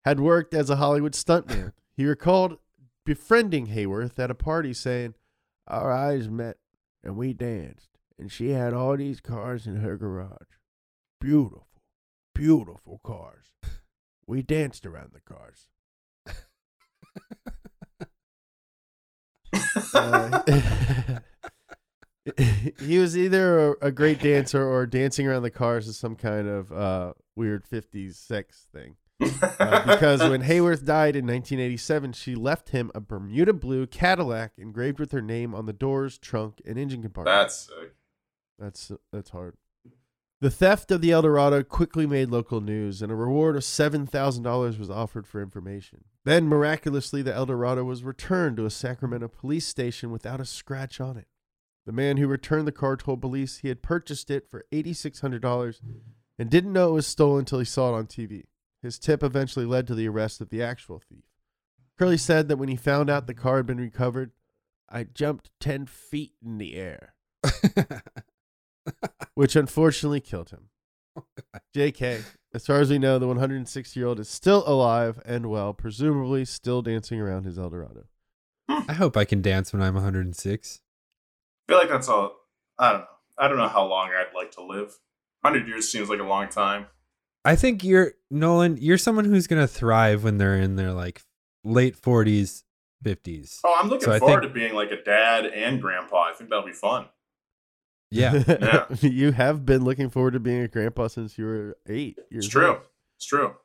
had 0.06 0.22
worked 0.22 0.54
as 0.54 0.70
a 0.70 0.78
Hollywood 0.78 1.14
stuntman. 1.14 1.74
he 1.98 2.06
recalled 2.06 2.58
befriending 3.06 3.68
Hayworth 3.68 4.18
at 4.20 4.32
a 4.32 4.36
party, 4.36 4.74
saying, 4.74 5.16
Our 5.68 5.92
eyes 5.92 6.30
met 6.30 6.58
and 7.04 7.18
we 7.18 7.34
danced, 7.34 7.90
and 8.18 8.32
she 8.32 8.52
had 8.52 8.74
all 8.74 8.96
these 8.96 9.20
cars 9.20 9.68
in 9.68 9.78
her 9.78 9.98
garage. 9.98 10.54
Beautiful, 11.24 11.68
beautiful 12.36 13.00
cars. 13.04 13.46
We 14.26 14.42
danced 14.42 14.86
around 14.86 15.12
the 15.12 15.20
cars. 15.20 15.68
Uh, 19.94 21.20
he 22.80 22.98
was 23.00 23.18
either 23.18 23.72
a, 23.72 23.88
a 23.88 23.92
great 23.92 24.22
dancer 24.22 24.66
or 24.66 24.86
dancing 24.86 25.28
around 25.28 25.44
the 25.44 25.52
cars 25.52 25.90
is 25.90 25.98
some 25.98 26.16
kind 26.16 26.48
of 26.48 26.72
uh, 26.72 27.14
weird 27.36 27.66
50s 27.66 28.16
sex 28.16 28.68
thing. 28.72 28.96
Uh, 29.20 29.94
because 29.94 30.22
when 30.22 30.44
Hayworth 30.44 30.86
died 30.86 31.18
in 31.18 31.26
1987, 31.26 32.14
she 32.14 32.34
left 32.34 32.70
him 32.70 32.92
a 32.96 33.02
Bermuda 33.02 33.52
blue 33.52 33.88
Cadillac 33.88 34.54
engraved 34.58 35.02
with 35.02 35.12
her 35.12 35.22
name 35.22 35.54
on 35.54 35.66
the 35.66 35.74
doors, 35.74 36.18
trunk, 36.18 36.62
and 36.66 36.80
engine 36.80 37.02
compartment. 37.02 37.36
That's 37.36 37.68
sick. 37.68 37.94
That's 38.58 38.92
that's 39.12 39.32
hard. 39.32 39.58
The 40.44 40.52
theft 40.52 40.92
of 40.92 41.00
the 41.00 41.14
Eldorado 41.14 41.64
quickly 41.64 42.06
made 42.06 42.30
local 42.30 42.60
news, 42.60 43.02
and 43.02 43.10
a 43.10 43.16
reward 43.16 43.56
of 43.56 43.64
seven 43.64 44.06
thousand 44.06 44.44
dollars 44.44 44.78
was 44.78 44.90
offered 44.90 45.26
for 45.26 45.42
information. 45.42 46.04
Then, 46.26 46.50
miraculously, 46.50 47.22
the 47.22 47.34
Eldorado 47.34 47.86
was 47.86 48.04
returned 48.04 48.58
to 48.58 48.66
a 48.66 48.70
Sacramento 48.70 49.30
police 49.30 49.66
station 49.66 50.12
without 50.12 50.42
a 50.42 50.46
scratch 50.46 51.00
on 51.00 51.16
it. 51.16 51.28
The 51.86 51.94
man 51.94 52.18
who 52.18 52.28
returned 52.28 52.68
the 52.68 52.74
car 52.74 52.98
told 52.98 53.22
police 53.22 53.60
he 53.60 53.70
had 53.70 53.82
purchased 53.82 54.30
it 54.30 54.50
for 54.50 54.66
eighty 54.74 54.92
six 54.92 55.22
hundred 55.22 55.42
dollars 55.42 55.82
and 56.38 56.50
didn't 56.50 56.74
know 56.74 56.90
it 56.90 56.96
was 56.96 57.08
stolen 57.08 57.40
until 57.40 57.60
he 57.60 57.64
saw 57.64 57.96
it 57.96 57.98
on 57.98 58.08
TV. 58.08 58.44
His 58.82 59.00
tip 59.00 59.24
eventually 59.24 59.66
led 59.66 59.88
to 59.88 59.96
the 59.96 60.10
arrest 60.10 60.42
of 60.42 60.50
the 60.50 60.62
actual 60.62 61.00
thief. 61.00 61.24
Curley 61.98 62.18
said 62.18 62.50
that 62.50 62.58
when 62.58 62.68
he 62.68 62.76
found 62.76 63.10
out 63.10 63.28
the 63.28 63.34
car 63.34 63.56
had 63.56 63.66
been 63.66 63.78
recovered, 63.78 64.32
I 64.90 65.06
jumped 65.06 65.52
ten 65.62 65.86
feet 65.86 66.34
in 66.44 66.58
the 66.58 66.76
air 66.76 67.14
which 69.36 69.56
unfortunately 69.56 70.20
killed 70.22 70.50
him. 70.52 70.70
JK, 71.76 72.24
as 72.54 72.66
far 72.66 72.80
as 72.80 72.90
we 72.90 72.98
know, 73.00 73.20
the 73.20 73.28
106 73.28 73.96
year 73.96 74.08
old 74.08 74.20
is 74.20 74.30
still 74.30 74.64
alive 74.68 75.22
and 75.26 75.48
well, 75.50 75.74
presumably 75.74 76.46
still 76.46 76.82
dancing 76.82 77.20
around 77.20 77.44
his 77.46 77.60
Eldorado. 77.60 78.06
Hmm. 78.70 78.90
I 78.90 78.94
hope 78.94 79.16
I 79.18 79.26
can 79.26 79.42
dance 79.42 79.74
when 79.74 79.82
I'm 79.82 79.94
106. 79.94 80.82
I 81.68 81.72
feel 81.72 81.80
like 81.80 81.90
that's 81.90 82.10
all. 82.10 82.36
I 82.80 82.92
don't 82.92 83.02
know. 83.02 83.08
I 83.38 83.48
don't 83.48 83.58
know 83.58 83.68
how 83.68 83.86
long 83.86 84.10
I'd 84.10 84.36
like 84.36 84.52
to 84.52 84.64
live. 84.64 84.98
Hundred 85.44 85.68
years 85.68 85.92
seems 85.92 86.10
like 86.10 86.20
a 86.20 86.24
long 86.24 86.48
time. 86.50 86.86
I 87.46 87.56
think 87.56 87.84
you're 87.84 88.14
Nolan. 88.32 88.78
You're 88.80 88.98
someone 88.98 89.26
who's 89.26 89.48
gonna 89.48 89.68
thrive 89.68 90.24
when 90.24 90.38
they're 90.38 90.56
in 90.58 90.76
their 90.78 90.94
like 90.94 91.22
late 91.64 92.00
40s, 92.00 92.64
50s. 93.04 93.60
Oh, 93.64 93.78
I'm 93.82 93.90
looking 93.90 94.06
So 94.06 94.20
forward 94.20 94.42
think- 94.42 94.54
to 94.54 94.60
being 94.60 94.74
like 94.74 94.92
a 94.92 95.04
dad 95.04 95.46
and 95.46 95.82
grandpa. 95.82 96.30
I 96.30 96.34
think 96.34 96.50
that'll 96.50 96.66
be 96.66 96.72
fun. 96.74 97.08
Yeah. 98.14 98.44
Yeah. 98.48 98.86
you 99.02 99.32
have 99.32 99.66
been 99.66 99.84
looking 99.84 100.10
forward 100.10 100.34
to 100.34 100.40
being 100.40 100.62
a 100.62 100.68
grandpa 100.68 101.08
since 101.08 101.38
you 101.38 101.46
were 101.46 101.78
eight 101.88 102.18
years 102.30 102.46
It's 102.46 102.48
true. 102.54 102.68
old. 102.68 102.82
It's 103.18 103.26
true. 103.26 103.56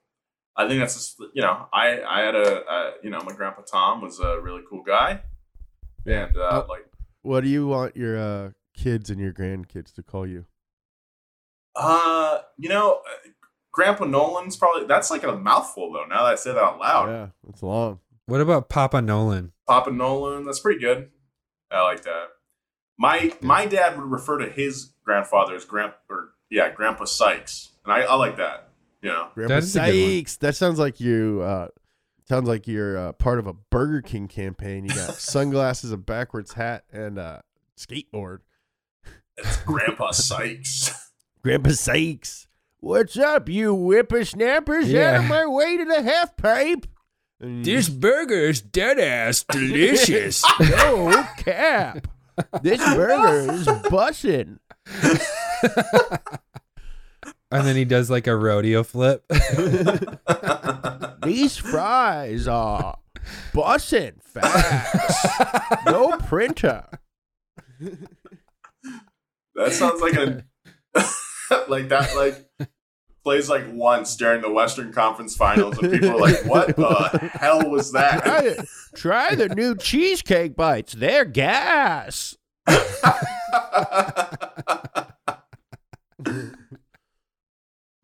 I 0.57 0.66
think 0.66 0.80
that's 0.80 0.94
just 0.94 1.18
you 1.34 1.42
know 1.42 1.66
I 1.72 2.01
I 2.03 2.20
had 2.20 2.34
a 2.34 2.64
uh, 2.64 2.90
you 3.03 3.11
know 3.11 3.20
my 3.24 3.32
grandpa 3.32 3.62
Tom 3.62 4.01
was 4.01 4.18
a 4.20 4.40
really 4.40 4.62
cool 4.68 4.82
guy, 4.82 5.22
and 6.07 6.36
uh, 6.36 6.64
Oh. 6.64 6.66
like 6.68 6.86
What 7.22 7.42
do 7.44 7.49
you 7.51 7.66
want 7.68 7.96
your 7.96 8.18
uh, 8.18 8.51
kids 8.74 9.09
and 9.11 9.20
your 9.20 9.32
grandkids 9.32 9.92
to 9.94 10.03
call 10.03 10.26
you? 10.26 10.46
uh 11.76 12.38
you 12.57 12.68
know 12.68 13.03
uh, 13.07 13.28
Grandpa 13.72 14.05
Nolan's 14.07 14.57
probably 14.57 14.86
that's 14.86 15.11
like 15.11 15.22
a 15.22 15.36
mouthful 15.36 15.92
though. 15.92 16.05
Now 16.07 16.24
that 16.24 16.32
I 16.32 16.34
say 16.34 16.53
that 16.53 16.59
out 16.61 16.80
loud, 16.80 17.09
Yeah, 17.09 17.26
it's 17.49 17.62
long. 17.62 18.01
What 18.26 18.40
about 18.40 18.68
Papa 18.68 19.01
Nolan? 19.01 19.53
Papa 19.68 19.90
Nolan, 19.92 20.44
that's 20.44 20.59
pretty 20.59 20.80
good. 20.80 21.11
I 21.70 21.82
like 21.82 22.03
that. 22.03 22.28
My 22.99 23.32
my 23.40 23.66
dad 23.66 23.96
would 23.96 24.11
refer 24.11 24.38
to 24.38 24.51
his 24.51 24.90
grandfather 25.05 25.55
as 25.55 25.64
grand 25.64 25.92
or 26.11 26.30
yeah 26.51 26.70
Grandpa 26.70 27.05
Sykes, 27.05 27.70
and 27.84 27.92
I, 27.92 28.01
I 28.01 28.14
like 28.16 28.36
that. 28.36 28.70
You 29.03 29.11
know, 29.11 29.28
Grandpa 29.34 29.55
That 29.55 29.62
is 29.62 29.76
a 29.76 29.78
good 29.78 30.03
one. 30.03 30.11
Sykes. 30.11 30.36
That 30.36 30.57
sounds 30.57 30.78
like 30.78 31.01
you. 31.01 31.40
Uh, 31.44 31.68
sounds 32.28 32.49
like 32.49 32.66
you're 32.66 32.99
uh, 32.99 33.12
part 33.12 33.38
of 33.38 33.46
a 33.46 33.53
Burger 33.53 34.03
King 34.03 34.26
campaign. 34.26 34.84
You 34.84 34.90
got 34.90 35.14
sunglasses, 35.14 35.92
a 35.92 35.96
backwards 35.96 36.55
hat, 36.55 36.84
and 36.92 37.18
a 37.18 37.42
skateboard. 37.76 38.40
it's 39.36 39.57
Grandpa 39.59 40.11
Sykes. 40.11 41.12
Grandpa 41.42 41.70
Sykes. 41.70 42.49
What's 42.80 43.16
up, 43.16 43.49
you 43.49 43.74
whippersnappers? 43.74 44.90
Yeah. 44.90 45.14
Out 45.14 45.20
of 45.20 45.28
my 45.28 45.46
way 45.46 45.76
to 45.76 45.84
the 45.84 46.03
half 46.03 46.36
pipe. 46.36 46.86
And 47.40 47.64
burger 48.01 48.34
is 48.34 48.61
dead 48.61 48.99
ass 48.99 49.44
delicious. 49.44 50.44
no 50.61 51.24
cap. 51.38 52.09
This 52.62 52.78
burger 52.95 53.53
is 53.53 53.66
bussin'. 53.66 54.59
and 57.51 57.66
then 57.66 57.76
he 57.76 57.84
does 57.84 58.11
like 58.11 58.26
a 58.26 58.36
rodeo 58.36 58.82
flip. 58.82 59.24
These 61.22 61.57
fries 61.57 62.47
are 62.49 62.99
bussin' 63.53 64.22
fast. 64.22 65.84
no 65.86 66.16
printer. 66.18 66.84
that 69.55 69.72
sounds 69.72 70.01
like 70.01 70.14
a 70.14 70.45
like 71.68 71.89
that 71.89 72.14
like 72.16 72.68
plays 73.29 73.51
like 73.51 73.70
once 73.74 74.16
during 74.16 74.41
the 74.41 74.51
Western 74.51 74.91
Conference 74.91 75.37
Finals, 75.37 75.76
and 75.76 75.93
people 75.93 76.09
are 76.12 76.18
like, 76.18 76.47
"What 76.47 76.74
the 76.76 77.31
hell 77.39 77.68
was 77.68 77.91
Try, 77.91 78.01
that?" 78.20 78.66
Try 78.95 79.35
the 79.35 79.51
new 79.51 79.76
cheesecake 79.76 80.57
bites. 80.57 80.95
They're 80.95 81.26
gas. 81.26 82.39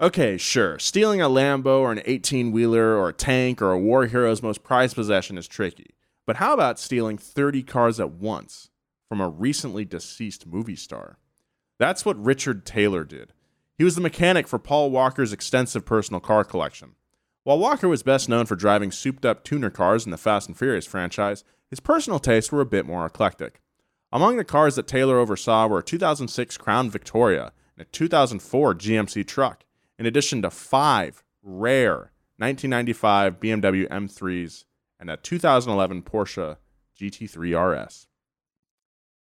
Okay, 0.01 0.37
sure. 0.37 0.79
Stealing 0.81 1.23
a 1.23 1.29
Lambo 1.29 1.79
or 1.79 1.93
an 1.93 2.03
18 2.05 2.51
wheeler 2.51 2.97
or 2.97 3.09
a 3.09 3.13
tank 3.15 3.63
or 3.63 3.71
a 3.71 3.79
war 3.79 4.07
hero's 4.07 4.43
most 4.43 4.63
prized 4.63 4.97
possession 4.97 5.39
is 5.39 5.49
tricky. 5.49 5.95
But 6.27 6.37
how 6.37 6.53
about 6.53 6.81
stealing 6.81 7.17
30 7.17 7.63
cars 7.63 8.01
at 8.01 8.11
once 8.11 8.69
from 9.09 9.21
a 9.21 9.29
recently 9.29 9.85
deceased 9.87 10.47
movie 10.47 10.77
star? 10.77 11.17
That's 11.79 12.05
what 12.05 12.23
Richard 12.23 12.67
Taylor 12.67 13.05
did. 13.05 13.33
He 13.77 13.85
was 13.85 13.97
the 13.97 14.01
mechanic 14.01 14.47
for 14.47 14.59
Paul 14.59 14.91
Walker's 14.91 15.33
extensive 15.33 15.85
personal 15.85 16.21
car 16.21 16.45
collection. 16.45 16.95
While 17.43 17.59
Walker 17.59 17.89
was 17.89 18.03
best 18.03 18.29
known 18.29 18.47
for 18.47 18.57
driving 18.57 18.93
souped 18.93 19.27
up 19.27 19.45
tuner 19.45 19.71
cars 19.71 20.05
in 20.05 20.11
the 20.11 20.17
Fast 20.17 20.49
and 20.49 20.57
Furious 20.57 20.87
franchise, 20.87 21.45
his 21.69 21.81
personal 21.81 22.19
tastes 22.19 22.53
were 22.53 22.61
a 22.61 22.67
bit 22.67 22.87
more 22.87 23.05
eclectic. 23.05 23.61
Among 24.13 24.37
the 24.37 24.45
cars 24.45 24.77
that 24.77 24.87
Taylor 24.87 25.19
oversaw 25.19 25.67
were 25.67 25.81
a 25.81 25.85
2006 25.85 26.57
Crown 26.57 26.89
Victoria 26.89 27.53
and 27.77 27.87
a 27.87 27.91
2004 27.91 28.75
GMC 28.75 29.27
truck, 29.27 29.65
in 29.99 30.07
addition 30.07 30.41
to 30.43 30.51
five 30.51 31.25
rare 31.43 32.13
1995 32.39 33.41
BMW 33.41 33.89
M3s 33.89 34.65
and 35.01 35.11
a 35.11 35.17
2011 35.17 36.03
Porsche 36.03 36.57
GT3 36.99 37.87
RS. 37.89 38.07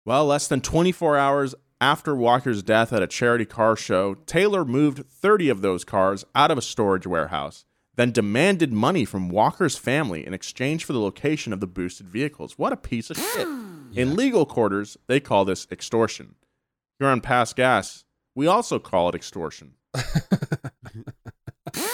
Well, 0.03 0.25
less 0.25 0.47
than 0.47 0.61
24 0.61 1.15
hours 1.15 1.53
after 1.81 2.15
Walker's 2.15 2.61
death 2.61 2.93
at 2.93 3.01
a 3.01 3.07
charity 3.07 3.45
car 3.45 3.75
show, 3.75 4.13
Taylor 4.27 4.63
moved 4.63 5.03
30 5.09 5.49
of 5.49 5.61
those 5.61 5.83
cars 5.83 6.23
out 6.35 6.51
of 6.51 6.57
a 6.59 6.61
storage 6.61 7.07
warehouse, 7.07 7.65
then 7.95 8.11
demanded 8.11 8.71
money 8.71 9.03
from 9.03 9.29
Walker's 9.29 9.77
family 9.77 10.25
in 10.25 10.33
exchange 10.33 10.85
for 10.85 10.93
the 10.93 10.99
location 10.99 11.51
of 11.51 11.59
the 11.59 11.67
boosted 11.67 12.07
vehicles. 12.07 12.57
What 12.57 12.71
a 12.71 12.77
piece 12.77 13.09
of 13.09 13.17
shit. 13.17 13.47
In 13.93 14.15
legal 14.15 14.45
quarters, 14.45 14.95
they 15.07 15.19
call 15.19 15.43
this 15.43 15.67
extortion. 15.69 16.35
Here 16.97 17.09
on 17.09 17.19
Past 17.19 17.57
Gas, 17.57 18.05
we 18.35 18.47
also 18.47 18.79
call 18.79 19.09
it 19.09 19.15
extortion. 19.15 19.73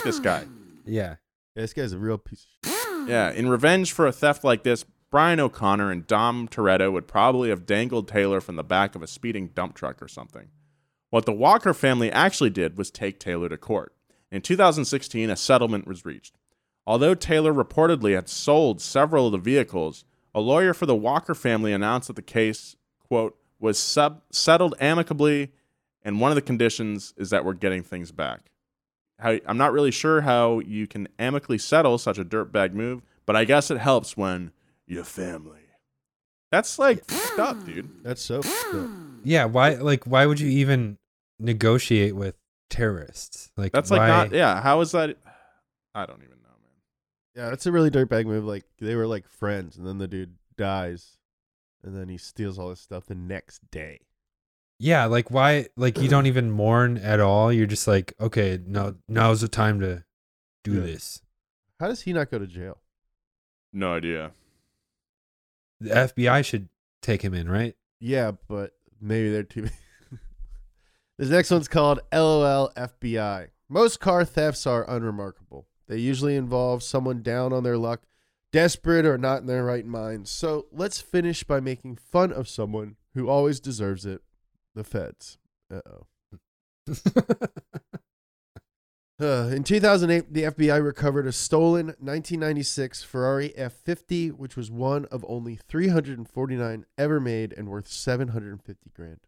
this 0.04 0.20
guy. 0.20 0.46
Yeah. 0.86 1.16
Yeah, 1.56 1.62
this 1.64 1.74
guy's 1.74 1.94
a 1.94 1.98
real 1.98 2.20
piece 2.20 2.46
of 2.64 2.70
shit. 2.70 3.10
Yeah, 3.10 3.32
in 3.32 3.50
revenge 3.50 3.94
for 3.94 4.06
a 4.06 4.12
theft 4.12 4.44
like 4.44 4.62
this, 4.62 4.86
Brian 5.18 5.40
O'Connor 5.40 5.90
and 5.90 6.06
Dom 6.06 6.48
Toretto 6.48 6.92
would 6.92 7.08
probably 7.08 7.50
have 7.50 7.66
dangled 7.66 8.08
Taylor 8.08 8.40
from 8.40 8.56
the 8.56 8.64
back 8.64 8.94
of 8.94 9.02
a 9.02 9.08
speeding 9.08 9.48
dump 9.48 9.74
truck 9.74 10.00
or 10.00 10.08
something. 10.08 10.50
What 11.10 11.26
the 11.26 11.34
Walker 11.34 11.74
family 11.74 12.12
actually 12.12 12.52
did 12.52 12.78
was 12.78 12.92
take 12.92 13.20
Taylor 13.20 13.50
to 13.50 13.58
court. 13.58 13.96
In 14.32 14.44
2016, 14.44 15.32
a 15.32 15.36
settlement 15.36 15.88
was 15.88 16.06
reached. 16.06 16.36
Although 16.86 17.16
Taylor 17.16 17.52
reportedly 17.52 18.14
had 18.14 18.30
sold 18.30 18.80
several 18.80 19.26
of 19.26 19.32
the 19.32 19.40
vehicles, 19.40 20.06
a 20.36 20.40
lawyer 20.40 20.72
for 20.72 20.86
the 20.86 20.96
Walker 20.96 21.34
family 21.34 21.74
announced 21.74 22.10
that 22.10 22.16
the 22.16 22.22
case, 22.22 22.76
quote, 23.00 23.36
was 23.60 23.80
sub- 23.80 24.22
settled 24.32 24.76
amicably, 24.80 25.52
and 26.04 26.22
one 26.22 26.30
of 26.30 26.36
the 26.36 26.44
conditions 26.44 27.16
is 27.18 27.32
that 27.32 27.44
we're 27.44 27.54
getting 27.54 27.82
things 27.82 28.12
back. 28.12 28.52
How, 29.18 29.40
I'm 29.48 29.58
not 29.58 29.74
really 29.74 29.90
sure 29.90 30.22
how 30.22 30.60
you 30.60 30.86
can 30.86 31.08
amicably 31.18 31.58
settle 31.58 31.98
such 31.98 32.20
a 32.20 32.24
dirtbag 32.24 32.74
move, 32.74 33.02
but 33.26 33.36
I 33.36 33.46
guess 33.46 33.72
it 33.72 33.80
helps 33.80 34.16
when 34.16 34.52
your 34.88 35.04
family. 35.04 35.60
That's 36.52 36.80
like 36.80 37.06
fucked 37.06 37.40
up, 37.40 37.66
dude. 37.66 37.90
That's 38.04 38.22
so 38.22 38.42
fucked 38.42 38.76
up. 38.76 38.90
Yeah. 39.24 39.46
Why? 39.46 39.76
Like, 39.76 40.06
why 40.06 40.26
would 40.26 40.40
you 40.40 40.50
even 40.50 40.98
negotiate 41.40 42.16
with 42.16 42.36
terrorists? 42.70 43.52
Like, 43.58 43.72
That's 43.74 43.92
like 43.92 44.00
why- 44.00 44.08
not. 44.08 44.32
Yeah, 44.32 44.62
how 44.62 44.80
is 44.82 44.92
that? 44.94 45.18
I 45.94 46.06
don't 46.06 46.22
even 46.24 46.38
know, 46.44 46.56
man. 46.62 46.74
Yeah, 47.36 47.50
that's 47.50 47.66
a 47.66 47.72
really 47.72 47.92
dirtbag 47.92 48.26
move. 48.26 48.46
Like 48.46 48.64
they 48.80 48.96
were 48.96 49.08
like 49.08 49.28
friends, 49.28 49.78
and 49.78 49.86
then 49.86 49.98
the 49.98 50.08
dude 50.08 50.36
dies, 50.58 51.18
and 51.84 51.96
then 51.96 52.08
he 52.08 52.18
steals 52.18 52.58
all 52.58 52.70
his 52.70 52.80
stuff 52.80 53.06
the 53.08 53.16
next 53.16 53.60
day. 53.72 54.00
Yeah. 54.80 55.06
Like, 55.06 55.32
why? 55.32 55.68
Like, 55.76 55.98
you 55.98 56.08
don't 56.08 56.28
even 56.28 56.52
mourn 56.52 56.98
at 56.98 57.20
all. 57.20 57.52
You're 57.52 57.66
just 57.66 57.88
like, 57.88 58.14
okay, 58.22 58.60
now 58.66 58.94
now's 59.10 59.42
the 59.42 59.48
time 59.48 59.80
to 59.82 60.04
do 60.64 60.76
Yeah. 60.76 60.82
this. 60.82 61.22
How 61.80 61.88
does 61.88 62.04
he 62.04 62.14
not 62.14 62.30
go 62.32 62.38
to 62.40 62.46
jail? 62.48 62.78
No 63.74 63.94
idea. 63.96 64.32
The 65.80 65.90
FBI 65.90 66.44
should 66.44 66.70
take 67.02 67.22
him 67.22 67.34
in, 67.34 67.50
right? 67.50 67.76
Yeah, 68.00 68.32
but 68.48 68.72
maybe 69.00 69.32
they're 69.32 69.44
too. 69.44 69.70
this 71.18 71.30
next 71.30 71.52
one's 71.52 71.68
called 71.68 72.00
LOL 72.14 72.72
FBI. 72.76 73.50
Most 73.70 74.00
car 74.00 74.26
thefts 74.26 74.66
are 74.66 74.90
unremarkable. 74.90 75.68
They 75.88 75.98
usually 75.98 76.36
involve 76.36 76.84
someone 76.84 77.22
down 77.22 77.54
on 77.54 77.64
their 77.64 77.78
luck, 77.78 78.04
desperate 78.52 79.06
or 79.06 79.18
not 79.18 79.42
in 79.42 79.48
their 79.48 79.64
right 79.64 79.86
mind. 79.86 80.28
So 80.28 80.68
let's 80.72 81.00
finish 81.00 81.44
by 81.44 81.60
making 81.60 81.98
fun 81.98 82.32
of 82.32 82.48
someone 82.48 82.96
who 83.14 83.30
always 83.30 83.60
deserves 83.60 84.06
it 84.06 84.22
the 84.76 84.84
feds. 84.84 85.38
Uh 85.74 85.82
oh. 85.88 86.08
Uh, 89.20 89.50
in 89.52 89.64
2008, 89.64 90.32
the 90.32 90.44
FBI 90.44 90.84
recovered 90.84 91.26
a 91.26 91.32
stolen 91.32 91.88
1996 91.88 93.02
Ferrari 93.02 93.50
F50, 93.58 94.32
which 94.32 94.56
was 94.56 94.70
one 94.70 95.06
of 95.06 95.26
only 95.28 95.56
349 95.56 96.86
ever 97.00 97.20
made 97.20 97.52
and 97.54 97.68
worth 97.68 97.88
750 97.88 98.92
grand. 98.96 99.20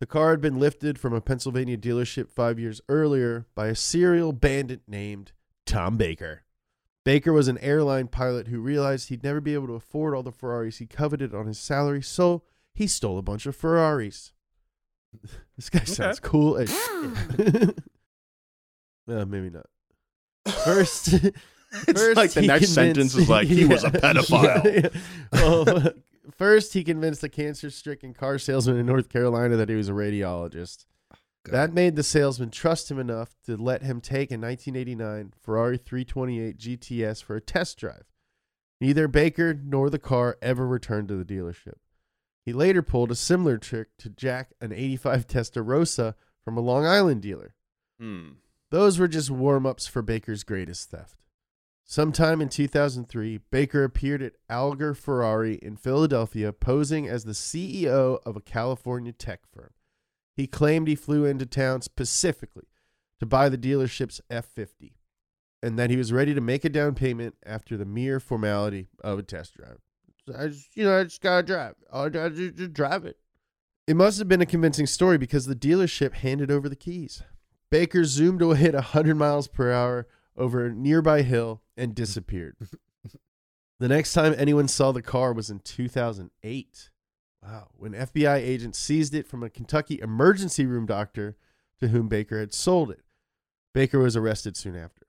The 0.00 0.06
car 0.06 0.30
had 0.30 0.40
been 0.40 0.58
lifted 0.58 0.98
from 0.98 1.14
a 1.14 1.20
Pennsylvania 1.20 1.76
dealership 1.76 2.28
five 2.28 2.58
years 2.58 2.80
earlier 2.88 3.46
by 3.54 3.68
a 3.68 3.76
serial 3.76 4.32
bandit 4.32 4.80
named 4.88 5.30
Tom 5.64 5.96
Baker. 5.96 6.42
Baker 7.04 7.32
was 7.32 7.46
an 7.46 7.58
airline 7.58 8.08
pilot 8.08 8.48
who 8.48 8.58
realized 8.60 9.08
he'd 9.08 9.22
never 9.22 9.40
be 9.40 9.54
able 9.54 9.68
to 9.68 9.74
afford 9.74 10.12
all 10.12 10.24
the 10.24 10.32
Ferraris 10.32 10.78
he 10.78 10.86
coveted 10.86 11.32
on 11.32 11.46
his 11.46 11.58
salary, 11.60 12.02
so 12.02 12.42
he 12.74 12.88
stole 12.88 13.16
a 13.16 13.22
bunch 13.22 13.46
of 13.46 13.54
Ferraris. 13.54 14.32
this 15.56 15.70
guy 15.70 15.84
sounds 15.84 16.18
cool 16.18 16.56
as 16.56 16.68
shit. 16.68 17.78
Uh, 19.08 19.24
maybe 19.24 19.50
not. 19.50 19.66
First, 20.64 21.10
first 21.70 22.16
like 22.16 22.32
the 22.32 22.42
next 22.42 22.68
sentence 22.68 23.14
is 23.14 23.28
like, 23.28 23.48
he 23.48 23.64
was 23.64 23.84
a 23.84 23.90
pedophile. 23.90 24.64
Yeah, 24.64 24.80
yeah. 24.82 25.00
Well, 25.32 25.92
first, 26.36 26.72
he 26.72 26.84
convinced 26.84 27.24
a 27.24 27.28
cancer-stricken 27.28 28.14
car 28.14 28.38
salesman 28.38 28.76
in 28.76 28.86
North 28.86 29.08
Carolina 29.08 29.56
that 29.56 29.68
he 29.68 29.74
was 29.74 29.88
a 29.88 29.92
radiologist. 29.92 30.86
That 31.46 31.72
made 31.72 31.94
the 31.94 32.02
salesman 32.02 32.50
trust 32.50 32.90
him 32.90 32.98
enough 32.98 33.36
to 33.46 33.56
let 33.56 33.82
him 33.82 34.00
take 34.00 34.30
a 34.30 34.38
1989 34.38 35.32
Ferrari 35.42 35.78
328 35.78 36.58
GTS 36.58 37.22
for 37.22 37.36
a 37.36 37.40
test 37.40 37.78
drive. 37.78 38.04
Neither 38.80 39.08
Baker 39.08 39.54
nor 39.54 39.88
the 39.88 39.98
car 39.98 40.36
ever 40.42 40.66
returned 40.66 41.08
to 41.08 41.16
the 41.16 41.24
dealership. 41.24 41.78
He 42.44 42.52
later 42.52 42.82
pulled 42.82 43.10
a 43.10 43.16
similar 43.16 43.58
trick 43.58 43.88
to 43.98 44.08
jack 44.08 44.50
an 44.60 44.72
85 44.72 45.26
Testarossa 45.26 46.14
from 46.44 46.56
a 46.56 46.60
Long 46.60 46.84
Island 46.84 47.22
dealer. 47.22 47.54
Hmm. 47.98 48.32
Those 48.70 48.98
were 48.98 49.08
just 49.08 49.30
warm 49.30 49.64
ups 49.64 49.86
for 49.86 50.02
Baker's 50.02 50.44
greatest 50.44 50.90
theft. 50.90 51.22
Sometime 51.84 52.40
in 52.40 52.48
2003, 52.48 53.38
Baker 53.52 53.84
appeared 53.84 54.20
at 54.20 54.32
Algar 54.50 54.92
Ferrari 54.92 55.54
in 55.62 55.76
Philadelphia 55.76 56.52
posing 56.52 57.06
as 57.06 57.24
the 57.24 57.32
CEO 57.32 58.18
of 58.26 58.34
a 58.36 58.40
California 58.40 59.12
tech 59.12 59.42
firm. 59.54 59.70
He 60.34 60.48
claimed 60.48 60.88
he 60.88 60.96
flew 60.96 61.24
into 61.24 61.46
town 61.46 61.82
specifically 61.82 62.66
to 63.20 63.26
buy 63.26 63.48
the 63.48 63.56
dealership's 63.56 64.20
F50 64.30 64.94
and 65.62 65.78
that 65.78 65.90
he 65.90 65.96
was 65.96 66.12
ready 66.12 66.34
to 66.34 66.40
make 66.40 66.64
a 66.64 66.68
down 66.68 66.94
payment 66.96 67.36
after 67.46 67.76
the 67.76 67.84
mere 67.84 68.18
formality 68.18 68.88
of 69.02 69.20
a 69.20 69.22
test 69.22 69.54
drive. 69.56 69.78
I 70.36 70.48
just, 70.48 70.76
you 70.76 70.84
know, 70.84 70.98
I 70.98 71.04
just 71.04 71.22
gotta 71.22 71.46
drive. 71.46 71.76
I 71.92 72.08
just 72.08 72.72
drive 72.72 73.04
it. 73.04 73.16
It 73.86 73.94
must 73.94 74.18
have 74.18 74.28
been 74.28 74.42
a 74.42 74.46
convincing 74.46 74.86
story 74.86 75.18
because 75.18 75.46
the 75.46 75.54
dealership 75.54 76.14
handed 76.14 76.50
over 76.50 76.68
the 76.68 76.74
keys. 76.74 77.22
Baker 77.70 78.04
zoomed 78.04 78.42
away 78.42 78.64
at 78.64 78.74
100 78.74 79.14
miles 79.16 79.48
per 79.48 79.72
hour 79.72 80.06
over 80.36 80.66
a 80.66 80.72
nearby 80.72 81.22
hill 81.22 81.62
and 81.76 81.94
disappeared. 81.94 82.56
the 83.78 83.88
next 83.88 84.12
time 84.12 84.34
anyone 84.36 84.68
saw 84.68 84.92
the 84.92 85.02
car 85.02 85.32
was 85.32 85.50
in 85.50 85.60
2008. 85.60 86.90
Wow. 87.42 87.68
When 87.76 87.92
FBI 87.92 88.36
agents 88.38 88.78
seized 88.78 89.14
it 89.14 89.26
from 89.26 89.42
a 89.42 89.50
Kentucky 89.50 90.00
emergency 90.00 90.66
room 90.66 90.86
doctor 90.86 91.36
to 91.80 91.88
whom 91.88 92.08
Baker 92.08 92.40
had 92.40 92.52
sold 92.54 92.90
it. 92.90 93.02
Baker 93.74 93.98
was 93.98 94.16
arrested 94.16 94.56
soon 94.56 94.74
after. 94.76 95.06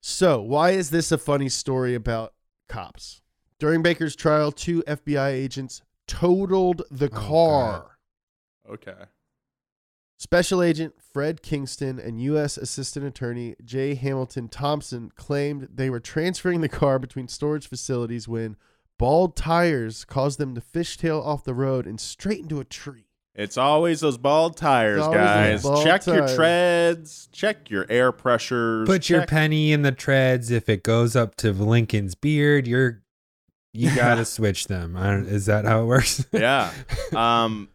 So, 0.00 0.40
why 0.40 0.70
is 0.70 0.90
this 0.90 1.12
a 1.12 1.18
funny 1.18 1.48
story 1.48 1.94
about 1.94 2.34
cops? 2.68 3.20
During 3.58 3.82
Baker's 3.82 4.16
trial, 4.16 4.52
two 4.52 4.82
FBI 4.86 5.28
agents 5.30 5.82
totaled 6.06 6.82
the 6.90 7.06
Oh, 7.06 7.08
car. 7.08 7.98
Okay. 8.68 9.04
Special 10.24 10.62
Agent 10.62 10.94
Fred 11.12 11.42
Kingston 11.42 11.98
and 11.98 12.18
U.S. 12.22 12.56
Assistant 12.56 13.04
Attorney 13.04 13.56
J. 13.62 13.94
Hamilton 13.94 14.48
Thompson 14.48 15.12
claimed 15.14 15.68
they 15.72 15.90
were 15.90 16.00
transferring 16.00 16.62
the 16.62 16.68
car 16.68 16.98
between 16.98 17.28
storage 17.28 17.68
facilities 17.68 18.26
when 18.26 18.56
bald 18.98 19.36
tires 19.36 20.06
caused 20.06 20.38
them 20.38 20.54
to 20.54 20.62
fishtail 20.62 21.22
off 21.22 21.44
the 21.44 21.52
road 21.52 21.86
and 21.86 22.00
straight 22.00 22.40
into 22.40 22.58
a 22.58 22.64
tree. 22.64 23.04
It's 23.34 23.58
always 23.58 24.00
those 24.00 24.16
bald 24.16 24.56
tires, 24.56 24.96
It's 24.96 25.06
always 25.06 25.18
those 25.20 25.26
guys. 25.26 25.62
bald 25.62 25.84
check 25.84 26.06
your 26.06 26.16
tires. 26.20 26.34
treads. 26.36 27.28
Check 27.30 27.68
your 27.70 27.84
air 27.90 28.10
pressures. 28.10 28.86
Put 28.88 29.10
your 29.10 29.20
check- 29.20 29.28
penny 29.28 29.72
in 29.72 29.82
the 29.82 29.92
treads. 29.92 30.50
If 30.50 30.70
it 30.70 30.82
goes 30.82 31.14
up 31.14 31.34
to 31.36 31.52
Lincoln's 31.52 32.14
beard, 32.14 32.66
you're 32.66 33.02
you 33.74 33.94
gotta 33.94 34.24
switch 34.24 34.68
them. 34.68 34.96
I 34.96 35.10
don't, 35.10 35.26
is 35.26 35.44
that 35.46 35.66
how 35.66 35.82
it 35.82 35.86
works? 35.86 36.24
yeah. 36.32 36.72
Um, 37.14 37.68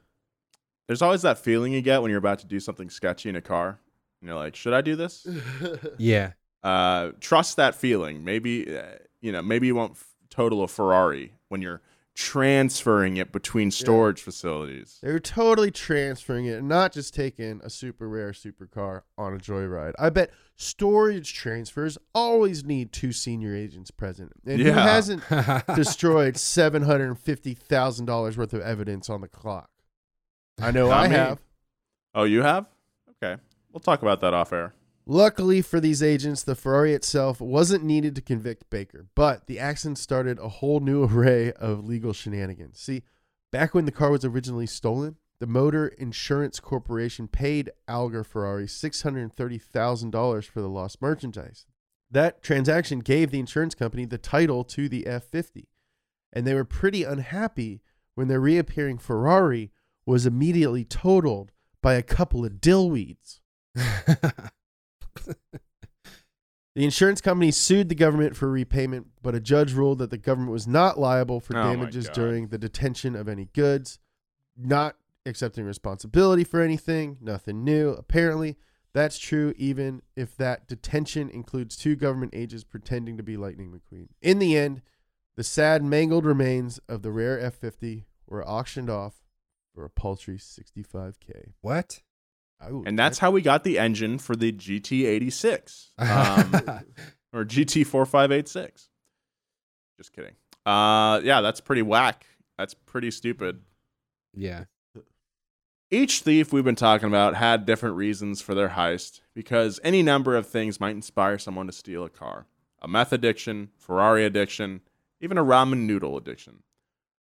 there's 0.89 1.03
always 1.03 1.21
that 1.21 1.37
feeling 1.37 1.71
you 1.71 1.83
get 1.83 2.01
when 2.01 2.09
you're 2.09 2.17
about 2.17 2.39
to 2.39 2.47
do 2.47 2.59
something 2.59 2.89
sketchy 2.89 3.29
in 3.29 3.35
a 3.35 3.41
car. 3.41 3.79
And 4.19 4.27
you're 4.27 4.35
like, 4.35 4.55
should 4.55 4.73
I 4.73 4.81
do 4.81 4.95
this? 4.95 5.27
yeah. 5.99 6.31
Uh, 6.63 7.11
trust 7.19 7.57
that 7.57 7.75
feeling. 7.75 8.23
Maybe, 8.23 8.75
uh, 8.75 8.81
you 9.21 9.31
know, 9.31 9.43
maybe 9.43 9.67
you 9.67 9.75
won't 9.75 9.91
f- 9.91 10.07
total 10.31 10.63
a 10.63 10.67
Ferrari 10.67 11.33
when 11.47 11.61
you're 11.61 11.83
transferring 12.15 13.17
it 13.17 13.31
between 13.31 13.69
storage 13.69 14.19
facilities. 14.19 14.97
They 15.03 15.11
were 15.11 15.19
totally 15.19 15.69
transferring 15.69 16.47
it 16.47 16.57
and 16.57 16.67
not 16.67 16.91
just 16.91 17.13
taking 17.13 17.61
a 17.63 17.69
super 17.69 18.09
rare 18.09 18.31
supercar 18.31 19.03
on 19.15 19.35
a 19.35 19.37
joyride. 19.37 19.93
I 19.99 20.09
bet 20.09 20.31
storage 20.55 21.35
transfers 21.35 21.99
always 22.15 22.65
need 22.65 22.91
two 22.91 23.11
senior 23.11 23.55
agents 23.55 23.91
present. 23.91 24.31
And 24.43 24.59
who 24.59 24.71
hasn't 24.71 25.21
destroyed 25.75 26.35
seven 26.35 26.81
hundred 26.81 27.09
and 27.09 27.19
fifty 27.19 27.53
thousand 27.53 28.07
dollars 28.07 28.39
worth 28.39 28.53
of 28.53 28.61
evidence 28.61 29.07
on 29.07 29.21
the 29.21 29.27
clock? 29.27 29.69
I 30.62 30.72
know 30.72 30.89
Not 30.89 31.05
I 31.05 31.07
me. 31.07 31.16
have. 31.16 31.39
Oh, 32.14 32.24
you 32.24 32.41
have? 32.41 32.66
Okay. 33.22 33.41
We'll 33.72 33.80
talk 33.80 34.01
about 34.01 34.22
that 34.22 34.34
off 34.34 34.51
air. 34.51 34.74
Luckily 35.05 35.62
for 35.62 35.80
these 35.80 36.03
agents, 36.03 36.43
the 36.43 36.55
Ferrari 36.55 36.93
itself 36.93 37.41
wasn't 37.41 37.84
needed 37.84 38.16
to 38.16 38.22
convict 38.22 38.70
Baker, 38.70 39.07
but 39.16 39.47
the 39.47 39.60
accident 39.60 39.97
started 39.97 40.38
a 40.38 40.49
whole 40.49 40.80
new 40.80 41.03
array 41.03 41.51
of 41.53 41.86
legal 41.86 42.14
shenanigans. 42.14 42.80
See, 42.80 43.03
back 43.51 43.74
when 43.74 43.86
the 43.86 43.91
car 43.91 44.12
was 44.12 44.24
originally 44.26 44.68
stolen, 44.68 45.16
the 45.39 45.47
Motor 45.47 45.88
Insurance 45.88 46.60
Corporation 46.60 47.28
paid 47.28 47.72
Algar 47.88 48.24
Ferrari 48.24 48.66
$630,000 48.66 50.45
for 50.45 50.62
the 50.62 50.70
lost 50.70 51.01
merchandise. 51.01 51.66
That 52.12 52.41
transaction 52.43 52.99
gave 52.99 53.32
the 53.32 53.39
insurance 53.39 53.76
company 53.76 54.05
the 54.05 54.18
title 54.18 54.64
to 54.66 54.89
the 54.89 55.03
F50, 55.03 55.66
and 56.34 56.45
they 56.45 56.53
were 56.53 56.66
pretty 56.66 57.03
unhappy 57.03 57.82
when 58.16 58.28
their 58.28 58.39
reappearing 58.39 58.97
Ferrari 58.97 59.72
was 60.10 60.26
immediately 60.26 60.84
totaled 60.84 61.51
by 61.82 61.93
a 61.93 62.01
couple 62.01 62.43
of 62.43 62.53
dillweeds. 62.53 63.39
The 66.76 66.86
insurance 66.86 67.20
company 67.20 67.51
sued 67.51 67.89
the 67.89 67.95
government 67.95 68.38
for 68.38 68.49
repayment, 68.49 69.07
but 69.22 69.36
a 69.36 69.41
judge 69.41 69.74
ruled 69.74 69.97
that 69.99 70.12
the 70.12 70.18
government 70.18 70.53
was 70.53 70.66
not 70.66 70.97
liable 70.97 71.41
for 71.41 71.57
Oh 71.57 71.64
damages 71.64 72.07
during 72.07 72.47
the 72.47 72.57
detention 72.57 73.18
of 73.18 73.28
any 73.28 73.49
goods, 73.53 73.99
not 74.55 74.95
accepting 75.26 75.66
responsibility 75.66 76.45
for 76.45 76.62
anything, 76.62 77.18
nothing 77.20 77.66
new. 77.66 77.89
Apparently, 77.89 78.55
that's 78.93 79.18
true 79.18 79.53
even 79.57 80.03
if 80.16 80.38
that 80.38 80.70
detention 80.70 81.30
includes 81.30 81.76
two 81.76 81.97
government 81.97 82.34
agents 82.34 82.64
pretending 82.64 83.18
to 83.18 83.24
be 83.24 83.36
Lightning 83.36 83.74
McQueen. 83.74 84.07
In 84.22 84.39
the 84.39 84.55
end, 84.55 84.82
the 85.36 85.43
sad, 85.43 85.84
mangled 85.84 86.26
remains 86.26 86.80
of 86.88 87.01
the 87.01 87.12
rare 87.12 87.38
F 87.38 87.55
50 87.55 88.05
were 88.26 88.47
auctioned 88.47 88.89
off 88.89 89.16
for 89.80 89.86
a 89.86 89.89
paltry 89.89 90.38
65K. 90.38 91.53
what? 91.61 92.01
Oh, 92.61 92.84
And 92.86 92.99
that's 92.99 93.19
how 93.19 93.32
we 93.32 93.41
got 93.41 93.63
the 93.63 93.80
engine 93.80 94.17
for 94.17 94.36
the 94.36 94.51
GT86 94.51 95.91
um, 95.97 96.82
or 97.34 97.45
GT4586. 97.45 98.89
Just 99.97 100.11
kidding. 100.11 100.34
Uh, 100.65 101.21
yeah, 101.23 101.39
that's 101.39 101.61
pretty 101.61 101.82
whack. 101.82 102.25
That's 102.57 102.73
pretty 102.73 103.09
stupid. 103.11 103.61
yeah. 104.36 104.65
Each 105.89 106.19
thief 106.19 106.51
we've 106.51 106.65
been 106.65 106.75
talking 106.75 107.07
about 107.07 107.36
had 107.36 107.65
different 107.65 107.95
reasons 107.95 108.41
for 108.41 108.53
their 108.53 108.69
heist 108.69 109.21
because 109.34 109.80
any 109.82 110.03
number 110.03 110.36
of 110.36 110.45
things 110.45 110.80
might 110.80 110.91
inspire 110.93 111.39
someone 111.39 111.67
to 111.67 111.71
steal 111.71 112.03
a 112.03 112.09
car 112.09 112.45
a 112.82 112.88
meth 112.88 113.13
addiction, 113.13 113.69
Ferrari 113.77 114.25
addiction, 114.25 114.82
even 115.21 115.38
a 115.38 115.43
ramen 115.43 115.86
noodle 115.86 116.17
addiction. 116.17 116.63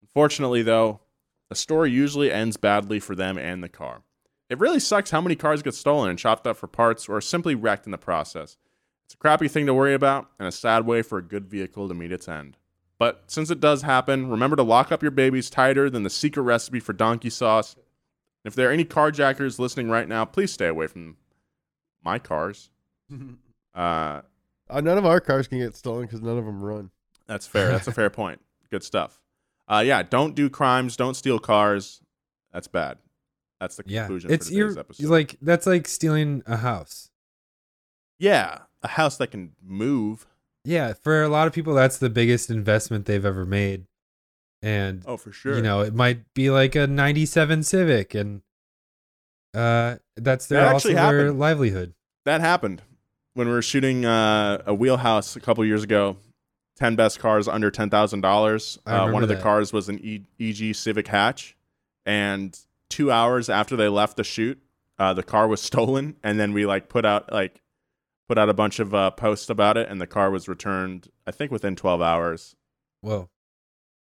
Unfortunately, 0.03 0.63
though, 0.63 1.01
the 1.49 1.55
story 1.55 1.91
usually 1.91 2.31
ends 2.33 2.57
badly 2.57 3.01
for 3.01 3.15
them 3.15 3.39
and 3.39 3.63
the 3.63 3.69
car. 3.69 4.03
It 4.51 4.59
really 4.59 4.81
sucks 4.81 5.11
how 5.11 5.21
many 5.21 5.37
cars 5.37 5.63
get 5.63 5.75
stolen 5.75 6.09
and 6.11 6.19
chopped 6.19 6.47
up 6.47 6.57
for 6.57 6.67
parts 6.67 7.09
or 7.09 7.17
are 7.17 7.21
simply 7.21 7.55
wrecked 7.55 7.87
in 7.87 7.93
the 7.93 7.99
process. 7.99 8.57
It's 9.07 9.15
a 9.15 9.19
crappy 9.19 9.49
thing 9.49 9.67
to 9.67 9.75
worry 9.75 9.95
about 9.95 10.31
and 10.39 10.47
a 10.49 10.53
sad 10.53 10.87
way 10.87 11.03
for 11.03 11.19
a 11.19 11.23
good 11.23 11.47
vehicle 11.47 11.89
to 11.89 11.95
meet 11.95 12.13
its 12.13 12.29
end. 12.29 12.57
But 12.99 13.25
since 13.29 13.51
it 13.51 13.61
does 13.61 13.83
happen, 13.83 14.29
remember 14.29 14.57
to 14.57 14.63
lock 14.63 14.91
up 14.91 15.03
your 15.03 15.11
babies 15.11 15.51
tighter 15.51 15.89
than 15.89 16.03
the 16.03 16.11
secret 16.11 16.43
recipe 16.43 16.81
for 16.81 16.93
donkey 16.93 17.31
sauce. 17.31 17.77
If 18.45 18.55
there 18.55 18.69
are 18.69 18.73
any 18.73 18.85
carjackers 18.85 19.59
listening 19.59 19.89
right 19.89 20.09
now, 20.09 20.25
please 20.25 20.53
stay 20.53 20.67
away 20.67 20.87
from 20.89 21.17
my 22.05 22.19
cars. 22.19 22.71
Uh, 23.75 24.23
Uh, 24.69 24.81
none 24.81 24.99
of 24.99 25.07
our 25.07 25.21
cars 25.21 25.47
can 25.47 25.59
get 25.59 25.77
stolen 25.77 26.03
because 26.03 26.21
none 26.21 26.37
of 26.37 26.45
them 26.45 26.63
run. 26.63 26.91
that's 27.27 27.47
fair. 27.47 27.69
That's 27.69 27.87
a 27.87 27.93
fair 28.01 28.11
point. 28.11 28.41
Good 28.71 28.83
stuff. 28.83 29.21
Uh, 29.69 29.83
yeah, 29.85 30.03
don't 30.03 30.35
do 30.35 30.49
crimes. 30.49 30.97
Don't 30.97 31.15
steal 31.15 31.39
cars. 31.39 32.01
That's 32.53 32.69
bad. 32.69 32.99
That's 33.61 33.77
the 33.77 33.83
conclusion 33.83 34.31
Yeah. 34.31 34.35
It's 34.35 34.47
for 34.47 34.51
today's 34.53 34.57
you're, 34.75 34.79
episode. 34.81 35.07
like 35.09 35.37
that's 35.43 35.67
like 35.67 35.87
stealing 35.89 36.43
a 36.47 36.57
house. 36.59 37.11
yeah, 38.19 38.61
a 38.83 38.89
house 38.89 39.17
that 39.19 39.31
can 39.33 39.53
move. 39.63 40.27
Yeah, 40.65 40.93
for 41.03 41.23
a 41.23 41.29
lot 41.29 41.47
of 41.47 41.53
people 41.53 41.75
that's 41.75 41.99
the 41.99 42.11
biggest 42.11 42.51
investment 42.51 43.07
they've 43.07 43.25
ever 43.25 43.45
made. 43.45 43.85
And 44.63 45.03
Oh, 45.07 45.17
for 45.17 45.33
sure. 45.33 45.57
you 45.57 45.63
know, 45.63 45.81
it 45.83 45.95
might 45.95 46.33
be 46.35 46.51
like 46.51 46.75
a 46.75 46.87
97 46.87 47.63
Civic 47.63 48.15
and 48.15 48.43
uh 49.55 49.97
that's 50.17 50.47
their 50.47 50.61
That 50.63 50.73
also 50.75 50.93
their 50.93 51.33
livelihood. 51.33 51.95
that 52.25 52.41
happened 52.41 52.83
when 53.35 53.47
we 53.49 53.53
were 53.55 53.63
shooting 53.63 54.05
uh, 54.05 54.63
a 54.67 54.75
wheelhouse 54.75 55.37
a 55.37 55.41
couple 55.41 55.65
years 55.65 55.83
ago. 55.85 56.17
Ten 56.79 56.95
best 56.97 57.19
cars 57.19 57.49
under 57.49 57.71
ten 57.71 57.91
thousand 57.91 58.21
dollars. 58.21 58.79
Uh, 58.87 58.91
one 58.91 59.07
remember 59.09 59.23
of 59.25 59.29
the 59.29 59.35
that. 59.35 59.43
cars 59.43 59.73
was 59.73 59.89
an 59.89 59.99
e- 59.99 60.25
EG 60.39 60.75
Civic 60.77 61.09
hatch, 61.09 61.57
and 62.07 62.57
two 62.89 63.11
hours 63.11 63.49
after 63.51 63.75
they 63.77 63.89
left 63.89 64.17
the 64.17 64.23
shoot, 64.25 64.63
uh, 64.99 65.13
the 65.13 65.25
car 65.25 65.49
was 65.49 65.61
stolen. 65.71 66.17
And 66.23 66.39
then 66.39 66.53
we 66.53 66.67
like 66.67 66.89
put 66.89 67.05
out 67.05 67.33
like 67.33 67.61
put 68.29 68.39
out 68.39 68.49
a 68.49 68.55
bunch 68.55 68.79
of 68.79 68.95
uh, 68.95 69.11
posts 69.11 69.51
about 69.51 69.77
it, 69.77 69.89
and 69.89 70.01
the 70.01 70.07
car 70.07 70.31
was 70.31 70.49
returned. 70.49 71.09
I 71.27 71.33
think 71.33 71.51
within 71.51 71.75
twelve 71.75 72.01
hours. 72.01 72.55
Whoa. 73.01 73.29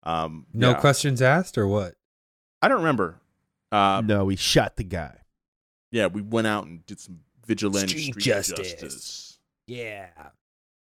Um, 0.03 0.47
No 0.53 0.71
yeah. 0.71 0.79
questions 0.79 1.21
asked 1.21 1.57
or 1.57 1.67
what? 1.67 1.93
I 2.61 2.67
don't 2.67 2.77
remember. 2.79 3.19
Uh, 3.71 4.01
no, 4.05 4.25
we 4.25 4.35
shot 4.35 4.75
the 4.77 4.83
guy. 4.83 5.17
Yeah, 5.91 6.07
we 6.07 6.21
went 6.21 6.47
out 6.47 6.65
and 6.65 6.85
did 6.85 6.99
some 6.99 7.19
vigilante 7.45 7.87
Street 7.89 8.03
street, 8.13 8.23
justice. 8.23 8.71
justice. 8.73 9.39
Yeah. 9.67 10.07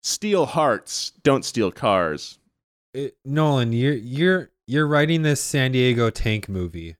Steal 0.03 0.45
hearts, 0.45 1.11
don't 1.23 1.43
steal 1.43 1.71
cars. 1.71 2.39
It, 2.93 3.17
Nolan, 3.25 3.73
you're 3.73 3.93
you're 3.93 4.51
you're 4.67 4.87
writing 4.87 5.21
this 5.21 5.41
San 5.41 5.71
Diego 5.71 6.09
tank 6.09 6.47
movie. 6.47 6.95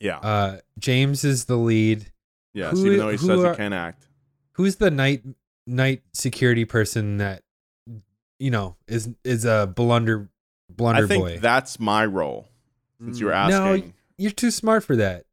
Yeah. 0.00 0.18
Uh 0.18 0.58
James 0.78 1.24
is 1.24 1.46
the 1.46 1.56
lead. 1.56 2.10
Yes, 2.52 2.72
Who- 2.72 2.86
even 2.86 2.98
though 2.98 3.08
he 3.10 3.16
says 3.16 3.42
are- 3.42 3.50
he 3.52 3.56
can't 3.56 3.74
act. 3.74 4.06
Who's 4.52 4.76
the 4.76 4.90
night 4.90 5.22
night 5.66 6.02
security 6.12 6.64
person 6.64 7.16
that 7.18 7.42
you 8.38 8.50
know 8.50 8.76
is 8.86 9.08
is 9.24 9.44
a 9.44 9.66
blunder 9.66 10.28
blunder 10.70 11.04
I 11.04 11.08
think 11.08 11.22
boy? 11.24 11.38
that's 11.40 11.80
my 11.80 12.04
role. 12.04 12.48
Since 13.00 13.18
you 13.20 13.26
were 13.26 13.32
Mm. 13.32 13.48
No, 13.50 13.72
asking. 13.74 13.94
You're 14.18 14.30
too 14.30 14.50
smart 14.50 14.84
for 14.84 14.96
that. 14.96 15.24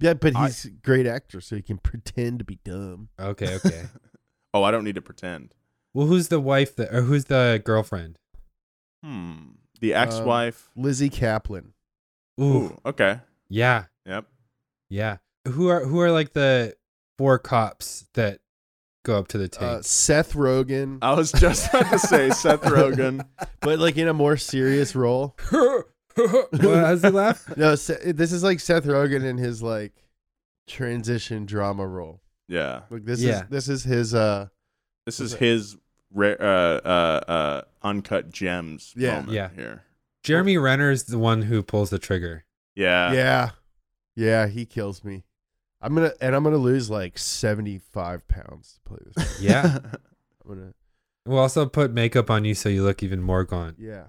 Yeah, 0.00 0.14
but 0.14 0.36
he's 0.36 0.64
a 0.66 0.70
great 0.70 1.06
actor, 1.06 1.40
so 1.40 1.56
he 1.56 1.62
can 1.62 1.78
pretend 1.78 2.38
to 2.40 2.44
be 2.44 2.58
dumb. 2.64 3.08
Okay, 3.18 3.54
okay. 3.56 3.84
oh, 4.54 4.62
I 4.62 4.70
don't 4.70 4.84
need 4.84 4.94
to 4.96 5.02
pretend. 5.02 5.54
Well, 5.98 6.06
who's 6.06 6.28
the 6.28 6.38
wife 6.38 6.76
that 6.76 6.94
or 6.94 7.02
who's 7.02 7.24
the 7.24 7.60
girlfriend? 7.64 8.20
Hmm. 9.04 9.32
The 9.80 9.94
ex-wife. 9.94 10.70
Lizzy 10.76 11.10
Caplan. 11.10 11.72
Ooh, 12.40 12.44
Ooh. 12.44 12.78
Okay. 12.86 13.18
yeah, 13.48 13.86
Yep. 14.06 14.26
yeah. 14.88 15.16
Who 15.48 15.66
are 15.66 15.84
who 15.84 15.98
are 15.98 16.12
like 16.12 16.34
the 16.34 16.76
four 17.16 17.40
cops 17.40 18.06
that 18.14 18.38
go 19.04 19.18
up 19.18 19.26
to 19.28 19.38
the 19.38 19.50
Uh. 19.60 19.82
Seth 19.82 20.34
Rogen, 20.34 20.98
I 21.02 21.14
was 21.14 21.32
just 21.32 21.68
about 21.74 21.90
to 21.90 21.98
say 21.98 22.30
Seth 22.42 22.62
Rogen. 22.62 23.26
but 23.60 23.80
like 23.80 23.96
in 23.96 24.06
a 24.06 24.14
more 24.14 24.36
serious 24.36 24.94
role. 24.94 25.34
what 25.50 25.86
how's 26.62 27.02
he 27.02 27.08
laugh? 27.10 27.44
No, 27.56 27.70
this 27.74 27.90
is 28.32 28.44
like 28.44 28.60
Seth 28.60 28.84
Rogen 28.84 29.24
in 29.24 29.36
his 29.36 29.64
like 29.64 29.94
transition 30.68 31.44
drama 31.44 31.84
role. 31.88 32.20
Yeah. 32.46 32.82
Like 32.88 33.04
this 33.04 33.20
Yeah. 33.20 33.42
is 33.42 33.48
this 33.50 33.68
is 33.68 33.82
his 33.82 34.14
uh 34.14 34.46
This 35.06 35.18
is 35.18 35.34
his 35.34 35.76
rare, 36.12 36.40
uh, 36.40 36.80
uh, 36.86 37.20
uh, 37.28 37.62
uncut 37.82 38.30
gems 38.30 38.92
Yeah. 38.96 39.14
moment 39.16 39.32
Yeah. 39.32 39.48
here. 39.54 39.84
Jeremy 40.22 40.58
Renner's 40.58 41.04
the 41.04 41.18
one 41.18 41.42
who 41.42 41.62
pulls 41.62 41.90
the 41.90 41.98
trigger. 41.98 42.44
Yeah. 42.74 43.12
yeah. 43.12 43.50
Yeah, 44.16 44.46
he 44.48 44.66
kills 44.66 45.04
me. 45.04 45.24
I'm 45.80 45.94
gonna 45.94 46.12
and 46.20 46.34
I'm 46.34 46.42
gonna 46.42 46.56
lose 46.56 46.90
like 46.90 47.18
seventy 47.18 47.78
five 47.78 48.26
pounds 48.26 48.74
to 48.74 48.80
play 48.90 48.98
this. 49.14 49.38
game. 49.40 49.48
Yeah. 49.50 49.78
I'm 49.84 50.48
gonna 50.48 50.72
we'll 51.24 51.38
also 51.38 51.66
put 51.66 51.92
makeup 51.92 52.30
on 52.30 52.44
you 52.44 52.54
so 52.54 52.68
you 52.68 52.82
look 52.82 53.02
even 53.02 53.22
more 53.22 53.44
gaunt. 53.44 53.76
yeah. 53.78 54.06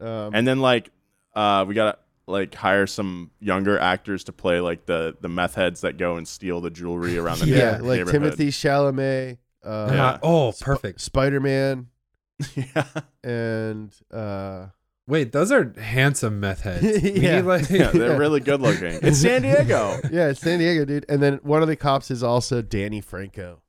Um 0.00 0.30
and 0.34 0.46
then 0.46 0.60
like, 0.60 0.90
uh, 1.34 1.64
we 1.66 1.74
gotta 1.74 1.98
like 2.28 2.54
hire 2.54 2.86
some 2.86 3.30
younger 3.40 3.78
actors 3.78 4.24
to 4.24 4.32
play 4.32 4.60
like 4.60 4.86
the 4.86 5.16
the 5.20 5.28
meth 5.28 5.54
heads 5.56 5.80
that 5.80 5.96
go 5.96 6.16
and 6.16 6.26
steal 6.28 6.60
the 6.60 6.70
jewelry 6.70 7.18
around 7.18 7.40
the 7.40 7.46
yeah, 7.48 7.78
neigh- 7.78 8.04
like. 8.04 8.14
Timothée 8.14 8.48
Chalamet, 8.48 9.38
uh 9.66 9.90
Yeah. 9.92 10.18
oh, 10.22 10.52
perfect. 10.60 11.00
Spider 11.00 11.40
Man 11.40 11.88
yeah. 12.54 12.84
and 13.24 13.92
uh 14.12 14.66
Wait, 15.08 15.30
those 15.30 15.52
are 15.52 15.72
handsome 15.78 16.40
meth 16.40 16.60
heads. 16.62 17.02
Yeah. 17.02 17.36
need, 17.36 17.44
like- 17.46 17.70
yeah, 17.70 17.90
they're 17.92 18.18
really 18.18 18.40
good 18.40 18.60
looking. 18.60 18.98
It's 19.02 19.18
San 19.18 19.42
Diego. 19.42 19.98
yeah, 20.10 20.28
it's 20.30 20.40
San 20.40 20.58
Diego, 20.58 20.84
dude. 20.84 21.06
And 21.08 21.22
then 21.22 21.34
one 21.44 21.62
of 21.62 21.68
the 21.68 21.76
cops 21.76 22.10
is 22.10 22.22
also 22.24 22.60
Danny 22.60 23.00
Franco. 23.00 23.60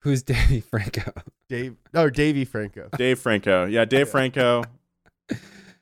Who's 0.00 0.22
Danny 0.24 0.60
Franco? 0.60 1.12
Dave 1.48 1.76
or 1.94 2.10
Davey 2.10 2.44
Franco. 2.44 2.88
Dave 2.98 3.20
Franco. 3.20 3.66
Yeah, 3.66 3.84
Dave 3.84 4.08
Franco. 4.08 4.64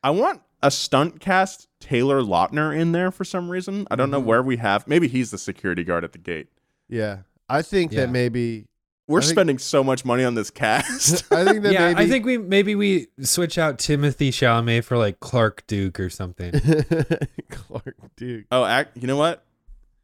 I 0.03 0.11
want 0.11 0.43
a 0.63 0.71
stunt 0.71 1.21
cast 1.21 1.69
Taylor 1.81 2.21
Lautner 2.21 2.79
in 2.79 2.93
there 2.93 3.11
for 3.11 3.25
some 3.25 3.49
reason. 3.51 3.87
I 3.91 3.97
don't 3.97 4.11
know 4.11 4.21
where 4.21 4.43
we 4.43 4.59
have. 4.59 4.87
Maybe 4.87 5.09
he's 5.09 5.31
the 5.31 5.39
security 5.39 5.85
guard 5.85 6.05
at 6.05 6.13
the 6.13 6.19
gate. 6.19 6.49
Yeah, 6.91 7.21
I 7.49 7.63
think 7.63 7.93
Yeah. 7.93 8.01
that 8.03 8.11
maybe. 8.11 8.67
We're 9.11 9.23
think- 9.23 9.31
spending 9.33 9.59
so 9.59 9.83
much 9.83 10.05
money 10.05 10.23
on 10.23 10.35
this 10.37 10.51
cast. 10.51 11.31
I 11.33 11.45
think 11.45 11.65
that 11.65 11.73
yeah, 11.73 11.89
maybe. 11.89 12.01
I 12.01 12.07
think 12.09 12.25
we 12.25 12.39
maybe 12.39 12.77
we 12.77 13.09
switch 13.21 13.59
out 13.59 13.79
Timothée 13.79 14.29
Chalamet 14.29 14.85
for 14.85 14.97
like 14.97 15.19
Clark 15.19 15.67
Duke 15.67 15.99
or 15.99 16.09
something. 16.11 16.53
Clark 17.51 17.97
Duke. 18.17 18.45
oh, 18.53 18.65
act, 18.65 18.97
you 18.97 19.09
know 19.09 19.17
what? 19.17 19.45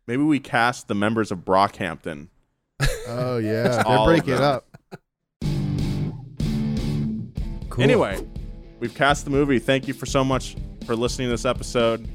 Maybe 0.09 0.23
we 0.23 0.41
cast 0.41 0.89
the 0.89 0.97
members 0.97 1.31
of 1.31 1.39
Brockhampton. 1.45 2.29
Oh 3.07 3.39
yeah, 3.39 3.83
they're 3.85 4.05
breaking 4.05 4.35
them. 4.35 4.43
up. 4.43 4.67
Cool. 7.71 7.85
Anyway, 7.85 8.27
we've 8.81 8.95
cast 8.95 9.25
the 9.25 9.31
movie. 9.31 9.59
Thank 9.61 9.87
you 9.87 9.95
for 9.95 10.07
so 10.07 10.25
much 10.25 10.57
for 10.85 10.97
listening 10.97 11.29
to 11.29 11.31
this 11.31 11.45
episode. 11.45 12.09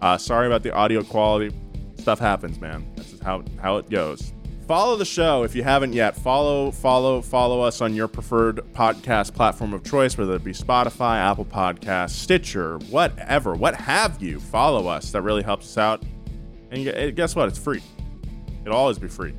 Uh, 0.00 0.16
sorry 0.16 0.46
about 0.46 0.62
the 0.62 0.72
audio 0.72 1.02
quality. 1.02 1.54
Stuff 1.96 2.18
happens, 2.20 2.60
man. 2.60 2.86
This 2.96 3.12
is 3.12 3.20
how 3.20 3.42
how 3.60 3.78
it 3.78 3.90
goes. 3.90 4.32
Follow 4.70 4.94
the 4.94 5.04
show 5.04 5.42
if 5.42 5.56
you 5.56 5.64
haven't 5.64 5.94
yet. 5.94 6.14
Follow, 6.14 6.70
follow, 6.70 7.20
follow 7.22 7.60
us 7.60 7.80
on 7.80 7.92
your 7.92 8.06
preferred 8.06 8.58
podcast 8.72 9.34
platform 9.34 9.72
of 9.72 9.82
choice, 9.82 10.16
whether 10.16 10.36
it 10.36 10.44
be 10.44 10.52
Spotify, 10.52 11.16
Apple 11.16 11.44
Podcasts, 11.44 12.10
Stitcher, 12.10 12.78
whatever. 12.88 13.54
What 13.54 13.74
have 13.74 14.22
you? 14.22 14.38
Follow 14.38 14.86
us. 14.86 15.10
That 15.10 15.22
really 15.22 15.42
helps 15.42 15.66
us 15.66 15.76
out. 15.76 16.04
And 16.70 16.86
eh, 16.86 17.10
guess 17.10 17.34
what? 17.34 17.48
It's 17.48 17.58
free. 17.58 17.82
It'll 18.64 18.78
always 18.78 19.00
be 19.00 19.08
free. 19.08 19.34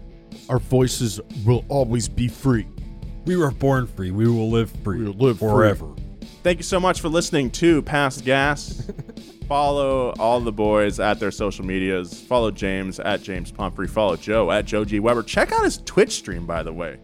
Our 0.49 0.59
voices 0.59 1.21
will 1.45 1.63
always 1.69 2.09
be 2.09 2.27
free. 2.27 2.67
we 3.23 3.37
were 3.37 3.51
born 3.51 3.87
free. 3.87 4.11
We 4.11 4.27
will 4.27 4.49
live 4.49 4.69
free. 4.83 4.97
We 4.97 5.05
will 5.05 5.13
live 5.13 5.39
free. 5.39 5.47
forever. 5.47 5.95
Thank 6.43 6.57
you 6.57 6.65
so 6.65 6.77
much 6.77 6.99
for 6.99 7.07
listening 7.07 7.51
to 7.51 7.81
Past 7.83 8.25
Gas. 8.25 8.91
Follow 9.51 10.13
all 10.17 10.39
the 10.39 10.53
boys 10.53 10.97
at 11.01 11.19
their 11.19 11.29
social 11.29 11.65
medias. 11.65 12.21
Follow 12.21 12.51
James 12.51 13.01
at 13.01 13.21
James 13.21 13.51
Pumphrey. 13.51 13.85
Follow 13.85 14.15
Joe 14.15 14.49
at 14.49 14.63
Joe 14.63 14.85
G. 14.85 15.01
Weber. 15.01 15.23
Check 15.23 15.51
out 15.51 15.65
his 15.65 15.79
Twitch 15.79 16.13
stream, 16.13 16.45
by 16.45 16.63
the 16.63 16.71
way. 16.71 16.99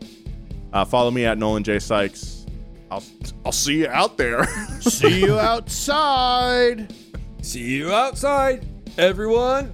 Uh, 0.71 0.85
follow 0.85 1.11
me 1.11 1.25
at 1.25 1.37
Nolan 1.37 1.65
J. 1.65 1.77
Sykes. 1.77 2.45
I'll, 2.89 3.03
I'll 3.45 3.51
see 3.51 3.79
you 3.79 3.89
out 3.89 4.15
there. 4.15 4.45
See 4.79 5.19
you 5.19 5.37
outside. 5.39 6.93
See 7.41 7.65
you 7.65 7.91
outside, 7.91 8.65
everyone. 8.97 9.73